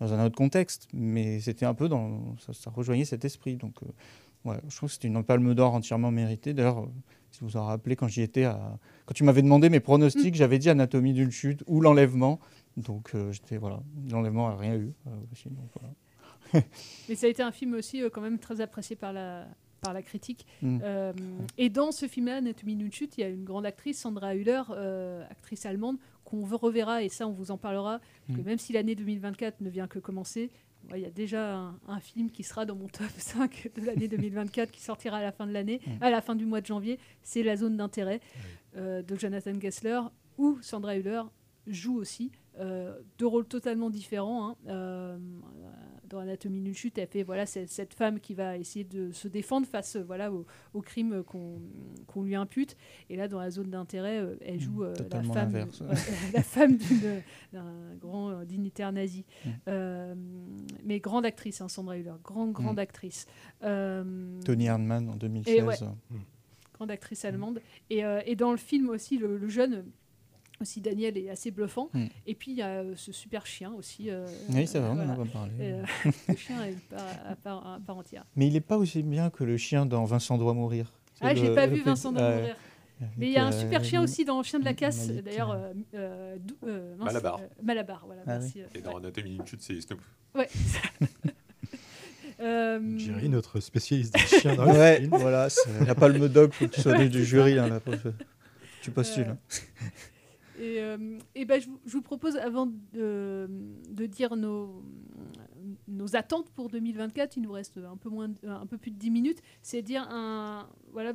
dans 0.00 0.12
un 0.12 0.24
autre 0.24 0.36
contexte. 0.36 0.86
Mais 0.92 1.40
c'était 1.40 1.66
un 1.66 1.74
peu 1.74 1.88
dans. 1.88 2.36
Ça, 2.46 2.52
ça 2.52 2.70
rejoignait 2.70 3.04
cet 3.04 3.24
esprit. 3.24 3.56
Donc, 3.56 3.74
euh, 3.82 3.86
ouais, 4.44 4.56
je 4.68 4.76
trouve 4.76 4.88
que 4.88 4.94
c'était 4.94 5.08
une 5.08 5.22
palme 5.24 5.54
d'or 5.54 5.74
entièrement 5.74 6.10
méritée. 6.10 6.54
D'ailleurs, 6.54 6.80
euh, 6.80 6.86
si 7.30 7.40
vous 7.40 7.48
vous 7.48 7.56
en 7.56 7.64
rappelez, 7.66 7.96
quand 7.96 8.08
j'y 8.08 8.22
étais, 8.22 8.44
à... 8.44 8.78
quand 9.06 9.14
tu 9.14 9.24
m'avais 9.24 9.42
demandé 9.42 9.68
mes 9.68 9.80
pronostics, 9.80 10.34
j'avais 10.34 10.58
dit 10.58 10.70
Anatomie 10.70 11.12
d'une 11.12 11.30
chute 11.32 11.64
ou 11.66 11.80
l'enlèvement. 11.80 12.38
Donc, 12.76 13.12
euh, 13.14 13.32
j'étais. 13.32 13.56
Voilà. 13.56 13.80
L'enlèvement 14.10 14.48
n'a 14.50 14.56
rien 14.56 14.74
eu. 14.76 14.92
euh, 15.06 15.10
aussi, 15.32 15.48
donc, 15.48 15.68
voilà. 15.80 16.64
Mais 17.08 17.14
ça 17.16 17.26
a 17.26 17.30
été 17.30 17.42
un 17.42 17.50
film 17.50 17.74
aussi 17.74 18.02
euh, 18.02 18.10
quand 18.10 18.20
même 18.20 18.38
très 18.38 18.60
apprécié 18.60 18.94
par 18.94 19.12
la, 19.12 19.46
par 19.80 19.92
la 19.92 20.02
critique. 20.02 20.46
Mm. 20.62 20.78
Et 21.58 21.70
dans 21.70 21.90
ce 21.90 22.06
film-là, 22.06 22.36
Anatomie 22.36 22.76
d'une 22.76 22.92
chute, 22.92 23.18
il 23.18 23.22
y 23.22 23.24
a 23.24 23.28
une 23.28 23.44
grande 23.44 23.66
actrice, 23.66 23.98
Sandra 24.00 24.34
Hüller, 24.36 24.62
actrice 25.30 25.66
allemande, 25.66 25.96
qu'on 26.24 26.44
reverra, 26.44 27.02
et 27.02 27.08
ça 27.08 27.26
on 27.26 27.32
vous 27.32 27.50
en 27.50 27.58
parlera, 27.58 28.00
que 28.28 28.40
Mm. 28.40 28.44
même 28.44 28.58
si 28.58 28.72
l'année 28.72 28.94
2024 28.94 29.60
ne 29.60 29.70
vient 29.70 29.86
que 29.88 29.98
commencer, 29.98 30.50
il 30.94 31.00
y 31.00 31.04
a 31.06 31.10
déjà 31.10 31.56
un, 31.56 31.78
un 31.88 32.00
film 32.00 32.30
qui 32.30 32.42
sera 32.42 32.64
dans 32.66 32.76
mon 32.76 32.88
top 32.88 33.06
5 33.18 33.70
de 33.76 33.84
l'année 33.86 34.08
2024 34.08 34.70
qui 34.70 34.80
sortira 34.82 35.18
à 35.18 35.22
la 35.22 35.32
fin 35.32 35.46
de 35.46 35.52
l'année, 35.52 35.80
Mm. 35.86 36.02
à 36.02 36.10
la 36.10 36.20
fin 36.20 36.34
du 36.34 36.46
mois 36.46 36.60
de 36.60 36.66
janvier. 36.66 36.98
C'est 37.22 37.42
La 37.42 37.56
zone 37.56 37.76
d'intérêt 37.76 38.20
euh, 38.76 39.02
de 39.02 39.16
Jonathan 39.16 39.52
Gessler 39.60 40.00
où 40.38 40.58
Sandra 40.62 40.96
Hüller 40.96 41.22
joue 41.66 41.96
aussi. 41.96 42.30
euh, 42.60 43.00
deux 43.18 43.26
rôles 43.26 43.46
totalement 43.46 43.90
différents. 43.90 44.50
hein. 44.50 44.56
Euh, 44.68 45.18
dans 46.08 46.18
Anatomie 46.18 46.60
d'une 46.60 46.74
chute, 46.74 46.98
elle 46.98 47.08
fait 47.08 47.22
voilà 47.22 47.46
cette, 47.46 47.94
femme 47.94 48.20
qui 48.20 48.34
va 48.34 48.56
essayer 48.56 48.84
de 48.84 49.12
se 49.12 49.28
défendre 49.28 49.66
face 49.66 49.96
voilà 49.96 50.32
au, 50.32 50.46
au 50.72 50.80
crime 50.80 51.22
qu'on 51.24 52.22
lui 52.22 52.34
impute. 52.34 52.76
Et 53.10 53.16
là, 53.16 53.28
dans 53.28 53.38
la 53.40 53.50
zone 53.50 53.70
d'intérêt, 53.70 54.20
euh, 54.20 54.36
elle 54.40 54.60
joue 54.60 54.84
euh, 54.84 54.94
la 55.10 55.22
femme, 56.42 56.78
la 57.52 57.52
d'un 57.52 57.96
grand 58.00 58.30
euh, 58.30 58.44
dignitaire 58.44 58.92
nazi. 58.92 59.24
Mm. 59.44 59.48
Euh, 59.68 60.14
mais 60.84 61.00
grande 61.00 61.26
actrice, 61.26 61.60
hein, 61.60 61.68
Sandra 61.68 61.96
Hüller, 61.98 62.12
grande 62.22 62.52
grande 62.52 62.76
Mm. 62.76 62.78
actrice. 62.78 63.26
Euh, 63.62 64.40
Tony 64.44 64.66
Erdmann 64.66 65.08
en 65.08 65.14
et 65.14 65.18
2016. 65.18 65.64
ouais, 65.64 65.76
grande 66.74 66.90
actrice 66.90 67.24
allemande. 67.24 67.60
Et, 67.90 68.04
euh, 68.04 68.20
et 68.26 68.36
dans 68.36 68.50
le 68.50 68.56
film 68.56 68.88
aussi, 68.90 69.18
le, 69.18 69.38
le 69.38 69.48
jeune, 69.48 69.84
aussi 70.64 70.80
Daniel, 70.80 71.16
est 71.16 71.30
assez 71.30 71.50
bluffant. 71.50 71.88
Mm. 71.94 72.06
Et 72.26 72.34
puis 72.34 72.50
il 72.50 72.56
y 72.58 72.62
a 72.62 72.80
euh, 72.80 72.92
ce 72.96 73.12
super 73.12 73.46
chien 73.46 73.72
aussi. 73.72 74.10
euh, 74.10 74.26
Oui, 74.50 74.66
c'est 74.66 74.80
vrai, 74.80 74.88
on 74.90 74.94
en 74.94 74.98
a 74.98 75.04
voilà. 75.04 75.24
pas 75.24 75.30
parlé. 75.38 75.52
Euh, 75.60 75.84
le 76.28 76.36
chien 76.36 76.64
est 76.64 76.94
à 77.28 77.36
part, 77.36 77.66
à 77.66 77.78
part 77.80 77.96
entière. 77.98 78.24
Mais 78.36 78.46
il 78.48 78.52
n'est 78.54 78.60
pas 78.60 78.76
aussi 78.76 79.02
bien 79.02 79.30
que 79.30 79.44
le 79.44 79.56
chien 79.56 79.86
dans 79.86 80.04
Vincent 80.04 80.36
doit 80.36 80.52
mourir. 80.54 80.92
Ah, 81.20 81.34
j'ai 81.34 81.48
le- 81.48 81.54
pas 81.54 81.66
le 81.66 81.74
vu 81.76 81.82
Vincent 81.82 82.10
doit 82.12 82.22
mourir. 82.36 82.56
Avec, 83.00 83.10
Mais 83.18 83.26
il 83.26 83.32
y 83.32 83.36
a 83.36 83.46
un 83.46 83.52
super 83.52 83.84
chien 83.84 84.02
aussi 84.02 84.24
dans 84.24 84.42
Chien 84.42 84.58
de 84.60 84.64
la 84.64 84.74
casse, 84.74 85.08
d'ailleurs. 85.08 85.50
euh, 85.52 85.72
euh, 85.94 86.36
euh, 86.66 86.96
Malabar. 86.96 87.38
euh, 87.40 87.46
Malabar, 87.62 88.02
voilà. 88.06 88.22
Ah 88.26 88.38
merci, 88.38 88.62
euh, 88.62 88.66
Et 88.74 88.80
dans 88.80 88.96
Anatomie 88.96 89.30
d'une 89.36 89.46
chute, 89.46 89.60
c'est 89.62 89.80
Snoop. 89.80 90.00
Ouais. 90.34 90.48
Euh, 92.40 92.98
Jerry, 92.98 93.28
notre 93.28 93.60
spécialiste 93.60 94.12
des 94.14 94.20
chiens 94.20 94.56
dans 94.56 94.64
le 94.72 94.72
Ouais, 94.72 94.96
film. 95.00 95.10
voilà, 95.16 95.48
c'est 95.48 95.84
la 95.86 95.94
palme 95.94 96.28
d'og, 96.28 96.52
faut 96.52 96.66
que 96.66 96.74
tu 96.74 96.80
sois 96.80 96.98
du 97.06 97.24
jury. 97.24 97.58
Hein, 97.60 97.68
là, 97.68 97.80
tu 98.82 98.90
postules. 98.90 99.28
Euh, 99.28 99.30
hein. 99.32 99.38
Et, 100.58 100.80
euh, 100.80 101.18
et 101.34 101.44
ben, 101.44 101.60
je, 101.60 101.68
vous, 101.86 102.02
propose, 102.02 102.36
avant 102.36 102.66
de, 102.92 103.48
dire 104.06 104.36
nos, 104.36 104.82
attentes 106.14 106.50
pour 106.50 106.68
2024, 106.68 107.36
il 107.36 107.42
nous 107.42 107.52
reste 107.52 107.78
un 107.78 107.96
peu, 107.96 108.08
moins, 108.08 108.30
un 108.46 108.66
peu 108.66 108.78
plus 108.78 108.90
de 108.90 108.98
10 108.98 109.10
minutes, 109.10 109.42
c'est 109.62 109.82
dire 109.82 110.06
un. 110.10 110.68
Voilà, 110.92 111.12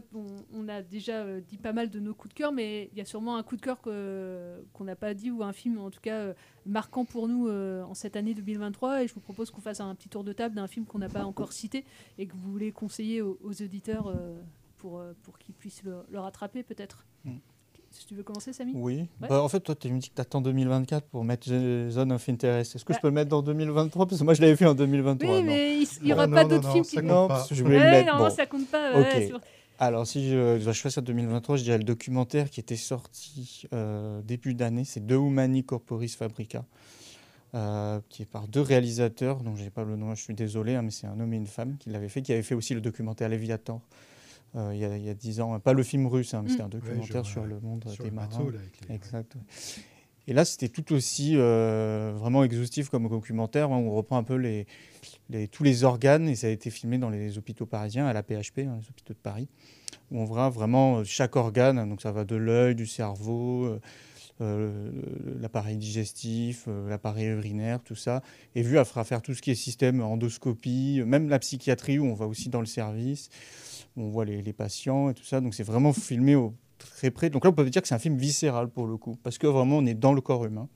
on, 0.54 0.68
a 0.68 0.82
déjà 0.82 1.24
euh, 1.24 1.40
dit 1.40 1.58
pas 1.58 1.72
mal 1.72 1.90
de 1.90 2.00
nos 2.02 2.14
coups 2.14 2.34
de 2.34 2.38
cœur, 2.38 2.52
mais 2.52 2.90
il 2.92 2.98
y 2.98 3.02
a 3.02 3.06
sûrement 3.06 3.38
un 3.38 3.44
coup 3.44 3.56
de 3.56 3.62
cœur 3.62 3.80
qu'on 3.82 4.84
n'a 4.84 4.96
pas 4.96 5.14
dit, 5.14 5.32
ou 5.32 5.42
un 5.42 5.54
film 5.54 5.78
en 5.78 5.90
tout 5.90 6.02
cas 6.02 6.18
euh, 6.18 6.34
marquant 6.66 7.06
pour 7.06 7.30
nous 7.30 7.50
en 7.50 7.94
cette 7.94 8.18
année 8.18 8.34
2023. 8.34 9.04
Et 9.04 9.08
je 9.08 9.14
vous 9.14 9.22
propose 9.22 9.52
qu'on 9.52 9.62
fasse 9.62 9.80
un 9.80 9.96
petit 9.96 10.10
tour 10.10 10.24
de 10.24 10.34
table 10.34 10.56
d'un 10.56 10.68
film 10.68 10.86
qu'on 10.86 11.00
n'a 11.00 11.10
pas 11.10 11.24
encore 11.24 11.54
cité 11.54 11.86
et 12.18 12.28
que 12.28 12.34
vous 12.36 12.52
voulez 12.52 12.72
conseiller 12.72 13.22
aux, 13.22 13.38
auditeurs 13.44 14.14
pour, 14.78 15.02
pour 15.24 15.38
qu'ils 15.38 15.56
puissent 15.56 15.84
le, 15.84 16.04
le 16.10 16.20
rattraper 16.20 16.64
peut-être. 16.64 17.06
Mm. 17.24 17.38
Si 17.92 18.06
tu 18.06 18.14
veux 18.16 18.24
commencer, 18.24 18.54
Samy 18.54 18.72
Oui. 18.76 19.08
Ouais. 19.22 19.28
Bah, 19.30 19.42
en 19.42 19.50
fait, 19.50 19.60
toi, 19.62 19.76
tu 19.76 19.92
me 19.92 20.00
dis 20.00 20.10
que 20.10 20.16
tu 20.16 20.22
attends 20.22 20.42
2024 20.42 21.08
pour 21.08 21.24
mettre 21.24 21.48
Zone 21.90 22.12
of 22.12 22.30
Interest. 22.30 22.76
Est-ce 22.76 22.86
que 22.86 22.94
Bah. 22.94 22.98
je 22.98 23.02
peux 23.02 23.08
le 23.08 23.14
mettre 23.14 23.30
dans 23.30 23.42
2023 23.42 24.06
Parce 24.08 24.20
que 24.20 24.24
moi, 24.24 24.34
je 24.36 24.42
l'avais 24.42 24.56
fait 24.56 24.66
en 24.66 24.76
2023. 24.76 25.30
Oui, 25.38 25.42
non. 25.42 25.48
mais 25.48 25.76
il 25.78 25.88
n'y 26.04 26.10
Bon. 26.10 26.14
aura 26.16 26.28
Non, 26.28 26.36
pas 26.36 26.44
non, 26.44 26.50
d'autres 26.50 26.68
non, 26.68 26.74
films 26.74 26.86
qui. 26.86 27.02
Non, 27.08 27.28
parce 27.28 27.50
que 27.50 27.56
je 27.56 27.64
voulais 27.64 27.80
le 27.80 27.86
mettre. 27.86 28.06
normalement, 28.08 28.30
bon. 28.30 28.36
ça 28.36 28.46
compte 28.46 28.68
pas. 28.68 28.96
ouais, 29.00 29.28
sur- 29.28 29.40
Alors, 29.80 30.06
si 30.06 30.30
je 30.30 30.64
dois 30.64 30.74
choisir 30.74 31.02
2023, 31.02 31.58
je 31.58 31.64
dirais 31.64 31.78
le 31.80 31.84
documentaire 31.84 32.50
qui 32.50 32.60
était 32.60 32.76
sorti 32.76 33.64
euh, 33.74 34.22
début 34.22 34.54
d'année, 34.54 34.84
c'est 34.86 35.06
De 35.06 35.16
Humani 35.16 35.64
Corporis 35.64 36.16
Fabrica, 36.16 36.66
euh, 37.56 38.00
qui 38.10 38.22
est 38.22 38.26
par 38.26 38.48
deux 38.48 38.62
réalisateurs, 38.62 39.38
dont 39.42 39.56
je 39.56 39.64
n'ai 39.64 39.70
pas 39.72 39.84
le 39.84 39.96
nom, 39.96 40.14
je 40.14 40.22
suis 40.22 40.36
désolé, 40.36 40.76
hein, 40.76 40.84
mais 40.84 40.92
c'est 40.92 41.08
un 41.08 41.20
homme 41.20 41.34
et 41.34 41.38
une 41.38 41.48
femme 41.48 41.78
qui 41.80 41.90
l'avaient 41.90 42.10
fait, 42.10 42.22
qui 42.22 42.34
avait 42.34 42.44
fait 42.44 42.56
aussi 42.56 42.74
le 42.76 42.82
documentaire 42.82 43.30
Léviathan. 43.30 43.82
Euh, 44.56 44.72
il 44.74 44.80
y 45.06 45.10
a- 45.10 45.14
dix 45.14 45.42
ans, 45.42 45.60
pas 45.60 45.74
le 45.74 45.84
film 45.84 46.08
russe, 46.08 46.34
hein, 46.34 46.42
mais 46.44 46.50
c'était 46.50 46.64
un 46.64 46.66
je 46.68 46.78
documentaire 46.78 47.26
sur 47.26 47.46
le 47.46 47.60
monde 47.60 47.86
Sur 47.90 48.04
des 48.04 48.10
le 48.10 48.16
marins. 48.16 48.30
bateau, 48.38 48.50
là, 48.52 48.60
avec 48.60 48.88
les- 48.90 48.96
Exact. 48.96 49.36
ouais. 49.36 49.42
Et 50.28 50.34
là, 50.34 50.46
c'était 50.46 50.70
tout 50.70 50.94
aussi 50.94 51.34
euh, 51.38 52.12
vraiment 52.16 52.44
exhaustif 52.44 52.90
comme 52.90 53.08
documentaire. 53.10 53.72
hein, 53.72 53.78
où 53.78 53.90
on 53.90 53.96
reprend 53.96 54.18
un 54.18 54.24
peu 54.24 54.36
les, 54.36 54.68
les- 55.30 55.48
tous 55.48 55.64
les 55.64 55.84
organes 55.84 56.28
et 56.30 56.36
ça 56.36 56.48
a 56.48 56.50
été 56.52 56.70
filmé 56.70 56.98
dans 57.00 57.10
les 57.10 57.38
hôpitaux 57.38 57.66
parisiens, 57.66 58.06
à 58.06 58.14
la 58.14 58.22
PHP, 58.22 58.60
hein, 58.60 58.78
les 58.80 58.90
hôpitaux 58.90 59.14
de 59.14 59.20
Paris, 59.20 59.48
où 60.12 60.20
on 60.20 60.26
voit 60.26 60.50
vraiment 60.50 60.98
euh, 61.00 61.04
chaque 61.04 61.36
organe. 61.36 61.80
hein, 61.80 61.88
donc 61.88 62.02
ça 62.02 62.12
va 62.12 62.26
de 62.26 62.36
l'œil, 62.36 62.76
du 62.76 62.86
cerveau, 62.86 63.80
euh, 64.42 64.92
l'appareil 65.42 65.78
digestif, 65.78 66.66
euh, 66.68 66.88
l'appareil 66.90 67.26
urinaire, 67.28 67.82
tout 67.82 67.96
ça. 67.96 68.22
Et 68.56 68.62
vu 68.62 68.78
à 68.78 68.86
faire 68.86 69.22
tout 69.24 69.34
ce 69.34 69.42
qui 69.42 69.52
est 69.52 69.56
système 69.56 70.00
endoscopie, 70.02 71.02
même 71.06 71.28
la 71.28 71.40
psychiatrie 71.40 71.98
où 72.00 72.06
on 72.06 72.14
va 72.14 72.28
aussi 72.28 72.50
dans 72.50 72.62
le 72.62 72.66
service, 72.68 73.30
on 74.00 74.10
voit 74.10 74.26
les, 74.26 74.54
patients 74.54 75.10
et 75.10 75.14
tout 75.14 75.24
ça. 75.24 75.42
Donc 75.42 75.54
c'est 75.54 75.64
vraiment 75.64 75.94
filmé 75.94 76.36
au 76.36 76.54
très 76.78 77.12
près. 77.12 77.30
Donc 77.30 77.44
là, 77.44 77.52
on 77.52 77.54
peut 77.54 77.70
dire 77.70 77.82
que 77.82 77.88
c'est 77.88 77.96
un 77.96 78.00
film 78.00 78.18
viscéral 78.18 78.70
pour 78.70 78.88
le 78.88 78.98
coup, 78.98 79.18
parce 79.24 79.38
que 79.38 79.48
vraiment, 79.48 79.78
on 79.78 79.86
est 79.86 79.94
dans 79.94 80.14
le 80.14 80.22
corps 80.22 80.46
humain. 80.46 80.68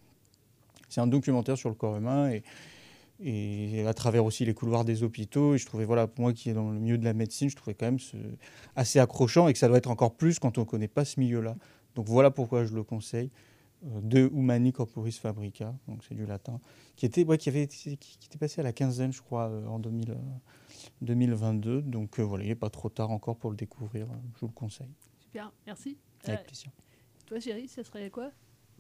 C'est 0.90 1.02
un 1.02 1.08
documentaire 1.08 1.58
sur 1.58 1.70
le 1.70 1.76
corps 1.76 1.98
humain 1.98 2.32
et, 2.32 3.86
à 3.88 3.94
travers 3.94 4.26
aussi 4.26 4.46
les 4.46 4.54
couloirs 4.54 4.86
des 4.86 5.02
hôpitaux. 5.02 5.56
Et 5.56 5.58
je 5.58 5.66
trouvais, 5.66 5.86
voilà, 5.86 6.08
pour 6.08 6.24
moi 6.24 6.34
qui 6.34 6.50
est 6.50 6.54
dans 6.54 6.70
le 6.70 6.80
milieu 6.80 6.98
de 6.98 7.06
la 7.06 7.14
médecine, 7.14 7.50
je 7.50 7.56
trouvais 7.56 7.74
quand 7.74 7.86
même 7.86 8.00
assez 8.76 9.00
accrochant 9.00 9.48
et 9.48 9.54
que 9.54 9.60
ça 9.60 9.68
doit 9.68 9.78
être 9.78 9.90
encore 9.90 10.16
plus 10.16 10.40
quand 10.40 10.58
on 10.58 10.62
ne 10.62 10.66
connaît 10.66 10.88
pas 10.88 11.06
ce 11.06 11.20
milieu-là. 11.20 11.56
Donc 11.96 12.08
voilà 12.08 12.32
pourquoi 12.32 12.66
je 12.66 12.74
le 12.74 12.84
conseille. 12.84 13.30
De 13.84 14.30
Humani 14.34 14.72
Corporis 14.72 15.20
Fabrica, 15.20 15.76
donc 15.90 16.04
c'est 16.08 16.16
du 16.16 16.26
latin, 16.26 16.62
qui 16.96 17.06
était, 17.06 17.26
ouais, 17.26 17.38
qui 17.38 17.50
avait 17.50 17.64
été, 17.64 17.76
qui, 17.76 17.98
qui 17.98 18.28
était 18.28 18.38
passé 18.38 18.62
à 18.62 18.64
la 18.64 18.72
quinzaine, 18.72 19.12
je 19.12 19.22
crois, 19.22 19.50
euh, 19.50 19.66
en 19.68 19.78
2000, 19.80 20.12
euh, 20.12 20.16
2022. 21.02 21.82
Donc 21.82 22.20
euh, 22.20 22.24
voilà, 22.24 22.44
il 22.44 22.48
n'est 22.48 22.56
pas 22.56 22.70
trop 22.70 22.90
tard 22.90 23.12
encore 23.12 23.38
pour 23.38 23.50
le 23.52 23.58
découvrir. 23.58 24.06
euh, 24.10 24.16
Je 24.36 24.40
vous 24.42 24.48
le 24.48 24.54
conseille. 24.54 24.94
Super, 25.20 25.52
merci. 25.66 25.98
Avec 26.26 26.40
Euh, 26.40 26.44
plaisir. 26.44 26.72
Toi, 27.26 27.40
Chéri, 27.40 27.68
ça 27.68 27.84
serait 27.84 28.10
quoi? 28.10 28.32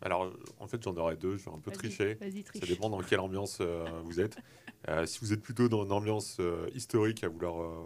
Alors, 0.01 0.33
en 0.59 0.67
fait, 0.67 0.81
j'en 0.83 0.95
aurais 0.97 1.15
deux. 1.17 1.37
Je 1.37 1.45
vais 1.45 1.51
un 1.55 1.59
peu 1.59 1.69
Vas-y, 1.71 1.77
tricher. 1.77 2.13
vas-y, 2.15 2.43
triche. 2.43 2.61
Ça 2.61 2.67
dépend 2.67 2.89
dans 2.89 2.99
quelle 3.01 3.19
ambiance 3.21 3.59
euh, 3.61 3.85
vous 4.03 4.19
êtes. 4.19 4.37
Euh, 4.89 5.05
si 5.05 5.19
vous 5.21 5.31
êtes 5.31 5.39
plutôt 5.41 5.69
dans 5.69 5.85
une 5.85 5.93
ambiance 5.93 6.35
euh, 6.41 6.67
historique, 6.75 7.23
à 7.23 7.29
vouloir 7.29 7.61
euh, 7.61 7.85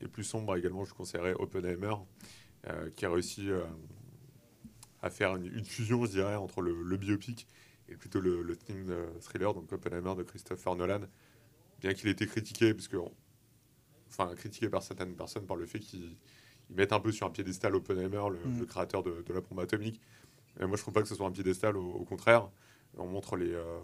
et 0.00 0.08
plus 0.08 0.24
sombre 0.24 0.56
également, 0.56 0.84
je 0.84 0.90
vous 0.90 0.96
conseillerais 0.96 1.34
Oppenheimer, 1.34 1.94
euh, 2.66 2.90
qui 2.96 3.06
a 3.06 3.10
réussi 3.12 3.48
euh, 3.48 3.62
à 5.02 5.10
faire 5.10 5.36
une, 5.36 5.46
une 5.46 5.64
fusion, 5.64 6.04
je 6.04 6.10
dirais, 6.10 6.36
entre 6.36 6.60
le, 6.62 6.82
le 6.82 6.96
biopic 6.96 7.46
et 7.88 7.96
plutôt 7.96 8.20
le, 8.20 8.56
euh, 8.70 9.18
thriller, 9.20 9.54
donc 9.54 9.72
Oppenheimer 9.72 10.14
de 10.16 10.22
Christopher 10.22 10.76
Nolan. 10.76 11.00
Bien 11.80 11.94
qu'il 11.94 12.08
ait 12.08 12.12
été 12.12 12.26
critiqué, 12.26 12.74
puisque, 12.74 12.96
enfin, 14.08 14.34
critiqué 14.34 14.68
par 14.68 14.82
certaines 14.82 15.14
personnes 15.16 15.46
par 15.46 15.56
le 15.56 15.66
fait 15.66 15.78
qu'ils 15.80 16.16
ils 16.68 16.76
mettent 16.76 16.92
un 16.92 17.00
peu 17.00 17.10
sur 17.10 17.26
un 17.26 17.30
piédestal 17.30 17.74
Oppenheimer, 17.74 18.22
le, 18.30 18.38
Mm. 18.48 18.60
le 18.60 18.66
créateur 18.66 19.02
de, 19.02 19.22
de 19.26 19.32
la 19.32 19.40
bombe 19.40 19.58
atomique. 19.58 20.00
Et 20.60 20.66
moi, 20.66 20.76
je 20.76 20.82
trouve 20.82 20.94
pas 20.94 21.02
que 21.02 21.08
ce 21.08 21.16
soit 21.16 21.26
un 21.26 21.32
piédestal, 21.32 21.76
au, 21.76 21.90
au 21.90 22.04
contraire. 22.04 22.48
On 22.96 23.06
montre 23.06 23.36
les, 23.36 23.52
euh, 23.52 23.78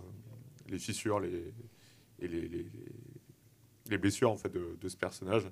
les 0.69 0.79
fissures 0.79 1.19
les, 1.19 1.53
et 2.21 2.29
les, 2.29 2.47
les, 2.49 2.67
les 3.89 3.99
blessures 3.99 4.31
en 4.31 4.37
fait, 4.37 4.51
de, 4.51 4.77
de 4.81 4.89
ce 4.89 4.97
personnage, 4.97 5.51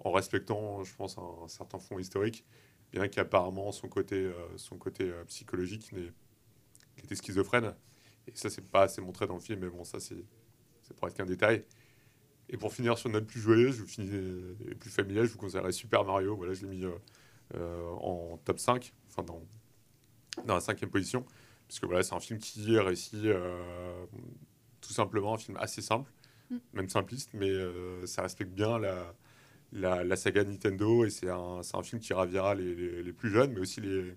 en 0.00 0.10
respectant, 0.12 0.82
je 0.84 0.94
pense, 0.94 1.18
un, 1.18 1.44
un 1.44 1.48
certain 1.48 1.78
fond 1.78 1.98
historique, 1.98 2.44
bien 2.94 3.08
qu'apparemment 3.08 3.72
son 3.72 3.88
côté, 3.88 4.16
euh, 4.16 4.34
son 4.56 4.78
côté 4.78 5.04
euh, 5.10 5.24
psychologique 5.26 5.92
n'est- 5.92 6.12
était 6.98 7.16
schizophrène. 7.16 7.74
Et 8.28 8.32
ça, 8.36 8.50
c'est 8.50 8.62
pas 8.66 8.82
assez 8.82 9.00
montré 9.02 9.26
dans 9.26 9.34
le 9.34 9.40
film, 9.40 9.60
mais 9.60 9.68
bon, 9.68 9.84
ça, 9.84 10.00
c'est 10.00 10.24
pour 10.96 11.08
être 11.08 11.14
qu'un 11.14 11.26
détail. 11.26 11.64
Et 12.50 12.56
pour 12.58 12.72
finir 12.74 12.98
sur 12.98 13.08
une 13.08 13.14
note 13.14 13.26
plus 13.26 13.40
joyeuse, 13.40 13.76
je 13.76 13.82
vous 13.82 13.88
finis, 13.88 14.10
euh, 14.12 14.54
et 14.70 14.74
plus 14.74 14.90
familiale, 14.90 15.26
je 15.26 15.32
vous 15.32 15.38
conseillerais 15.38 15.72
Super 15.72 16.04
Mario. 16.04 16.36
Voilà, 16.36 16.54
je 16.54 16.62
l'ai 16.66 16.76
mis 16.76 16.84
euh, 16.84 16.92
euh, 17.56 17.90
en 18.00 18.38
top 18.44 18.58
5, 18.58 18.92
enfin 19.08 19.22
dans, 19.24 19.42
dans 20.46 20.54
la 20.54 20.60
cinquième 20.60 20.90
position, 20.90 21.24
puisque 21.68 21.84
voilà, 21.84 22.02
c'est 22.02 22.14
un 22.14 22.20
film 22.20 22.38
qui 22.38 22.78
réussit 22.78 23.24
euh, 23.24 24.06
tout 24.80 24.92
simplement, 24.92 25.34
un 25.34 25.38
film 25.38 25.56
assez 25.58 25.82
simple, 25.82 26.10
Mm. 26.50 26.56
même 26.74 26.88
simpliste, 26.90 27.30
mais 27.34 27.48
euh, 27.50 28.06
ça 28.06 28.22
respecte 28.22 28.52
bien 28.52 28.78
la, 28.78 29.14
la, 29.74 30.16
saga 30.16 30.44
Nintendo, 30.44 31.04
et 31.04 31.10
c'est 31.10 31.28
un, 31.30 31.60
un 31.74 31.82
film 31.82 32.00
qui 32.00 32.12
ravira 32.14 32.54
les, 32.54 33.02
les- 33.02 33.12
plus 33.12 33.30
jeunes, 33.30 33.52
mais 33.52 33.60
aussi 33.60 33.80
les, 33.80 34.14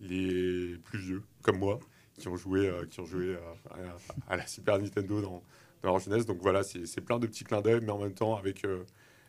les 0.00 0.78
plus 0.78 0.98
vieux, 0.98 1.22
comme 1.42 1.58
moi, 1.58 1.80
qui 2.18 2.28
ont 2.28 2.36
joué, 2.36 2.68
euh, 2.68 2.86
qui 2.86 3.00
ont 3.00 3.06
joué 3.06 3.36
à, 4.28 4.32
à- 4.34 4.36
la 4.36 4.46
Super 4.46 4.78
Nintendo 4.78 5.20
dans, 5.22 5.42
dans 5.82 5.90
leur 5.92 5.98
jeunesse. 6.00 6.26
Donc 6.26 6.38
voilà, 6.42 6.62
c'est 6.64 7.00
plein 7.00 7.18
de 7.18 7.26
petits 7.26 7.44
clins 7.44 7.60
d'œil, 7.62 7.80
mais 7.82 7.90
en 7.92 7.98
même 7.98 8.14
temps 8.14 8.36
avec, 8.36 8.64
euh, 8.64 8.84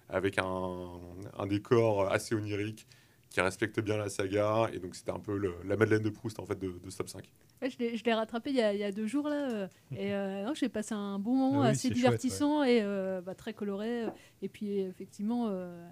avec 0.10 0.38
un, 0.40 0.90
un 1.38 1.48
décor 1.48 2.12
assez 2.12 2.36
onirique 2.36 2.88
qui 3.30 3.42
respecte 3.42 3.80
bien 3.82 3.98
la 3.98 4.10
saga. 4.10 4.70
Et 4.74 4.80
donc 4.80 4.96
c'était 4.96 5.12
un 5.12 5.20
peu 5.20 5.38
la 5.66 5.78
Madeleine 5.78 6.04
de 6.04 6.10
Proust 6.10 6.40
en 6.40 6.46
fait 6.46 6.60
de, 6.60 6.70
de 6.84 6.90
ce 6.90 6.98
top 6.98 7.10
5. 7.10 7.30
Ouais, 7.62 7.70
je 7.70 7.78
l'ai- 8.04 8.14
rattrapé 8.14 8.50
il 8.50 8.56
y, 8.58 8.62
a, 8.62 8.74
il 8.74 8.80
y 8.80 8.84
a 8.84 8.92
deux 8.92 9.08
jours 9.08 9.30
là, 9.30 9.50
euh, 9.50 9.68
et 9.96 10.14
euh, 10.14 10.54
j'ai 10.56 10.68
passé 10.70 10.94
un 10.94 11.18
bon 11.20 11.36
moment 11.36 11.62
Ah 11.62 11.66
oui, 11.66 11.72
assez 11.72 11.88
chouette, 11.88 11.94
divertissant 11.96 12.64
et 12.64 12.82
euh, 12.82 13.22
bah, 13.22 13.34
très 13.34 13.54
coloré. 13.54 14.06
Et 14.42 14.50
puis 14.50 14.80
effectivement, 14.80 15.48
euh, 15.50 15.88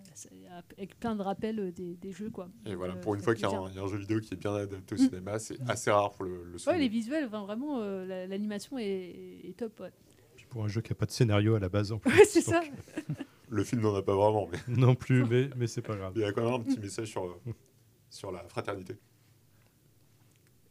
avec 0.78 1.00
plein 1.00 1.16
de 1.16 1.22
rappels 1.22 1.72
des, 1.72 1.96
des 1.96 2.12
jeux 2.12 2.30
quoi. 2.30 2.50
Et 2.66 2.70
Donc, 2.70 2.78
voilà, 2.80 2.94
euh, 2.96 3.02
pour 3.02 3.16
une 3.16 3.22
fois 3.22 3.34
qu'il 3.34 3.44
y, 3.44 3.46
a 3.46 3.50
un- 3.50 3.64
plaisir. 3.64 3.72
il 3.74 3.78
y 3.78 3.80
a 3.80 3.84
un 3.84 3.88
jeu 3.88 3.98
vidéo 3.98 4.20
qui 4.20 4.34
est 4.34 4.38
bien 4.38 4.54
adapté 4.56 4.96
au 4.96 4.98
Mm. 4.98 5.08
cinéma, 5.10 5.40
c'est 5.40 5.58
assez 5.70 5.90
rare 5.90 6.12
pour 6.12 6.26
le, 6.26 6.44
le 6.44 6.58
Ouais, 6.68 6.78
les 6.78 6.90
visuels, 6.90 7.26
enfin, 7.26 7.44
vraiment, 7.44 7.80
euh, 7.80 8.06
la- 8.06 8.28
l'animation 8.28 8.78
est, 8.78 9.40
est 9.46 9.58
top. 9.58 9.80
ouais. 9.80 9.92
Puis 10.36 10.46
Pour 10.50 10.66
un 10.66 10.68
jeu 10.68 10.82
qui 10.82 10.92
n'a 10.92 10.96
pas 10.96 11.06
de 11.06 11.12
scénario 11.12 11.56
à 11.56 11.60
la 11.60 11.70
base 11.70 11.92
en 11.94 11.98
plus. 12.00 12.12
Ouais, 12.12 12.26
c'est 12.26 12.42
ça. 12.42 12.62
Le 13.50 13.64
film 13.64 13.82
n'en 13.84 13.94
a 13.96 14.02
pas 14.02 14.16
vraiment. 14.16 14.50
Mais... 14.52 14.58
Non 14.76 14.96
plus, 14.96 15.24
mais, 15.26 15.50
mais 15.56 15.68
c'est 15.68 15.82
pas 15.84 15.96
grave. 15.96 16.14
Il 16.16 16.22
y 16.22 16.26
a 16.26 16.32
quand 16.32 16.44
même 16.44 16.54
un 16.56 16.60
petit 16.64 16.80
message 16.80 17.08
sur, 17.08 17.40
sur 18.10 18.32
la 18.32 18.40
fraternité. 18.50 18.96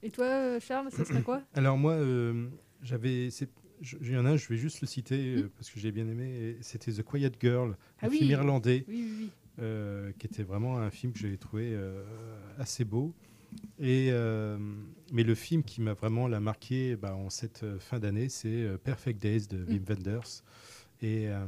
Et 0.03 0.11
toi, 0.11 0.25
euh, 0.27 0.61
Charles, 0.61 0.91
ça 0.91 1.05
serait 1.05 1.23
quoi 1.23 1.43
Alors 1.55 1.79
moi, 1.79 1.93
euh, 1.93 2.49
j'avais, 2.83 3.29
il 3.29 4.11
y 4.11 4.17
en 4.17 4.27
a 4.27 4.31
un, 4.31 4.37
je 4.37 4.49
vais 4.49 4.57
juste 4.57 4.81
le 4.81 4.87
citer 4.87 5.37
euh, 5.37 5.43
Mm. 5.45 5.49
parce 5.57 5.71
que 5.71 5.79
j'ai 5.81 5.93
bien 5.93 6.07
aimé. 6.09 6.57
C'était 6.61 6.93
The 6.93 7.03
Quiet 7.03 7.33
Girl, 7.41 7.77
Ah 8.01 8.07
un 8.07 8.09
oui. 8.11 8.19
film 8.19 8.31
irlandais, 8.31 8.85
Oui, 8.89 9.05
oui, 9.05 9.15
oui. 9.21 9.31
euh, 9.61 10.13
qui 10.19 10.27
était 10.27 10.43
vraiment 10.43 10.79
un 10.79 10.91
film 10.91 11.13
que 11.13 11.19
j'avais 11.19 11.37
trouvé 11.37 11.71
euh, 11.75 12.03
assez 12.59 12.85
beau. 12.85 13.15
Et 13.79 14.11
mais 15.13 15.25
le 15.25 15.35
film 15.35 15.63
qui 15.63 15.83
m'a 15.83 15.93
vraiment 15.93 16.27
la 16.27 16.41
marqué 16.41 16.97
bah, 16.97 17.15
en 17.15 17.29
cette 17.29 17.65
fin 17.81 17.99
d'année, 17.99 18.31
c'est 18.31 18.67
Perfect 18.83 19.21
Days 19.21 19.47
de 19.47 19.63
Wim 19.65 19.85
Wenders. 19.87 20.43
Et, 21.03 21.29
euh, 21.29 21.45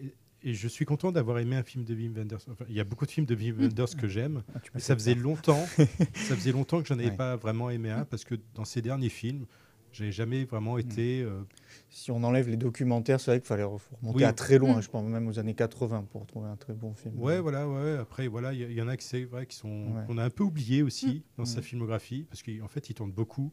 et, 0.00 0.14
et 0.44 0.54
je 0.54 0.68
suis 0.68 0.84
content 0.84 1.12
d'avoir 1.12 1.38
aimé 1.38 1.56
un 1.56 1.62
film 1.62 1.84
de 1.84 1.94
Wim 1.94 2.12
Wenders. 2.16 2.38
Enfin, 2.50 2.64
il 2.68 2.74
y 2.74 2.80
a 2.80 2.84
beaucoup 2.84 3.06
de 3.06 3.10
films 3.10 3.26
de 3.26 3.34
Wim 3.34 3.56
Wenders 3.60 3.96
que 3.96 4.08
j'aime, 4.08 4.42
Ah, 4.48 4.58
mais 4.74 4.80
fait 4.80 4.86
ça 4.86 4.94
faisait 4.94 5.14
longtemps, 5.14 5.64
ça 6.14 6.36
faisait 6.36 6.52
longtemps 6.52 6.80
que 6.82 6.88
j'en 6.88 6.98
avais 6.98 7.10
Ouais. 7.10 7.16
pas 7.16 7.36
vraiment 7.36 7.70
aimé 7.70 7.90
un 7.90 8.04
parce 8.04 8.24
que 8.24 8.34
dans 8.54 8.64
ses 8.64 8.82
derniers 8.82 9.08
films, 9.08 9.46
j'avais 9.92 10.12
jamais 10.12 10.44
vraiment 10.44 10.78
été. 10.78 11.22
euh, 11.22 11.42
Si 11.90 12.10
on 12.10 12.22
enlève 12.24 12.48
les 12.48 12.56
documentaires, 12.56 13.20
c'est 13.20 13.30
vrai 13.30 13.40
qu'il 13.40 13.46
fallait 13.46 13.62
re- 13.62 13.78
remonter 14.00 14.16
Oui. 14.18 14.24
à 14.24 14.32
très 14.32 14.56
loin, 14.58 14.78
Mm. 14.78 14.82
je 14.82 14.88
pense 14.88 15.04
même 15.04 15.28
aux 15.28 15.38
années 15.38 15.54
80 15.54 16.04
pour 16.10 16.26
trouver 16.26 16.48
un 16.48 16.56
très 16.56 16.72
bon 16.72 16.94
film. 16.94 17.18
Ouais, 17.20 17.38
voilà, 17.40 17.68
ouais. 17.68 17.98
Après, 17.98 18.26
voilà, 18.28 18.54
il 18.54 18.72
y, 18.72 18.80
en 18.80 18.88
a 18.88 18.96
qui 18.96 19.04
c'est 19.06 19.24
vrai 19.24 19.44
qui 19.46 19.54
sont 19.56 19.68
Ouais. 19.68 20.04
qu'on 20.06 20.16
a 20.16 20.24
un 20.24 20.30
peu 20.30 20.44
oublié 20.44 20.82
aussi 20.82 21.22
dans 21.36 21.44
sa 21.44 21.60
Mm. 21.60 21.64
filmographie 21.64 22.26
parce 22.30 22.42
qu'en 22.42 22.68
fait, 22.68 22.88
il 22.88 22.94
tourne 22.94 23.12
beaucoup. 23.12 23.52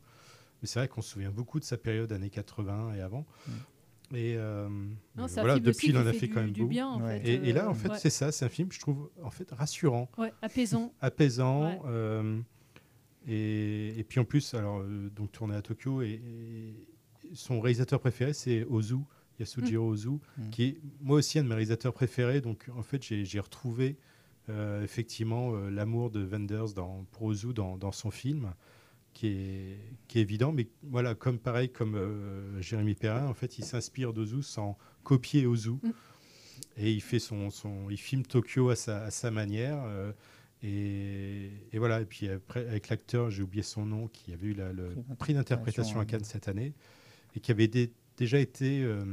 Mais 0.62 0.68
c'est 0.68 0.80
vrai 0.80 0.88
qu'on 0.90 1.02
se 1.02 1.10
souvient 1.12 1.32
beaucoup 1.32 1.60
de 1.60 1.66
sa 1.66 1.78
période 1.78 2.12
années 2.14 2.30
80 2.30 2.94
et 2.96 3.02
avant. 3.02 3.26
Et 4.14 4.36
euh, 4.38 4.68
un 5.18 5.28
voilà, 5.28 5.60
depuis, 5.60 5.90
il 5.90 5.98
en 5.98 6.02
a 6.08 6.12
fait 6.14 6.20
fait 6.20 6.28
du- 6.28 6.34
quand 6.34 6.42
même 6.42 6.52
du 6.52 6.62
beaucoup. 6.62 6.70
bien, 6.72 6.88
en 6.88 7.02
Ouais. 7.02 7.20
fait, 7.20 7.30
Et, 7.46 7.50
et 7.50 7.54
là, 7.54 7.70
en 7.70 7.74
fait, 7.76 7.90
ouais. 7.90 7.98
c'est 8.00 8.10
ça. 8.10 8.32
C'est 8.32 8.44
un 8.46 8.50
film, 8.50 8.72
je 8.72 8.80
trouve, 8.80 9.10
en 9.24 9.30
fait, 9.30 9.50
rassurant. 9.52 10.10
Ouais, 10.18 10.34
apaisant. 10.42 10.92
apaisant. 11.00 11.66
Ouais. 11.68 11.80
euh, 11.88 12.40
et, 13.28 14.00
et 14.00 14.04
puis 14.04 14.20
en 14.20 14.26
plus, 14.26 14.54
alors, 14.54 14.80
euh, 14.80 15.10
donc 15.16 15.32
tourné 15.32 15.56
à 15.56 15.62
Tokyo, 15.62 16.02
et, 16.02 16.22
et 16.24 16.74
son 17.34 17.60
réalisateur 17.60 18.00
préféré, 18.00 18.34
c'est 18.34 18.64
Ozu, 18.66 18.96
Yasujiro 19.40 19.86
Mm. 19.90 19.92
Ozu, 19.94 20.10
qui 20.52 20.64
est 20.64 20.78
moi 21.02 21.18
aussi 21.18 21.38
un 21.40 21.44
de 21.44 21.48
mes 21.48 21.54
réalisateurs 21.56 21.94
préférés. 21.94 22.42
Donc 22.42 22.68
en 22.76 22.82
fait, 22.82 23.04
j'ai 23.04 23.40
retrouvé 23.40 23.98
euh, 24.50 24.84
effectivement 24.84 25.54
euh, 25.54 25.70
l'amour 25.70 26.10
de 26.10 26.24
Wenders 26.26 26.74
dans, 26.76 27.06
pour 27.12 27.24
Ozu 27.24 27.54
dans, 27.54 27.78
dans 27.78 27.92
son 27.92 28.10
film. 28.10 28.54
Qui 29.14 29.28
est, 29.28 29.78
qui 30.08 30.20
est 30.20 30.22
évident, 30.22 30.52
mais 30.54 30.68
voilà, 30.84 31.14
comme 31.16 31.40
pareil, 31.40 31.70
comme 31.70 31.96
euh, 31.96 32.62
Jérémy 32.62 32.96
Perrin, 32.96 33.28
en 33.28 33.34
fait, 33.34 33.58
il 33.60 33.66
s'inspire 33.66 34.14
d'Ozu 34.14 34.44
sans 34.44 34.78
copier 35.04 35.46
Ozu. 35.46 35.72
Mm. 35.72 35.92
Et 36.78 36.92
il 36.94 37.02
fait 37.02 37.20
son, 37.20 37.50
son, 37.50 37.90
il 37.90 37.98
filme 37.98 38.24
Tokyo 38.24 38.70
à 38.70 38.76
sa, 38.78 39.04
à 39.04 39.12
sa 39.12 39.30
manière. 39.32 39.84
euh, 39.88 40.14
et, 40.64 41.50
et 41.74 41.80
voilà. 41.80 42.02
Et 42.02 42.06
puis 42.06 42.30
après, 42.30 42.66
avec 42.68 42.90
l'acteur, 42.90 43.30
j'ai 43.30 43.44
oublié 43.44 43.64
son 43.64 43.86
nom, 43.86 44.08
qui 44.08 44.32
avait 44.32 44.48
eu 44.48 44.54
la- 44.54 44.72
le 44.74 44.96
prix 45.18 45.34
d'interprétation 45.34 46.00
à 46.00 46.06
Cannes 46.06 46.24
cette 46.24 46.48
année 46.48 46.74
et 47.36 47.40
qui 47.40 47.52
avait 47.52 47.68
dé- 47.68 47.92
déjà 48.18 48.40
été. 48.40 48.82
euh, 48.84 49.04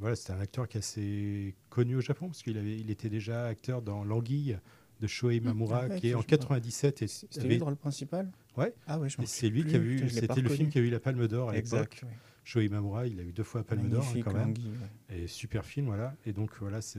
voilà, 0.00 0.16
c'était 0.16 0.32
un 0.32 0.40
acteur 0.40 0.66
qui 0.66 0.78
est 0.78 0.80
assez 0.80 1.54
connu 1.68 1.94
au 1.96 2.00
Japon 2.00 2.28
parce 2.28 2.42
qu'il 2.42 2.56
il 2.56 2.90
était 2.90 3.10
déjà 3.10 3.46
acteur 3.46 3.82
dans 3.82 4.02
L'Anguille 4.02 4.58
de 5.00 5.06
Shohei 5.06 5.40
Mamura, 5.40 5.86
Ah 5.90 5.94
qui 5.96 6.10
est 6.10 6.14
en 6.14 6.18
je 6.20 6.22
sais 6.24 6.36
pas. 6.36 6.36
97. 6.38 7.02
et 7.02 7.06
C'était 7.08 7.48
lui 7.48 7.58
le 7.58 7.64
rôle 7.64 7.76
principal? 7.76 8.28
Ouais. 8.56 8.72
Ah 8.86 8.98
je 9.06 9.20
Et 9.22 9.26
c'est 9.26 9.48
lui 9.48 9.64
qui 9.64 9.74
a 9.76 9.78
eu. 9.78 10.08
C'était 10.10 10.40
le 10.40 10.48
film 10.48 10.68
qui 10.68 10.78
a 10.78 10.82
eu 10.82 10.90
la 10.90 11.00
Palme 11.00 11.26
d'Or 11.26 11.50
à 11.50 11.54
l'époque. 11.54 12.00
ouais. 12.02 12.08
Shohei 12.44 12.68
Mamura, 12.68 13.06
il 13.06 13.20
a 13.20 13.22
eu 13.22 13.32
deux 13.32 13.42
fois 13.44 13.60
la 13.60 13.64
Palme 13.64 13.88
d'Or 13.88 14.04
hein, 14.16 14.20
quand 14.24 14.32
même. 14.32 14.48
L'Anguille, 14.48 14.72
Et 15.14 15.26
super 15.26 15.64
film, 15.64 15.86
voilà. 15.86 16.14
Et 16.26 16.32
donc 16.32 16.50
voilà, 16.60 16.80
ça 16.80 16.98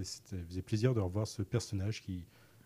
faisait 0.49 0.62
plaisir 0.62 0.93
de 0.93 0.99
revoir 0.99 1.28
ce 1.28 1.41
personnage 1.41 2.02
qui 2.02 2.24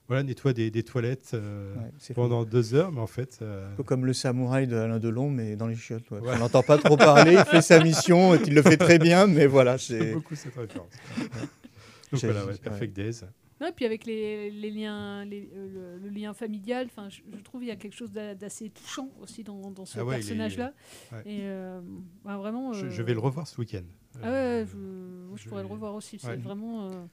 voilà 0.08 0.22
nettoie 0.22 0.54
des, 0.54 0.70
des 0.70 0.84
toilettes 0.84 1.32
euh, 1.34 1.74
Ouais, 1.76 2.14
pendant 2.14 2.46
deux 2.46 2.76
heures, 2.76 2.92
mais 2.92 3.00
en 3.02 3.08
fait. 3.08 3.40
euh, 3.42 3.72
Un 3.74 3.76
peu 3.76 3.82
comme 3.82 4.06
le 4.06 4.14
samouraï 4.14 4.68
de 4.68 4.76
Alain 4.76 5.00
Delon, 5.00 5.32
mais 5.32 5.56
dans 5.56 5.66
les 5.66 5.76
chiottes. 5.76 6.12
ouais. 6.12 6.20
Ouais. 6.20 6.34
On 6.36 6.40
n'entend 6.40 6.62
pas 6.62 6.78
trop 6.78 6.96
parler, 6.96 7.34
il 7.34 7.46
fait 7.46 7.62
sa 7.64 7.84
mission, 7.84 8.36
il 8.36 8.54
le 8.54 8.62
fait 8.62 8.78
très 8.78 9.00
bien, 9.00 9.26
mais 9.26 9.48
voilà. 9.48 9.78
c'est 9.80 9.98
J'aime 9.98 10.14
beaucoup 10.14 10.36
cette 10.36 10.54
référence. 10.56 10.92
Donc 12.12 12.22
voilà. 12.24 12.46
Perfect 12.62 12.96
Days. 12.96 13.22
Non, 13.62 13.68
et 13.68 13.72
puis 13.72 13.86
avec 13.86 14.06
les, 14.06 14.52
les 14.52 14.70
liens, 14.70 15.24
les- 15.24 15.50
euh, 15.56 15.98
le, 15.98 16.08
le 16.08 16.10
lien 16.10 16.34
familial, 16.34 16.88
enfin, 16.88 17.08
je, 17.10 17.22
je 17.34 17.42
trouve 17.42 17.64
il 17.64 17.68
y 17.68 17.72
a 17.72 17.78
quelque 17.78 17.96
chose 17.96 18.12
d'a- 18.12 18.36
d'assez 18.36 18.70
touchant 18.70 19.10
aussi 19.22 19.44
dans, 19.46 19.72
dans 19.72 19.86
ce 19.86 19.98
Ah 20.00 20.04
ouais, 20.04 20.16
il 20.16 20.18
est- 20.18 20.20
personnage-là. 20.20 20.74
ouais. 21.14 21.22
Et 21.26 21.40
euh, 21.44 21.80
bah, 22.26 22.38
vraiment. 22.38 22.74
Je, 22.74 22.88
euh, 22.88 22.90
je 22.90 23.02
vais 23.02 23.14
le 23.14 23.20
revoir 23.20 23.48
ce 23.48 23.58
week-end. 23.62 23.84
Ah 24.22 24.30
ouais, 24.32 24.66
je, 24.70 24.76
moi, 24.78 25.38
je 25.38 25.44
je 25.44 25.50
pourrais 25.50 25.62
le 25.64 25.70
revoir 25.70 25.96
aussi. 25.96 26.20
C'est 26.20 26.28
Ouais. 26.28 26.36
vraiment. 26.38 26.90
euh, 26.92 27.06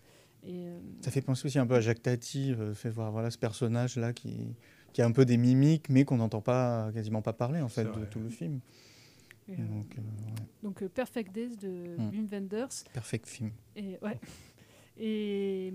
et, 0.44 0.66
euh, 0.66 0.80
Ça 1.00 1.12
fait 1.12 1.20
penser 1.22 1.46
aussi 1.46 1.58
un 1.60 1.66
peu 1.66 1.74
à 1.76 1.80
Jacques 1.80 2.02
Tati, 2.02 2.52
euh, 2.52 2.74
fait 2.74 2.90
voir 2.90 3.12
voilà, 3.12 3.30
ce 3.30 3.38
personnage-là 3.38 4.12
qui, 4.12 4.56
qui 4.92 5.00
a 5.00 5.06
un 5.06 5.12
peu 5.12 5.24
des 5.24 5.36
mimiques, 5.36 5.88
mais 5.90 6.04
qu'on 6.04 6.16
n'entend 6.16 6.40
pas, 6.42 6.90
quasiment 6.92 7.22
pas 7.22 7.32
parler 7.32 7.60
en 7.60 7.68
fait 7.68 7.84
de 7.84 7.88
vrai. 7.90 8.08
tout 8.10 8.18
le 8.18 8.28
film. 8.30 8.58
et, 9.48 9.52
euh, 9.52 9.56
Donc, 9.58 9.96
euh, 9.96 10.00
ouais. 10.00 10.34
donc 10.64 10.82
euh, 10.82 10.88
Perfect 10.88 11.32
Days 11.32 11.56
de 11.56 11.96
Mm. 11.98 12.08
Wim 12.10 12.26
Wenders. 12.32 12.68
Perfect 12.92 13.28
film. 13.28 13.52
Et, 13.76 13.96
ouais. 14.02 14.18
Et, 14.98 15.72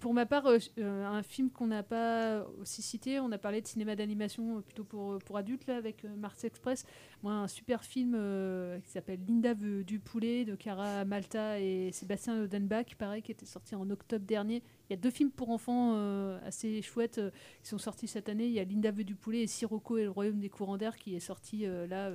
pour 0.00 0.14
ma 0.14 0.26
part, 0.26 0.46
euh, 0.46 0.58
euh, 0.78 1.06
un 1.06 1.22
film 1.22 1.50
qu'on 1.50 1.68
n'a 1.68 1.82
pas 1.82 2.44
aussi 2.60 2.82
cité, 2.82 3.20
on 3.20 3.30
a 3.30 3.38
parlé 3.38 3.60
de 3.60 3.66
cinéma 3.66 3.94
d'animation 3.94 4.58
euh, 4.58 4.60
plutôt 4.60 4.84
pour, 4.84 5.18
pour 5.18 5.36
adultes 5.36 5.68
avec 5.68 6.04
Mars 6.04 6.42
Express. 6.44 6.84
Moi, 7.24 7.32
un 7.32 7.48
super 7.48 7.82
film 7.82 8.14
euh, 8.16 8.78
qui 8.78 8.90
s'appelle 8.90 9.18
Linda 9.26 9.52
veut 9.52 9.82
du 9.82 9.98
poulet 9.98 10.44
de 10.44 10.54
Cara 10.54 11.04
Malta 11.04 11.58
et 11.58 11.90
Sébastien 11.90 12.40
Odenbach, 12.40 12.94
pareil, 12.96 13.22
qui 13.22 13.32
était 13.32 13.44
sorti 13.44 13.74
en 13.74 13.90
octobre 13.90 14.24
dernier. 14.24 14.62
Il 14.88 14.92
y 14.92 14.94
a 14.94 14.96
deux 14.96 15.10
films 15.10 15.32
pour 15.32 15.50
enfants 15.50 15.94
euh, 15.96 16.38
assez 16.44 16.80
chouettes 16.80 17.18
euh, 17.18 17.30
qui 17.60 17.70
sont 17.70 17.78
sortis 17.78 18.06
cette 18.06 18.28
année. 18.28 18.46
Il 18.46 18.52
y 18.52 18.60
a 18.60 18.64
Linda 18.64 18.92
veut 18.92 19.02
du 19.02 19.16
poulet 19.16 19.42
et 19.42 19.46
Sirocco 19.48 19.98
et 19.98 20.04
le 20.04 20.10
royaume 20.10 20.38
des 20.38 20.48
courants 20.48 20.76
d'air 20.76 20.96
qui 20.96 21.16
est 21.16 21.20
sorti 21.20 21.66
là 21.88 22.10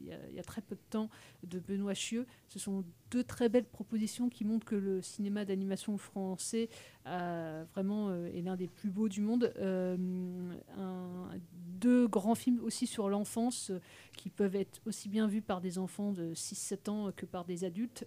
il, 0.00 0.08
y 0.08 0.12
a, 0.12 0.18
il 0.28 0.36
y 0.36 0.38
a 0.38 0.42
très 0.42 0.60
peu 0.60 0.74
de 0.74 0.80
temps 0.90 1.08
de 1.42 1.58
Benoît 1.58 1.94
Chieux. 1.94 2.26
Ce 2.48 2.58
sont 2.58 2.84
deux 3.10 3.24
très 3.24 3.48
belles 3.48 3.64
propositions 3.64 4.28
qui 4.28 4.44
montrent 4.44 4.66
que 4.66 4.74
le 4.74 5.00
cinéma 5.00 5.46
d'animation 5.46 5.96
français 5.96 6.68
vraiment 7.04 8.08
euh, 8.08 8.32
est 8.34 8.42
l'un 8.42 8.56
des 8.56 8.68
plus 8.68 8.90
beaux 8.90 9.08
du 9.08 9.20
monde. 9.20 9.52
Euh, 9.58 9.96
deux 11.80 12.08
grands 12.08 12.34
films 12.34 12.60
aussi 12.62 12.86
sur 12.86 13.08
l'enfance 13.08 13.70
euh, 13.70 13.80
qui 14.16 14.30
peuvent 14.30 14.56
être 14.56 14.80
aussi 14.86 15.08
bien 15.08 15.26
vus 15.26 15.42
par 15.42 15.60
des 15.60 15.78
enfants 15.78 16.12
de 16.12 16.34
6-7 16.34 16.90
ans 16.90 17.12
que 17.14 17.26
par 17.26 17.44
des 17.44 17.64
adultes. 17.64 18.06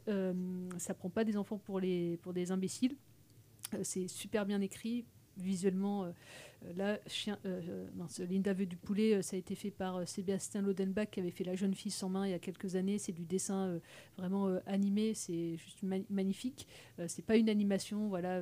Ça 0.78 0.93
prend 0.93 1.10
pas 1.10 1.24
des 1.24 1.38
enfants 1.38 1.58
pour, 1.58 1.80
les, 1.80 2.18
pour 2.18 2.34
des 2.34 2.52
imbéciles. 2.52 2.95
C'est 3.84 4.08
super 4.08 4.45
bien 4.45 4.62
écrit. 4.62 5.06
Visuellement, 5.38 6.04
euh, 6.06 6.12
euh, 6.66 6.74
là, 6.76 7.00
euh, 7.46 7.88
Linda 8.30 8.54
veut 8.54 8.66
du 8.66 8.78
poulet, 8.78 9.22
ça 9.22 9.36
a 9.36 9.40
été 9.40 9.54
fait 9.56 9.70
par 9.72 10.08
Sébastien 10.08 10.62
Lodenbach 10.62 11.12
qui 11.12 11.20
avait 11.20 11.32
fait 11.32 11.44
La 11.44 11.56
jeune 11.56 11.76
fille 11.76 11.92
sans 11.92 12.10
main 12.10 12.26
il 12.26 12.32
y 12.32 12.34
a 12.34 12.40
quelques 12.40 12.76
années. 12.76 12.98
C'est 12.98 13.12
du 13.12 13.26
dessin 13.26 13.80
vraiment 14.18 14.48
animé, 14.66 15.14
c'est 15.14 15.58
juste 15.58 15.84
ma- 15.84 15.98
magnifique. 16.10 16.68
C'est 17.08 17.26
pas 17.26 17.36
une 17.38 17.50
animation, 17.50 18.08
voilà, 18.08 18.42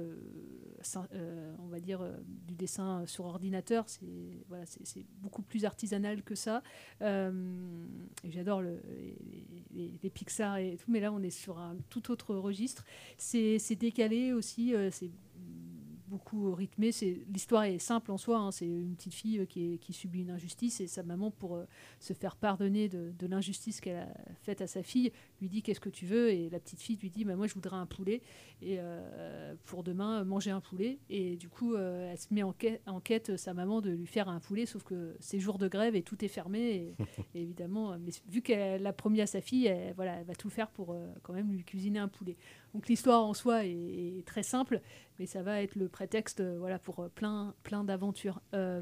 on 1.60 1.68
va 1.68 1.80
dire 1.80 2.02
du 2.48 2.56
dessin 2.56 3.06
sur 3.06 3.26
ordinateur. 3.26 3.84
C'est 3.90 4.44
voilà, 4.48 4.66
c'est 4.66 5.06
beaucoup 5.20 5.42
plus 5.42 5.66
artisanal 5.66 6.24
que 6.24 6.36
ça. 6.36 6.64
J'adore 7.02 8.62
le- 8.62 8.82
les, 9.74 9.92
les- 10.02 10.10
Pixar 10.10 10.58
et 10.58 10.78
tout, 10.78 10.90
mais 10.90 11.02
là 11.02 11.12
on 11.12 11.22
est 11.22 11.30
sur 11.30 11.60
un 11.60 11.76
tout 11.90 12.10
autre 12.12 12.36
registre. 12.36 12.86
C'est 13.18 13.76
décalé 13.76 14.32
aussi, 14.32 14.74
c'est 14.92 15.12
beaucoup 16.08 16.54
rythmé. 16.54 16.92
C'est 16.92 17.22
l'histoire 17.34 17.64
est 17.66 17.80
simple 17.80 18.12
en 18.12 18.18
soi. 18.18 18.38
hein. 18.40 18.52
C'est 18.52 18.66
une 18.66 18.96
petite 18.96 19.14
fille 19.14 19.40
euh, 19.40 19.46
qui, 19.46 19.74
est- 19.74 19.78
qui 19.78 19.94
subit 19.94 20.22
une 20.22 20.30
injustice 20.32 20.80
et 20.82 20.88
sa 20.88 21.04
maman, 21.04 21.32
pour 21.32 21.56
euh, 21.56 21.66
se 22.00 22.14
faire 22.14 22.36
pardonner 22.36 22.90
de, 22.90 23.12
de 23.18 23.28
l'injustice 23.28 23.82
qu'elle 23.82 23.98
a 23.98 24.08
faite 24.42 24.62
à 24.62 24.68
sa 24.68 24.84
fille, 24.84 25.12
lui 25.42 25.50
dit 25.50 25.62
qu'est-ce 25.62 25.80
que 25.80 25.90
tu 25.90 26.06
veux? 26.06 26.30
Et 26.32 26.50
la 26.50 26.60
petite 26.60 26.82
fille 26.82 26.98
lui 26.98 27.10
dit 27.10 27.26
bah, 27.26 27.36
moi 27.36 27.48
je 27.48 27.54
voudrais 27.54 27.76
un 27.78 27.86
poulet 27.86 28.22
et 28.62 28.78
euh, 28.80 29.56
pour 29.66 29.84
demain 29.84 30.24
manger 30.24 30.52
un 30.52 30.62
poulet 30.62 31.00
et 31.10 31.36
du 31.38 31.50
coup 31.50 31.76
elle 31.76 32.18
se 32.18 32.34
met 32.34 32.44
en 32.44 32.54
quête, 32.54 32.82
en 32.86 33.00
quête, 33.00 33.36
sa 33.38 33.54
maman 33.54 33.82
de 33.82 33.90
lui 33.92 34.08
faire 34.08 34.30
un 34.30 34.40
poulet 34.40 34.66
sauf 34.66 34.84
que 34.84 35.16
c'est 35.20 35.40
jour 35.40 35.58
de 35.58 35.68
grève 35.68 35.96
et 35.96 36.02
tout 36.04 36.24
est 36.24 36.30
fermé 36.30 36.60
et, 36.60 36.96
et 37.36 37.42
évidemment 37.42 37.98
mais 38.00 38.12
vu 38.30 38.42
qu'elle 38.42 38.82
l'a 38.82 38.94
promis 38.94 39.22
à 39.22 39.26
sa 39.28 39.42
fille 39.42 39.66
elle, 39.68 39.94
voilà 39.96 40.20
elle 40.20 40.26
va 40.26 40.36
tout 40.36 40.50
faire 40.50 40.70
pour 40.70 40.96
quand 41.24 41.34
même 41.34 41.52
lui 41.52 41.64
cuisiner 41.64 42.00
un 42.00 42.08
poulet 42.08 42.38
donc 42.74 42.88
l'histoire 42.88 43.24
en 43.26 43.34
soi 43.34 43.66
est, 43.66 43.72
est 44.20 44.26
très 44.26 44.44
simple 44.44 44.82
mais 45.20 45.26
ça 45.26 45.42
va 45.44 45.62
être 45.62 45.76
le 45.76 45.88
prétexte 45.88 46.40
euh, 46.42 46.58
voilà 46.60 46.80
pour 46.80 47.00
euh, 47.00 47.10
plein 47.10 47.54
plein 47.64 47.84
d'aventures 47.84 48.42
Euh, 48.54 48.82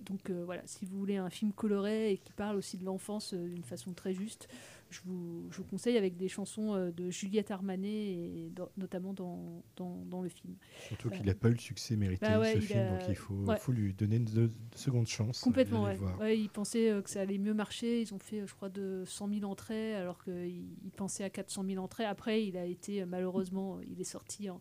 donc 0.00 0.30
voilà 0.30 0.62
si 0.66 0.84
vous 0.86 0.98
voulez 0.98 1.16
un 1.16 1.30
film 1.30 1.52
coloré 1.52 2.12
et 2.12 2.18
qui 2.18 2.32
parle 2.32 2.56
aussi 2.56 2.76
de 2.78 2.84
l'enfance 2.84 3.34
d'une 3.34 3.64
façon 3.64 3.92
très 3.92 4.12
juste 4.14 4.48
je 4.90 5.02
vous, 5.04 5.46
je 5.52 5.58
vous 5.58 5.64
conseille 5.64 5.96
avec 5.96 6.16
des 6.16 6.26
chansons 6.26 6.90
de 6.90 7.10
Juliette 7.10 7.52
Armanet, 7.52 7.88
et 7.88 8.50
dans- 8.52 8.70
notamment 8.76 9.12
dans, 9.12 9.62
dans, 9.76 10.04
dans 10.06 10.20
le 10.20 10.28
film. 10.28 10.56
Surtout 10.88 11.10
qu'il 11.10 11.26
n'a 11.26 11.34
pas 11.36 11.46
eu 11.48 11.52
le 11.52 11.58
succès 11.60 11.94
mérité, 11.94 12.26
bah 12.26 12.40
ouais, 12.40 12.54
ce 12.54 12.56
il 12.56 12.62
film, 12.64 12.80
a- 12.80 12.90
donc 12.98 13.08
il 13.08 13.14
faut, 13.14 13.34
ouais. 13.34 13.56
faut 13.58 13.70
lui 13.70 13.94
donner 13.94 14.16
une 14.16 14.24
deux- 14.24 14.50
seconde 14.74 15.06
chance. 15.06 15.42
Complètement, 15.42 15.84
ouais. 15.84 15.96
Ouais, 16.18 16.36
ils 16.36 16.48
pensaient 16.50 17.00
que 17.04 17.08
ça 17.08 17.20
allait 17.20 17.38
mieux 17.38 17.54
marcher. 17.54 18.02
Ils 18.02 18.12
ont 18.14 18.18
fait, 18.18 18.44
je 18.48 18.52
crois, 18.52 18.68
de 18.68 19.04
100 19.06 19.28
000 19.28 19.44
entrées, 19.48 19.94
alors 19.94 20.24
qu'ils 20.24 20.74
ils 20.84 20.90
pensaient 20.90 21.22
à 21.22 21.30
400 21.30 21.62
000 21.64 21.80
entrées. 21.80 22.04
Après, 22.04 22.44
il 22.44 22.56
a 22.56 22.64
été, 22.66 23.04
malheureusement, 23.04 23.78
il 23.88 24.00
est 24.00 24.02
sorti 24.04 24.50
en, 24.50 24.60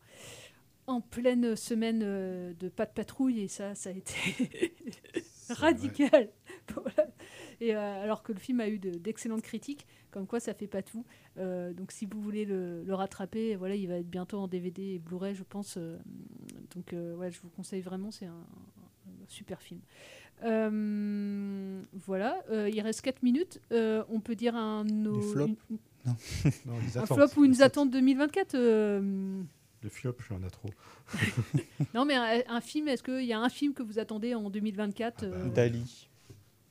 en 0.90 1.02
pleine 1.02 1.56
semaine 1.56 2.02
euh, 2.04 2.54
de 2.60 2.68
pas 2.70 2.86
de 2.86 2.92
patrouille, 2.92 3.42
et 3.42 3.48
ça, 3.48 3.76
ça 3.76 3.90
a 3.90 3.94
été 3.94 4.52
radical. 5.50 6.30
Voilà. 6.72 7.10
Et 7.62 7.76
euh, 7.76 8.04
alors 8.04 8.22
que 8.22 8.32
le 8.32 8.38
film 8.38 8.60
a 8.60 8.70
eu 8.70 8.78
de- 8.78 8.92
d'excellentes 8.92 9.42
critiques, 9.42 9.88
comme 10.12 10.28
quoi 10.28 10.40
ça 10.40 10.54
fait 10.54 10.68
pas 10.68 10.84
tout. 10.84 11.04
Euh, 11.40 11.74
donc 11.74 11.92
si 11.92 12.06
vous 12.06 12.22
voulez 12.22 12.46
le, 12.46 12.84
le 12.84 12.94
rattraper, 12.94 13.56
voilà, 13.56 13.74
il 13.76 13.88
va 13.88 13.96
être 13.96 14.10
bientôt 14.10 14.38
en 14.38 14.48
DVD 14.48 14.84
et 14.94 15.00
Blu-ray, 15.00 15.34
je 15.34 15.42
pense. 15.44 15.78
euh, 15.78 15.98
donc 16.76 16.94
ouais, 16.94 17.32
je 17.32 17.40
vous 17.42 17.50
conseille 17.50 17.82
vraiment, 17.82 18.12
c'est 18.12 18.28
un, 18.28 18.34
un 18.34 19.26
super 19.28 19.62
film. 19.64 19.80
Voilà, 22.06 22.44
il 22.52 22.80
reste 22.82 23.02
4 23.02 23.24
minutes. 23.24 23.60
On 23.72 24.20
peut 24.24 24.36
dire 24.36 24.56
un 24.56 24.84
no- 24.84 25.20
flops 25.22 25.50
une- 25.72 25.78
Non. 26.06 26.16
Non, 26.68 26.74
les 26.86 26.98
un 27.00 27.06
flop 27.08 27.28
ou 27.38 27.46
une 27.46 27.60
attente 27.64 27.90
2024 27.90 28.56
Le 29.82 29.90
flop, 29.90 30.16
j'en 30.28 30.42
ai 30.44 30.50
trop. 30.50 30.70
Non, 31.94 32.06
mais 32.06 32.16
un, 32.16 32.42
un 32.50 32.62
film, 32.62 32.88
est-ce 32.90 33.02
qu'il 33.04 33.24
y 33.26 33.34
a 33.34 33.40
un 33.40 33.50
film 33.50 33.74
que 33.74 33.82
vous 33.84 33.98
attendez 34.00 34.36
en 34.36 34.50
2024 34.50 35.24
euh, 35.24 35.50
Dali. 35.50 36.10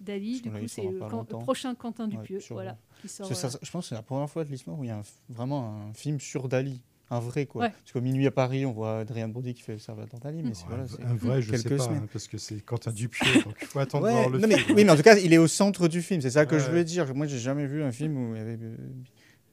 Dali, 0.00 0.40
du 0.42 0.50
coup, 0.50 0.68
c'est 0.68 0.82
le, 0.82 0.98
prochain 1.38 1.74
Quentin 1.74 2.04
Ouais, 2.09 2.16
Dupieux, 2.18 2.40
sur- 2.40 2.54
voilà, 2.56 2.76
qui 3.00 3.09
sort. 3.09 3.26
Parce 3.28 3.40
que 3.42 3.48
ça- 3.48 3.56
euh, 3.56 3.61
je 3.62 3.70
pense 3.70 3.84
que 3.84 3.88
c'est 3.90 3.94
la 3.94 4.02
première 4.02 4.28
fois 4.30 4.44
de 4.44 4.50
l'histoire 4.50 4.78
où 4.78 4.84
il 4.84 4.88
y 4.88 4.90
a 4.90 4.98
un 4.98 5.02
vraiment 5.28 5.88
un 5.88 5.92
film 5.94 6.20
sur 6.20 6.48
Dali. 6.48 6.80
Un 7.11 7.20
vrai, 7.20 7.46
quoi. 7.46 7.62
Ouais. 7.64 7.70
Parce 7.70 7.92
qu'au 7.92 8.02
minuit 8.02 8.26
à 8.26 8.30
Paris, 8.30 8.66
on 8.66 8.72
voit 8.72 8.98
Adrien 8.98 9.28
Brody 9.28 9.54
qui 9.54 9.62
fait 9.62 9.78
Salvador 9.78 10.20
Dali, 10.20 10.42
mais 10.42 10.52
c'est 10.52 10.64
Ouais, 10.64 10.68
voilà, 10.68 10.82
un- 10.84 10.86
c'est 10.88 11.02
un 11.04 11.14
vrai, 11.14 11.40
je 11.40 11.50
sais 11.56 11.62
quelques 11.62 11.78
pas, 11.78 11.84
semaines. 11.84 12.02
hein, 12.02 12.09
parce 12.12 12.28
que 12.28 12.36
c'est 12.36 12.61
Quentin 12.61 12.92
Dupieux, 12.92 13.42
donc 13.44 13.56
il 13.62 13.66
faut 13.66 13.78
attendre 13.78 14.04
Ouais, 14.04 14.12
voir 14.12 14.28
le 14.28 14.38
non, 14.38 14.46
mais, 14.46 14.59
film. 14.59 14.76
oui, 14.76 14.84
mais 14.84 14.90
en 14.92 14.96
tout 14.96 15.02
cas, 15.02 15.16
il 15.16 15.32
est 15.32 15.38
au 15.38 15.46
centre 15.48 15.88
du 15.88 16.02
film. 16.02 16.20
C'est 16.20 16.32
ça 16.32 16.44
que 16.44 16.52
Ouais, 16.54 16.59
je 16.61 16.64
ouais. 16.66 16.70
voulais 16.70 16.84
dire. 16.84 17.12
Moi, 17.14 17.26
j'ai 17.26 17.38
jamais 17.38 17.66
vu 17.66 17.82
un 17.82 17.90
film 17.92 18.14
où 18.18 18.34
il 18.34 18.38
y 18.38 18.42
avait 18.42 18.59
euh, 18.62 18.76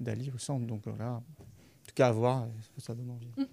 Dali 0.01 0.31
au 0.35 0.37
centre. 0.37 0.65
Donc 0.67 0.81
voilà. 0.85 1.23
En 1.85 1.87
tout 1.87 1.93
cas, 1.95 2.07
à 2.07 2.11
voir, 2.11 2.47
ça 2.79 2.95
donne 2.95 3.11
envie. 3.11 3.29
Mm. 3.37 3.45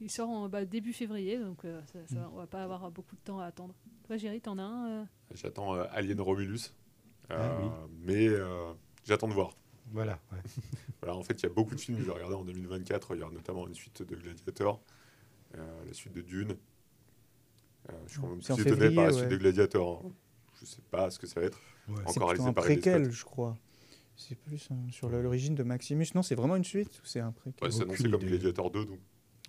Il 0.00 0.10
sort 0.10 0.28
en 0.30 0.48
bah, 0.48 0.64
début 0.64 0.92
février, 0.92 1.38
donc 1.38 1.64
euh, 1.64 1.80
ça, 2.08 2.16
Mm. 2.16 2.28
on 2.32 2.36
va 2.38 2.46
pas 2.46 2.62
avoir 2.64 2.90
beaucoup 2.90 3.14
de 3.14 3.20
temps 3.20 3.38
à 3.38 3.44
attendre. 3.46 3.74
Toi, 4.06 4.16
Géry, 4.16 4.40
t'en 4.40 4.58
as 4.58 4.62
un 4.62 4.88
euh? 4.88 5.04
J'attends 5.34 5.74
euh, 5.76 5.84
Alien 5.92 6.20
Romulus. 6.20 6.72
Ah 7.30 7.34
Euh, 7.34 7.58
oui. 7.62 7.68
Mais 8.00 8.26
euh, 8.28 8.72
j'attends 9.04 9.28
de 9.28 9.32
voir. 9.34 9.52
Voilà, 9.92 10.18
ouais. 10.32 10.38
voilà, 11.02 11.16
en 11.16 11.22
fait, 11.22 11.34
il 11.34 11.42
y 11.44 11.46
a 11.46 11.52
beaucoup 11.52 11.74
de 11.74 11.80
films 11.80 11.98
que 11.98 12.02
je 12.04 12.08
vais 12.08 12.14
regarder 12.14 12.34
en 12.34 12.44
2024. 12.44 13.14
Il 13.14 13.20
y 13.20 13.22
aura 13.22 13.32
notamment 13.32 13.66
une 13.68 13.74
suite 13.74 14.02
de 14.02 14.16
Gladiator, 14.16 14.80
euh, 15.56 15.84
la 15.86 15.92
suite 15.92 16.12
de 16.14 16.22
Dune. 16.22 16.56
Euh, 17.90 17.92
je 18.06 18.12
suis 18.12 18.20
quand 18.20 18.28
même 18.28 18.42
C'est 18.42 18.58
étonné 18.60 18.94
par 18.94 19.04
la 19.04 19.12
suite 19.12 19.24
ouais. 19.24 19.30
de 19.30 19.36
Gladiator. 19.36 20.02
hein. 20.06 20.10
Je 20.60 20.64
sais 20.66 20.82
pas 20.90 21.10
ce 21.10 21.18
que 21.18 21.26
ça 21.26 21.40
va 21.40 21.46
être. 21.46 21.58
Ouais. 21.88 21.96
C'est 22.06 22.16
Encore 22.18 22.28
réalisé 22.30 22.48
un 22.48 22.52
préquel, 22.54 23.10
je 23.10 23.24
crois. 23.24 23.56
C'est 24.16 24.36
plus 24.36 24.68
euh, 24.70 24.74
sur 24.90 25.08
l'origine 25.08 25.54
de 25.54 25.62
Maximus. 25.62 26.06
Non, 26.14 26.22
c'est 26.22 26.34
vraiment 26.34 26.56
une 26.56 26.64
suite 26.64 27.00
ou 27.02 27.06
c'est 27.06 27.20
un 27.20 27.32
préquel? 27.32 27.68
Ouais, 27.68 27.72
c'est 27.74 27.82
annoncé 27.82 28.08
comme. 28.10 28.20
Gladiator 28.20 28.70
2, 28.70 28.84
donc 28.84 28.98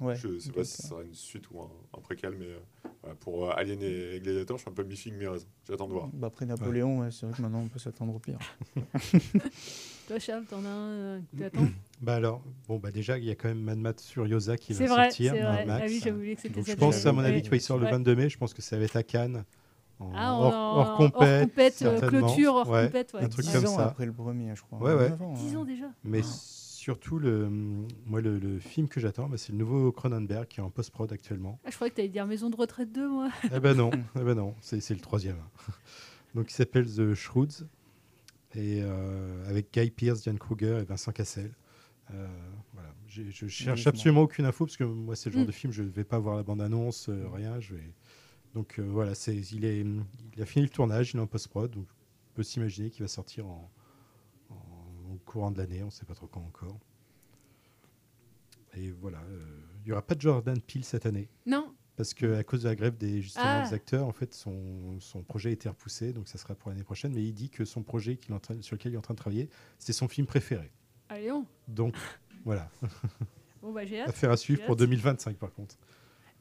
Ouais, 0.02 0.16
je 0.18 0.40
sais 0.40 0.50
ok, 0.50 0.56
pas 0.56 0.64
si 0.66 0.82
ça 0.82 0.90
sera 0.90 1.04
une 1.04 1.14
suite 1.14 1.50
ou 1.52 1.62
un, 1.62 1.70
un 1.98 2.02
préquel, 2.02 2.36
mais 2.38 2.48
euh, 2.48 2.60
voilà, 3.02 3.16
pour 3.16 3.50
euh, 3.50 3.54
Alien 3.56 3.82
et, 3.82 4.20
Gladiator, 4.22 4.58
je 4.58 4.64
suis 4.64 4.70
un 4.70 4.74
peu 4.74 4.84
mi-figue, 4.84 5.14
mi-raisin. 5.14 5.46
J'attends 5.66 5.88
de 5.88 5.94
voir. 5.94 6.10
Bah, 6.12 6.28
après 6.28 6.46
Napoléon, 6.46 7.00
ouais, 7.00 7.12
c'est 7.12 7.26
vrai 7.26 7.34
que 7.34 7.42
maintenant 7.42 7.62
on 7.62 7.68
peut 7.70 7.80
s'attendre 7.80 8.14
au 8.14 8.20
pire. 8.20 8.38
Toi, 10.08 10.20
Charles, 10.20 10.44
t'en 10.46 10.64
as 10.66 10.68
un 10.70 10.90
euh, 10.92 11.20
que 11.32 11.44
t'attends? 11.44 11.68
Bah 12.02 12.16
alors, 12.16 12.44
bon 12.68 12.78
bah 12.78 12.92
déjà 12.92 13.18
il 13.18 13.24
y 13.24 13.32
a 13.32 13.36
quand 13.36 13.48
même 13.48 13.62
Mad 13.62 13.78
Max 13.78 14.10
Furiosa 14.10 14.58
qui 14.58 14.74
va 14.74 14.86
vrai, 14.86 15.04
sortir. 15.06 15.32
c'est 15.34 15.42
Mad 15.42 15.54
vrai. 15.54 15.62
Ah 15.62 15.66
Max. 15.80 15.92
oui, 15.92 16.00
j'avais 16.04 16.18
oublié 16.18 16.36
que 16.36 16.42
c'était 16.42 16.56
Donc, 16.56 16.68
Je 16.68 16.74
pense 16.76 17.06
à 17.06 17.14
mon 17.14 17.22
avis, 17.22 17.42
tu 17.42 17.48
vois, 17.48 17.58
il 17.58 17.62
sort 17.62 17.78
le 17.78 17.86
Ouais. 17.86 17.92
22 17.92 18.16
mai. 18.18 18.30
Je 18.30 18.38
pense 18.38 18.54
que 18.54 18.62
ça 18.62 18.78
va 18.78 18.84
être 18.84 18.98
à 18.98 19.04
Cannes. 19.04 19.46
En, 20.00 20.12
Ah, 20.14 20.34
hors, 20.34 20.42
en- 20.42 20.48
hors 20.48 20.78
hors 20.90 20.98
compète, 20.98 21.50
compète, 21.50 21.82
euh, 21.84 22.08
clôture, 22.08 22.54
hors 22.56 22.70
Ouais, 22.70 22.86
compète, 22.88 23.14
ouais. 23.14 23.24
Un 23.24 23.30
truc 23.30 23.46
Dix 23.46 23.54
comme 23.54 23.66
ans 23.66 23.76
ça. 23.78 23.86
après 23.88 24.06
le 24.06 24.12
premier, 24.12 24.54
je 24.56 24.62
crois. 24.62 24.80
Ouais, 24.80 24.94
ouais. 24.94 25.10
Neuf 25.10 25.22
ans, 25.22 25.34
hein. 25.36 25.40
10 25.40 25.56
ans 25.56 25.64
déjà 25.66 25.86
Mais 26.04 26.22
surtout, 26.24 27.18
le, 27.18 27.48
moi, 28.06 28.20
le, 28.22 28.38
le 28.38 28.60
film 28.60 28.88
que 28.90 29.00
j'attends, 29.00 29.28
bah, 29.30 29.38
c'est 29.38 29.54
le 29.54 29.58
nouveau 29.58 29.92
Cronenberg 29.94 30.48
qui 30.48 30.60
est 30.60 30.64
en 30.64 30.70
post-prod 30.70 31.12
actuellement. 31.14 31.60
Ah, 31.64 31.70
je 31.70 31.76
croyais 31.76 31.92
que 31.92 31.96
t'allais 31.96 32.10
dire 32.10 32.28
Maison 32.28 32.50
de 32.50 32.56
retraite 32.58 32.92
2, 32.92 33.08
moi. 33.10 33.30
eh 33.54 33.60
ben 33.60 33.74
non, 33.76 33.90
eh 34.20 34.24
ben 34.24 34.36
non, 34.36 34.54
c'est 34.60 34.82
c'est 34.82 34.94
le 34.94 35.00
troisième. 35.00 35.38
Donc 36.36 36.52
il 36.52 36.54
s'appelle 36.54 36.86
The 36.86 37.14
Shroods 37.14 37.66
et 38.54 38.82
euh, 38.82 39.50
avec 39.50 39.74
Guy 39.74 39.92
Pearce, 39.92 40.22
Diane 40.24 40.38
Kruger 40.40 40.80
et 40.82 40.84
Vincent 40.84 41.12
Cassel. 41.14 41.52
Euh, 42.14 42.28
voilà. 42.74 42.90
Je 43.08 43.48
cherche 43.48 43.88
absolument 43.88 44.22
aucune 44.22 44.46
info 44.46 44.66
parce 44.66 44.76
que 44.76 44.84
moi 44.84 45.16
c'est 45.16 45.30
le 45.30 45.36
genre 45.36 45.44
Mm. 45.44 45.48
de 45.48 45.52
film 45.54 45.72
je 45.74 45.84
ne 45.84 45.88
vais 45.90 46.04
pas 46.04 46.20
voir 46.20 46.36
la 46.36 46.44
bande 46.44 46.62
annonce, 46.62 47.08
euh, 47.10 47.26
rien. 47.34 47.60
Je 47.62 47.76
vais... 47.76 47.94
Donc 48.56 48.80
euh, 48.80 48.84
voilà, 48.84 49.14
c'est 49.14 49.36
il 49.36 49.66
est 49.66 49.86
il 50.36 50.42
a 50.42 50.46
fini 50.46 50.64
le 50.64 50.70
tournage, 50.70 51.12
il 51.14 51.18
est 51.18 51.22
en 51.22 51.28
post 51.28 51.48
prod, 51.50 51.70
donc 51.70 51.86
on 51.88 52.34
peut 52.36 52.44
s'imaginer 52.44 52.90
qu'il 52.90 53.04
va 53.04 53.08
sortir 53.08 53.46
en, 53.46 53.70
en- 54.50 55.14
au 55.14 55.18
courant 55.26 55.52
de 55.52 55.58
l'année, 55.60 55.84
on 55.84 55.88
ne 55.88 55.92
sait 55.92 56.06
pas 56.06 56.16
trop 56.16 56.26
quand 56.28 56.42
encore. 56.42 56.80
Et 58.78 58.92
voilà, 58.92 59.20
euh, 59.30 59.46
il 59.84 59.90
y 59.90 59.92
aura 59.92 60.02
pas 60.02 60.16
de 60.16 60.22
Jordan 60.22 60.60
Peele 60.62 60.84
cette 60.84 61.06
année. 61.06 61.30
Non. 61.46 61.74
Parce 61.96 62.14
que 62.14 62.34
à 62.36 62.44
cause 62.44 62.64
de 62.64 62.68
la 62.70 62.76
grève 62.76 62.98
des, 62.98 63.22
justement, 63.22 63.46
Ah. 63.46 63.68
des 63.68 63.74
acteurs, 63.74 64.06
en 64.06 64.12
fait, 64.12 64.34
son, 64.34 65.00
son 65.00 65.24
projet 65.24 65.50
a 65.50 65.52
été 65.54 65.70
repoussé, 65.70 66.12
donc 66.12 66.28
ça 66.28 66.38
sera 66.38 66.54
pour 66.56 66.70
l'année 66.70 66.84
prochaine. 66.84 67.14
Mais 67.14 67.24
il 67.24 67.34
dit 67.34 67.50
que 67.50 67.64
son 67.64 67.84
projet 67.84 68.18
qu'il 68.18 68.36
sur 68.62 68.76
lequel 68.76 68.92
il 68.92 68.96
est 68.96 68.98
en 68.98 69.02
train 69.02 69.14
de 69.14 69.20
travailler, 69.20 69.50
c'est 69.80 69.94
son 69.94 70.10
film 70.10 70.28
préféré. 70.28 70.72
Allez, 71.08 71.32
on. 71.32 71.46
Donc 71.70 71.96
voilà, 72.44 72.70
Bon, 73.62 73.72
bah, 73.72 73.86
j'ai 73.86 74.02
hâte. 74.02 74.10
affaire 74.10 74.32
à 74.32 74.38
suivre 74.38 74.62
pour 74.66 74.74
hâte. 74.74 74.80
2025 74.80 75.38
par 75.38 75.54
contre. 75.54 75.76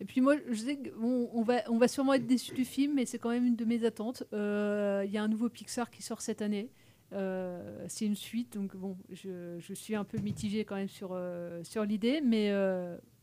Et 0.01 0.05
puis 0.05 0.21
moi, 0.21 0.35
je 0.49 0.55
sais 0.55 0.77
qu'on 0.77 1.31
on 1.33 1.43
va, 1.43 1.63
on 1.69 1.79
va 1.79 1.89
sûrement 1.89 2.15
être 2.15 2.27
déçus 2.27 2.55
du 2.55 2.65
film, 2.65 2.95
mais 2.95 3.07
c'est 3.07 3.19
quand 3.19 3.31
même 3.31 3.47
une 3.47 3.57
de 3.57 3.65
mes 3.65 3.85
attentes. 3.85 4.25
Euh, 4.33 5.03
Il 5.07 5.13
y 5.13 5.19
a 5.19 5.23
un 5.23 5.29
nouveau 5.29 5.49
Pixar 5.49 5.91
qui 5.91 6.03
sort 6.03 6.21
cette 6.21 6.43
année. 6.43 6.71
Euh, 7.13 7.85
c'est 7.89 8.07
une 8.07 8.17
suite, 8.17 8.55
donc 8.55 8.75
bon, 8.77 8.97
je, 9.13 9.57
je 9.61 9.75
suis 9.75 9.95
un 9.95 10.05
peu 10.05 10.19
mitigée 10.19 10.65
quand 10.65 10.75
même 10.75 10.89
sur, 10.89 11.11
euh, 11.13 11.63
sur 11.63 11.85
l'idée, 11.85 12.21
mais 12.21 12.53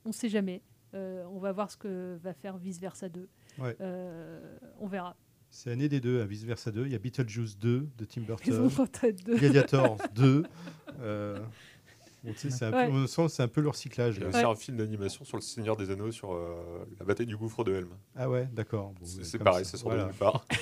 on 0.05 0.09
ne 0.09 0.13
sait 0.13 0.30
jamais. 0.30 0.61
On 0.93 1.39
va 1.39 1.51
voir 1.51 1.69
ce 1.72 1.78
que 1.78 2.17
va 2.22 2.34
faire 2.34 2.57
Vice 2.57 2.80
Versa 2.80 3.09
2. 3.09 3.28
Ouais. 3.59 3.76
Euh, 3.82 4.39
on 4.80 4.88
verra. 4.88 5.15
C'est 5.49 5.69
l'année 5.69 5.89
des 5.89 5.99
deux, 5.99 6.22
à 6.22 6.26
vice 6.26 6.45
versa 6.45 6.72
2. 6.72 6.86
Il 6.86 6.93
y 6.93 6.95
a 6.95 6.97
Beetlejuice 6.97 7.57
2 7.57 7.89
de 7.97 8.05
Tim 8.05 8.22
Burton, 8.28 8.53
de 8.53 8.76
retraite 8.82 9.22
2. 9.26 9.36
Gladiator 9.36 9.97
2. 10.15 10.43
Bon, 12.24 12.32
tu 12.34 12.38
sais, 12.38 12.49
c'est 12.51 12.65
un, 12.65 12.72
Ouais. 12.72 12.88
peu- 12.88 13.07
un 13.41 13.47
le 13.61 13.69
recyclage. 13.69 14.17
Il 14.17 14.22
y 14.24 14.26
a 14.26 14.49
un 14.49 14.55
film 14.55 14.78
d'animation 14.78 15.26
sur 15.26 15.38
le 15.38 15.41
Seigneur 15.41 15.76
des 15.76 15.89
Anneaux, 15.89 16.11
sur 16.11 16.34
euh, 16.34 16.86
la 16.99 17.05
bataille 17.05 17.26
du 17.26 17.36
gouffre 17.38 17.63
de 17.63 17.74
Helm. 17.74 17.89
Ah 18.15 18.30
ouais, 18.30 18.47
d'accord. 18.53 18.93
Bon, 18.99 19.05
C'est 19.05 19.39
pareil, 19.39 19.65
ça, 19.65 19.72
ça 19.72 19.78
sort 19.78 19.89
voilà. 19.89 20.03
de 20.03 20.07
nulle 20.09 20.17
part. 20.17 20.45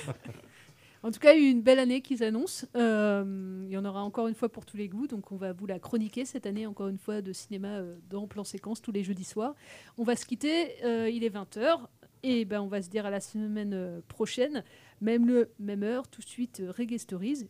En 1.02 1.10
tout 1.10 1.18
cas, 1.18 1.32
il 1.32 1.42
y 1.42 1.46
a 1.46 1.48
eu 1.48 1.50
une 1.52 1.62
belle 1.62 1.78
année 1.78 2.02
qu'ils 2.02 2.22
annoncent. 2.22 2.66
Euh, 2.76 3.62
il 3.64 3.70
y 3.70 3.78
en 3.78 3.86
aura 3.86 4.02
encore 4.02 4.28
une 4.28 4.34
fois 4.34 4.50
pour 4.50 4.66
tous 4.66 4.76
les 4.76 4.86
goûts. 4.86 5.06
Donc, 5.06 5.32
on 5.32 5.36
va 5.36 5.54
vous 5.54 5.64
la 5.64 5.78
chroniquer 5.78 6.26
cette 6.26 6.44
année, 6.44 6.66
encore 6.66 6.88
une 6.88 6.98
fois, 6.98 7.22
de 7.22 7.32
cinéma 7.32 7.68
euh, 7.78 7.96
dans 8.10 8.26
plan 8.26 8.44
séquence 8.44 8.82
tous 8.82 8.92
les 8.92 9.02
jeudis 9.02 9.24
soirs. 9.24 9.54
On 9.96 10.02
va 10.04 10.14
se 10.14 10.26
quitter. 10.26 10.74
euh, 10.84 11.08
il 11.08 11.24
est 11.24 11.30
20h. 11.34 11.78
Et 12.22 12.44
ben, 12.44 12.60
on 12.60 12.66
va 12.68 12.82
se 12.82 12.90
dire 12.90 13.06
à 13.06 13.10
la 13.10 13.20
semaine 13.20 13.72
euh, 13.72 14.00
prochaine. 14.08 14.62
Même 15.00 15.26
le 15.26 15.50
même 15.58 15.82
heure, 15.82 16.08
tout 16.08 16.20
de 16.20 16.26
suite, 16.26 16.60
euh. 16.60 16.72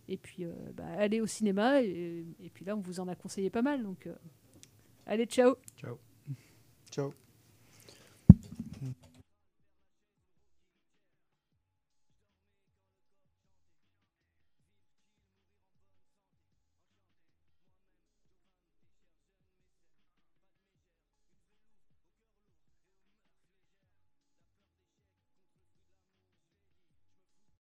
Et 0.09 0.17
puis, 0.17 0.45
euh, 0.45 0.53
bah, 0.75 0.85
allez 0.99 1.21
au 1.21 1.27
cinéma. 1.27 1.83
Et, 1.83 2.25
et 2.41 2.51
puis 2.51 2.65
là, 2.65 2.77
on 2.77 2.81
vous 2.81 3.01
en 3.01 3.09
a 3.09 3.15
conseillé 3.15 3.51
pas 3.51 3.63
mal. 3.63 3.83
Donc, 3.83 4.07
euh, 4.07 4.15
allez, 5.07 5.27
ciao. 5.27 5.57
Ciao. 5.77 5.99
Ciao. 6.91 7.13